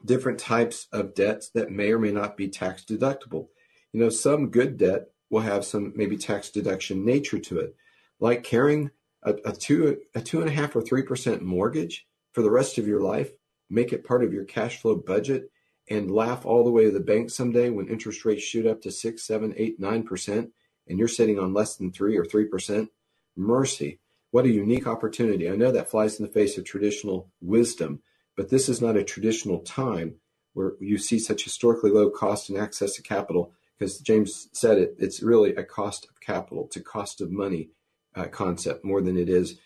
different 0.05 0.39
types 0.39 0.87
of 0.93 1.15
debts 1.15 1.51
that 1.51 1.71
may 1.71 1.93
or 1.93 1.99
may 1.99 2.13
not 2.13 2.37
be 2.37 2.49
tax 2.49 2.85
deductible. 2.85 3.49
You 3.93 4.01
know, 4.01 4.09
some 4.09 4.51
good 4.51 4.79
debt 4.79 5.09
will 5.31 5.41
have 5.41 5.65
some 5.65 5.93
maybe 5.95 6.17
tax 6.17 6.51
deduction 6.51 7.05
nature 7.05 7.39
to 7.39 7.61
it, 7.61 7.77
like 8.19 8.43
carrying 8.43 8.91
a, 9.23 9.35
a 9.45 9.53
two 9.53 9.99
a 10.15 10.21
two 10.21 10.41
and 10.41 10.49
a 10.49 10.53
half 10.53 10.75
or 10.75 10.83
three 10.83 11.03
percent 11.03 11.43
mortgage 11.43 12.07
for 12.33 12.43
the 12.43 12.51
rest 12.51 12.79
of 12.79 12.87
your 12.87 13.01
life. 13.01 13.31
Make 13.73 13.95
it 13.95 14.05
part 14.05 14.23
of 14.23 14.35
your 14.35 14.45
cash 14.45 14.83
flow 14.83 14.97
budget 14.97 15.51
and 15.89 16.11
laugh 16.11 16.45
all 16.45 16.63
the 16.63 16.71
way 16.71 16.85
to 16.85 16.91
the 16.91 17.01
bank 17.01 17.31
someday 17.31 17.71
when 17.71 17.89
interest 17.89 18.23
rates 18.27 18.43
shoot 18.43 18.67
up 18.67 18.83
to 18.83 18.91
six, 18.93 19.27
seven, 19.27 19.55
eight, 19.57 19.81
nine 19.81 20.03
percent 20.03 20.51
and 20.87 20.99
you're 20.99 21.09
sitting 21.09 21.39
on 21.39 21.55
less 21.55 21.77
than 21.77 21.91
three 21.91 22.19
or 22.19 22.25
three 22.25 22.45
percent, 22.45 22.91
mercy. 23.35 23.99
What 24.31 24.45
a 24.45 24.51
unique 24.51 24.87
opportunity. 24.87 25.49
I 25.49 25.57
know 25.57 25.71
that 25.73 25.91
flies 25.91 26.19
in 26.19 26.27
the 26.27 26.33
face 26.33 26.59
of 26.59 26.65
traditional 26.65 27.31
wisdom, 27.41 28.03
but 28.37 28.51
this 28.51 28.69
is 28.69 28.83
not 28.83 28.97
a 28.97 29.05
traditional 29.05 29.61
time 29.61 30.17
where 30.53 30.75
you 30.79 30.99
see 30.99 31.19
such 31.19 31.45
historically 31.45 31.91
low 31.91 32.11
cost 32.11 32.51
and 32.51 32.59
access 32.59 32.93
to 32.97 33.03
capital. 33.03 33.55
Because 33.79 34.01
James 34.01 34.49
said 34.53 34.77
it, 34.77 34.97
it's 34.99 35.23
really 35.23 35.55
a 35.55 35.65
cost 35.65 36.07
of 36.11 36.21
capital, 36.21 36.69
to 36.69 36.81
cost 36.81 37.23
of 37.23 37.31
money 37.31 37.71
uh, 38.15 38.27
concept 38.27 38.85
more 38.85 39.01
than 39.01 39.17
it 39.17 39.31
is 39.31 39.59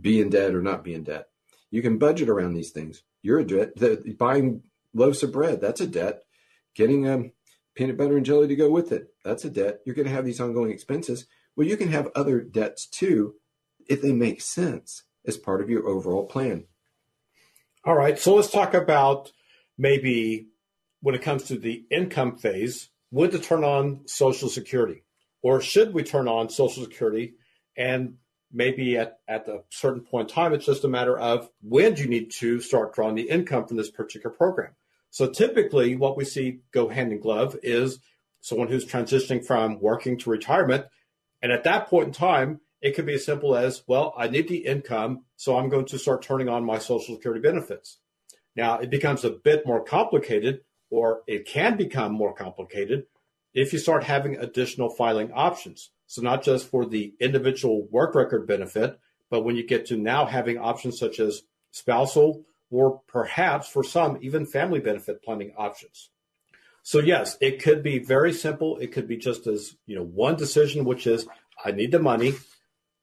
be 0.00 0.20
in 0.20 0.30
debt 0.30 0.54
or 0.54 0.62
not 0.62 0.82
be 0.82 0.94
in 0.94 1.04
debt. 1.04 1.26
You 1.70 1.82
can 1.82 1.98
budget 1.98 2.30
around 2.30 2.54
these 2.54 2.70
things. 2.70 3.02
You're 3.24 3.38
a 3.38 3.44
debt. 3.44 3.76
The, 3.76 4.14
buying 4.18 4.62
loaves 4.92 5.22
of 5.22 5.32
bread, 5.32 5.58
that's 5.58 5.80
a 5.80 5.86
debt. 5.86 6.24
Getting 6.74 7.08
um, 7.08 7.32
peanut 7.74 7.96
butter 7.96 8.18
and 8.18 8.26
jelly 8.26 8.46
to 8.48 8.54
go 8.54 8.70
with 8.70 8.92
it. 8.92 9.14
That's 9.24 9.46
a 9.46 9.50
debt. 9.50 9.80
You're 9.86 9.94
going 9.94 10.06
to 10.06 10.12
have 10.12 10.26
these 10.26 10.40
ongoing 10.40 10.70
expenses. 10.70 11.26
Well, 11.56 11.66
you 11.66 11.78
can 11.78 11.88
have 11.88 12.10
other 12.14 12.42
debts 12.42 12.86
too 12.86 13.36
if 13.88 14.02
they 14.02 14.12
make 14.12 14.42
sense 14.42 15.04
as 15.26 15.38
part 15.38 15.62
of 15.62 15.70
your 15.70 15.88
overall 15.88 16.26
plan. 16.26 16.64
All 17.82 17.94
right. 17.94 18.18
So 18.18 18.34
let's 18.34 18.50
talk 18.50 18.74
about 18.74 19.32
maybe 19.78 20.48
when 21.00 21.14
it 21.14 21.22
comes 21.22 21.44
to 21.44 21.56
the 21.56 21.86
income 21.90 22.36
phase, 22.36 22.90
when 23.08 23.30
to 23.30 23.38
turn 23.38 23.64
on 23.64 24.02
Social 24.06 24.50
Security, 24.50 25.02
or 25.42 25.62
should 25.62 25.94
we 25.94 26.02
turn 26.02 26.28
on 26.28 26.50
Social 26.50 26.82
Security? 26.82 27.36
And 27.74 28.16
maybe 28.54 28.96
at, 28.96 29.18
at 29.28 29.48
a 29.48 29.64
certain 29.68 30.00
point 30.00 30.30
in 30.30 30.34
time, 30.34 30.54
it's 30.54 30.64
just 30.64 30.84
a 30.84 30.88
matter 30.88 31.18
of 31.18 31.50
when 31.60 31.94
do 31.94 32.02
you 32.02 32.08
need 32.08 32.30
to 32.30 32.60
start 32.60 32.94
drawing 32.94 33.16
the 33.16 33.28
income 33.28 33.66
from 33.66 33.76
this 33.76 33.90
particular 33.90 34.34
program. 34.34 34.72
So 35.10 35.28
typically, 35.28 35.96
what 35.96 36.16
we 36.16 36.24
see 36.24 36.60
go 36.72 36.88
hand 36.88 37.12
in 37.12 37.20
glove 37.20 37.56
is 37.62 37.98
someone 38.40 38.68
who's 38.68 38.86
transitioning 38.86 39.44
from 39.44 39.80
working 39.80 40.18
to 40.18 40.30
retirement 40.30 40.86
And 41.44 41.52
at 41.52 41.64
that 41.64 41.88
point 41.88 42.06
in 42.06 42.14
time, 42.14 42.60
it 42.80 42.94
could 42.94 43.04
be 43.04 43.12
as 43.12 43.24
simple 43.26 43.54
as, 43.54 43.82
well, 43.86 44.14
I 44.16 44.28
need 44.28 44.48
the 44.48 44.64
income, 44.64 45.24
so 45.36 45.58
I'm 45.58 45.68
going 45.68 45.84
to 45.84 45.98
start 45.98 46.22
turning 46.22 46.48
on 46.48 46.64
my 46.64 46.78
Social 46.78 47.16
Security 47.16 47.42
benefits. 47.42 47.98
Now, 48.56 48.78
it 48.78 48.88
becomes 48.88 49.24
a 49.24 49.30
bit 49.30 49.66
more 49.66 49.84
complicated, 49.84 50.62
or 50.88 51.20
it 51.26 51.46
can 51.46 51.76
become 51.76 52.12
more 52.12 52.32
complicated 52.32 53.04
if 53.52 53.74
you 53.74 53.78
start 53.78 54.04
having 54.04 54.36
additional 54.36 54.88
filing 54.88 55.32
options. 55.32 55.90
So, 56.06 56.22
not 56.22 56.42
just 56.42 56.68
for 56.68 56.84
the 56.84 57.14
individual 57.20 57.86
work 57.90 58.14
record 58.14 58.46
benefit, 58.46 58.98
but 59.30 59.42
when 59.42 59.56
you 59.56 59.66
get 59.66 59.86
to 59.86 59.96
now 59.96 60.26
having 60.26 60.58
options 60.58 60.98
such 60.98 61.18
as 61.18 61.42
spousal 61.70 62.44
or 62.70 63.00
perhaps 63.08 63.68
for 63.68 63.82
some, 63.82 64.18
even 64.20 64.46
family 64.46 64.80
benefit 64.80 65.22
planning 65.22 65.52
options. 65.56 66.10
So, 66.82 66.98
yes, 66.98 67.36
it 67.40 67.62
could 67.62 67.82
be 67.82 67.98
very 67.98 68.32
simple. 68.32 68.76
It 68.78 68.92
could 68.92 69.08
be 69.08 69.16
just 69.16 69.46
as, 69.46 69.76
you 69.86 69.96
know, 69.96 70.04
one 70.04 70.36
decision, 70.36 70.84
which 70.84 71.06
is 71.06 71.26
I 71.64 71.70
need 71.70 71.92
the 71.92 71.98
money, 71.98 72.34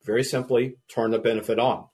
very 0.03 0.23
simply 0.23 0.75
turn 0.87 1.11
the 1.11 1.19
benefit 1.19 1.57
on. 1.57 1.87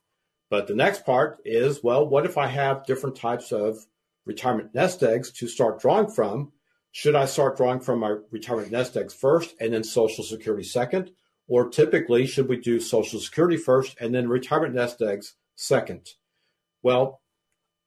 But 0.49 0.67
the 0.67 0.75
next 0.75 1.05
part 1.05 1.39
is, 1.45 1.83
well, 1.83 2.07
what 2.07 2.25
if 2.25 2.37
I 2.37 2.47
have 2.47 2.85
different 2.85 3.15
types 3.15 3.51
of 3.51 3.77
retirement 4.25 4.73
nest 4.73 5.03
eggs 5.03 5.31
to 5.33 5.47
start 5.47 5.79
drawing 5.79 6.09
from? 6.09 6.51
Should 6.97 7.13
I 7.13 7.25
start 7.25 7.57
drawing 7.57 7.81
from 7.81 7.99
my 7.99 8.15
retirement 8.31 8.71
nest 8.71 8.97
eggs 8.97 9.13
first 9.13 9.53
and 9.59 9.71
then 9.71 9.83
Social 9.83 10.23
Security 10.23 10.63
second? 10.63 11.11
Or 11.47 11.69
typically, 11.69 12.25
should 12.25 12.49
we 12.49 12.57
do 12.57 12.79
Social 12.79 13.19
Security 13.19 13.55
first 13.55 13.95
and 14.01 14.15
then 14.15 14.27
retirement 14.27 14.73
nest 14.73 14.99
eggs 15.03 15.35
second? 15.55 16.07
Well, 16.81 17.21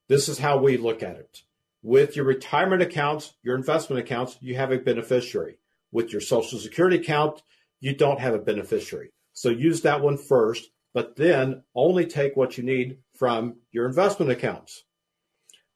this 0.07 0.29
is 0.29 0.39
how 0.39 0.59
we 0.59 0.77
look 0.77 1.03
at 1.03 1.17
it. 1.17 1.41
With 1.83 2.15
your 2.15 2.23
retirement 2.23 2.81
accounts, 2.83 3.33
your 3.43 3.57
investment 3.57 3.99
accounts, 3.99 4.37
you 4.39 4.55
have 4.55 4.71
a 4.71 4.77
beneficiary. 4.77 5.57
With 5.91 6.13
your 6.13 6.21
Social 6.21 6.57
Security 6.57 6.95
account, 6.95 7.43
you 7.81 7.93
don't 7.93 8.21
have 8.21 8.33
a 8.33 8.39
beneficiary. 8.39 9.11
So 9.33 9.49
use 9.49 9.81
that 9.81 9.99
one 9.99 10.15
first, 10.15 10.69
but 10.93 11.17
then 11.17 11.63
only 11.75 12.05
take 12.05 12.37
what 12.37 12.57
you 12.57 12.63
need 12.63 12.99
from 13.13 13.57
your 13.73 13.87
investment 13.87 14.31
accounts. 14.31 14.85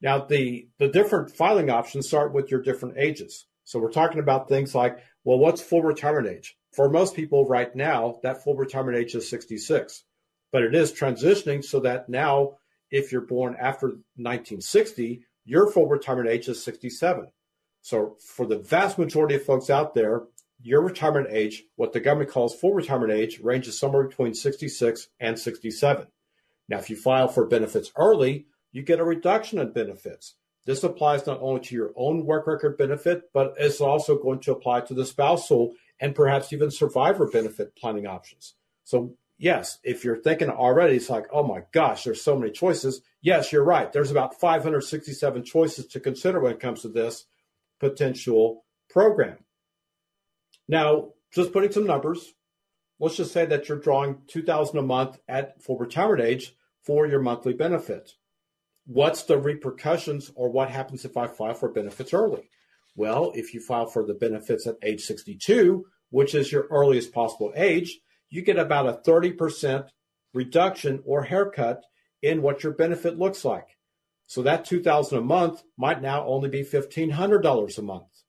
Now, 0.01 0.19
the, 0.19 0.67
the 0.77 0.87
different 0.87 1.31
filing 1.31 1.69
options 1.69 2.07
start 2.07 2.33
with 2.33 2.51
your 2.51 2.61
different 2.61 2.97
ages. 2.97 3.47
So 3.63 3.79
we're 3.79 3.91
talking 3.91 4.19
about 4.19 4.47
things 4.47 4.75
like, 4.75 4.99
well, 5.23 5.39
what's 5.39 5.61
full 5.61 5.81
retirement 5.81 6.27
age? 6.27 6.55
For 6.71 6.89
most 6.89 7.15
people 7.15 7.47
right 7.47 7.73
now, 7.75 8.19
that 8.21 8.43
full 8.43 8.55
retirement 8.55 8.97
age 8.97 9.15
is 9.15 9.29
66, 9.29 10.03
but 10.51 10.63
it 10.63 10.75
is 10.75 10.91
transitioning 10.91 11.63
so 11.63 11.79
that 11.79 12.09
now, 12.09 12.57
if 12.91 13.11
you're 13.11 13.21
born 13.21 13.55
after 13.59 13.87
1960, 14.17 15.23
your 15.45 15.71
full 15.71 15.87
retirement 15.87 16.29
age 16.29 16.47
is 16.47 16.63
67. 16.63 17.27
So 17.81 18.17
for 18.19 18.45
the 18.45 18.59
vast 18.59 18.97
majority 18.97 19.35
of 19.35 19.45
folks 19.45 19.69
out 19.69 19.95
there, 19.95 20.23
your 20.61 20.81
retirement 20.81 21.27
age, 21.29 21.63
what 21.75 21.93
the 21.93 21.99
government 21.99 22.31
calls 22.31 22.55
full 22.55 22.73
retirement 22.73 23.11
age, 23.11 23.39
ranges 23.39 23.79
somewhere 23.79 24.03
between 24.03 24.33
66 24.33 25.07
and 25.19 25.37
67. 25.39 26.07
Now, 26.67 26.77
if 26.79 26.89
you 26.89 26.95
file 26.95 27.27
for 27.27 27.45
benefits 27.45 27.91
early, 27.95 28.47
you 28.75 28.83
get 28.83 28.99
a 28.99 29.05
reduction 29.05 29.57
in 29.59 29.71
benefits. 29.71 30.35
This 30.65 30.83
applies 30.83 31.25
not 31.25 31.39
only 31.39 31.61
to 31.61 31.75
your 31.75 31.93
own 31.95 32.25
work 32.25 32.45
record 32.45 32.77
benefit, 32.77 33.31
but 33.33 33.53
it's 33.57 33.79
also 33.79 34.17
going 34.21 34.41
to 34.41 34.51
apply 34.51 34.81
to 34.81 34.93
the 34.93 35.05
spousal 35.05 35.75
and 36.01 36.13
perhaps 36.13 36.51
even 36.51 36.69
survivor 36.69 37.25
benefit 37.25 37.73
planning 37.77 38.05
options. 38.05 38.55
So, 38.83 39.15
yes, 39.37 39.79
if 39.85 40.03
you're 40.03 40.21
thinking 40.21 40.49
already, 40.49 40.97
it's 40.97 41.09
like, 41.09 41.27
oh 41.31 41.47
my 41.47 41.61
gosh, 41.71 42.03
there's 42.03 42.21
so 42.21 42.37
many 42.37 42.51
choices. 42.51 43.01
Yes, 43.21 43.53
you're 43.53 43.63
right. 43.63 43.93
There's 43.93 44.11
about 44.11 44.41
567 44.41 45.45
choices 45.45 45.87
to 45.87 46.01
consider 46.01 46.41
when 46.41 46.51
it 46.51 46.59
comes 46.59 46.81
to 46.81 46.89
this 46.89 47.27
potential 47.79 48.65
program. 48.89 49.37
Now, 50.67 51.11
just 51.33 51.53
putting 51.53 51.71
some 51.71 51.87
numbers, 51.87 52.33
let's 52.99 53.15
just 53.15 53.31
say 53.31 53.45
that 53.45 53.69
you're 53.69 53.79
drawing 53.79 54.17
2000 54.27 54.77
a 54.77 54.81
month 54.81 55.17
at 55.29 55.63
full 55.63 55.77
retirement 55.77 56.27
age 56.27 56.57
for 56.83 57.07
your 57.07 57.21
monthly 57.21 57.53
benefit. 57.53 58.15
What's 58.85 59.23
the 59.23 59.37
repercussions 59.37 60.31
or 60.35 60.49
what 60.49 60.69
happens 60.69 61.05
if 61.05 61.17
I 61.17 61.27
file 61.27 61.55
for 61.55 61.69
benefits 61.69 62.13
early? 62.13 62.49
Well, 62.95 63.31
if 63.35 63.53
you 63.53 63.59
file 63.59 63.87
for 63.87 64.05
the 64.05 64.13
benefits 64.13 64.67
at 64.67 64.77
age 64.83 65.01
62, 65.01 65.85
which 66.11 66.35
is 66.35 66.51
your 66.51 66.67
earliest 66.69 67.11
possible 67.11 67.51
age, 67.55 67.99
you 68.29 68.41
get 68.41 68.57
about 68.57 68.87
a 68.87 69.09
30% 69.09 69.87
reduction 70.33 71.01
or 71.05 71.23
haircut 71.23 71.83
in 72.21 72.41
what 72.41 72.63
your 72.63 72.73
benefit 72.73 73.17
looks 73.17 73.43
like. 73.43 73.77
So 74.27 74.41
that 74.43 74.65
2000 74.65 75.17
a 75.17 75.21
month 75.21 75.63
might 75.77 76.01
now 76.01 76.25
only 76.25 76.49
be 76.49 76.63
$1500 76.63 77.77
a 77.77 77.81
month. 77.81 78.23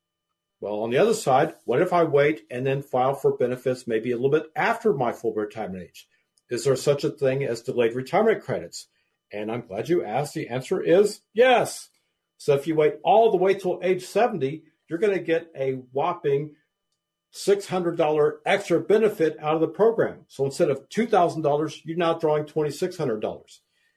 Well, 0.61 0.81
on 0.81 0.91
the 0.91 0.99
other 0.99 1.15
side, 1.15 1.55
what 1.65 1.83
if 1.83 1.93
I 1.93 2.05
wait 2.05 2.43
and 2.51 2.67
then 2.67 2.83
file 2.83 3.15
for 3.15 3.37
benefits 3.37 3.87
maybe 3.87 4.11
a 4.13 4.17
little 4.17 4.31
bit 4.31 4.47
after 4.57 4.93
my 4.93 5.13
full 5.13 5.35
retirement 5.35 5.85
age? 5.85 6.09
Is 6.49 6.65
there 6.65 6.77
such 6.77 7.05
a 7.05 7.11
thing 7.11 7.45
as 7.45 7.61
delayed 7.61 7.95
retirement 7.95 8.43
credits? 8.43 8.89
And 9.33 9.51
I'm 9.51 9.67
glad 9.67 9.89
you 9.89 10.05
asked. 10.05 10.35
The 10.35 10.49
answer 10.49 10.81
is 10.81 11.21
yes. 11.35 11.89
So 12.39 12.55
if 12.55 12.67
you 12.67 12.75
wait 12.75 12.97
all 13.03 13.31
the 13.31 13.37
way 13.37 13.55
till 13.55 13.81
age 13.83 14.05
70, 14.05 14.63
you're 14.89 14.99
going 14.99 15.15
to 15.17 15.23
get 15.23 15.51
a 15.57 15.73
whopping 15.93 16.55
$600 17.35 18.33
extra 18.47 18.81
benefit 18.81 19.37
out 19.41 19.55
of 19.55 19.61
the 19.61 19.69
program. 19.69 20.25
So 20.29 20.45
instead 20.45 20.71
of 20.71 20.89
$2,000, 20.89 21.81
you're 21.85 21.97
now 21.97 22.15
drawing 22.15 22.45
$2,600. 22.45 23.43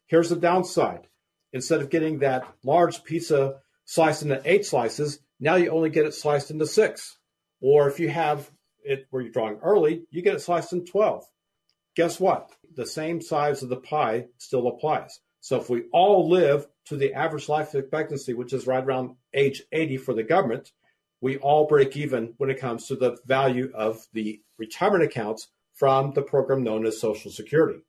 Here's 0.08 0.30
the 0.30 0.36
downside. 0.36 1.08
Instead 1.54 1.82
of 1.82 1.90
getting 1.90 2.20
that 2.20 2.48
large 2.64 3.04
pizza 3.04 3.60
sliced 3.86 4.24
into 4.24 4.42
eight 4.46 4.66
slices, 4.66 5.20
now 5.40 5.56
you 5.56 5.70
only 5.70 5.90
get 5.90 6.06
it 6.06 6.14
sliced 6.14 6.52
into 6.52 6.68
six. 6.68 7.18
Or 7.62 7.90
if 7.90 8.00
you 8.00 8.10
have 8.10 8.50
it 8.84 9.08
where 9.10 9.22
you're 9.22 9.32
drawing 9.32 9.60
early, 9.62 10.04
you 10.12 10.22
get 10.22 10.36
it 10.36 10.42
sliced 10.42 10.74
in 10.74 10.86
12. 10.86 11.24
Guess 12.00 12.18
what? 12.18 12.52
The 12.78 12.86
same 12.86 13.22
size 13.22 13.62
of 13.62 13.68
the 13.68 13.76
pie 13.76 14.28
still 14.38 14.70
applies. 14.70 15.20
So 15.41 15.60
if 15.60 15.70
we 15.70 15.84
all 15.91 16.30
live 16.30 16.66
to 16.86 16.95
the 16.95 17.14
average 17.14 17.50
life 17.50 17.76
expectancy, 17.76 18.34
which 18.34 18.54
is 18.54 18.66
right 18.66 18.82
around 18.82 19.18
age 19.34 19.64
80 19.74 19.97
for 19.97 20.14
the 20.14 20.24
government, 20.24 20.72
we 21.20 21.36
all 21.39 21.68
break 21.68 21.97
even 21.97 22.36
when 22.38 22.50
it 22.50 22.58
comes 22.58 22.88
to 22.88 22.95
the 22.95 23.18
value 23.26 23.70
of 23.76 24.08
the 24.14 24.39
retirement 24.58 25.04
accounts 25.04 25.50
from 25.74 26.14
the 26.14 26.22
program 26.22 26.64
known 26.64 26.86
as 26.86 27.02
Social 27.02 27.32
Security. 27.32 27.82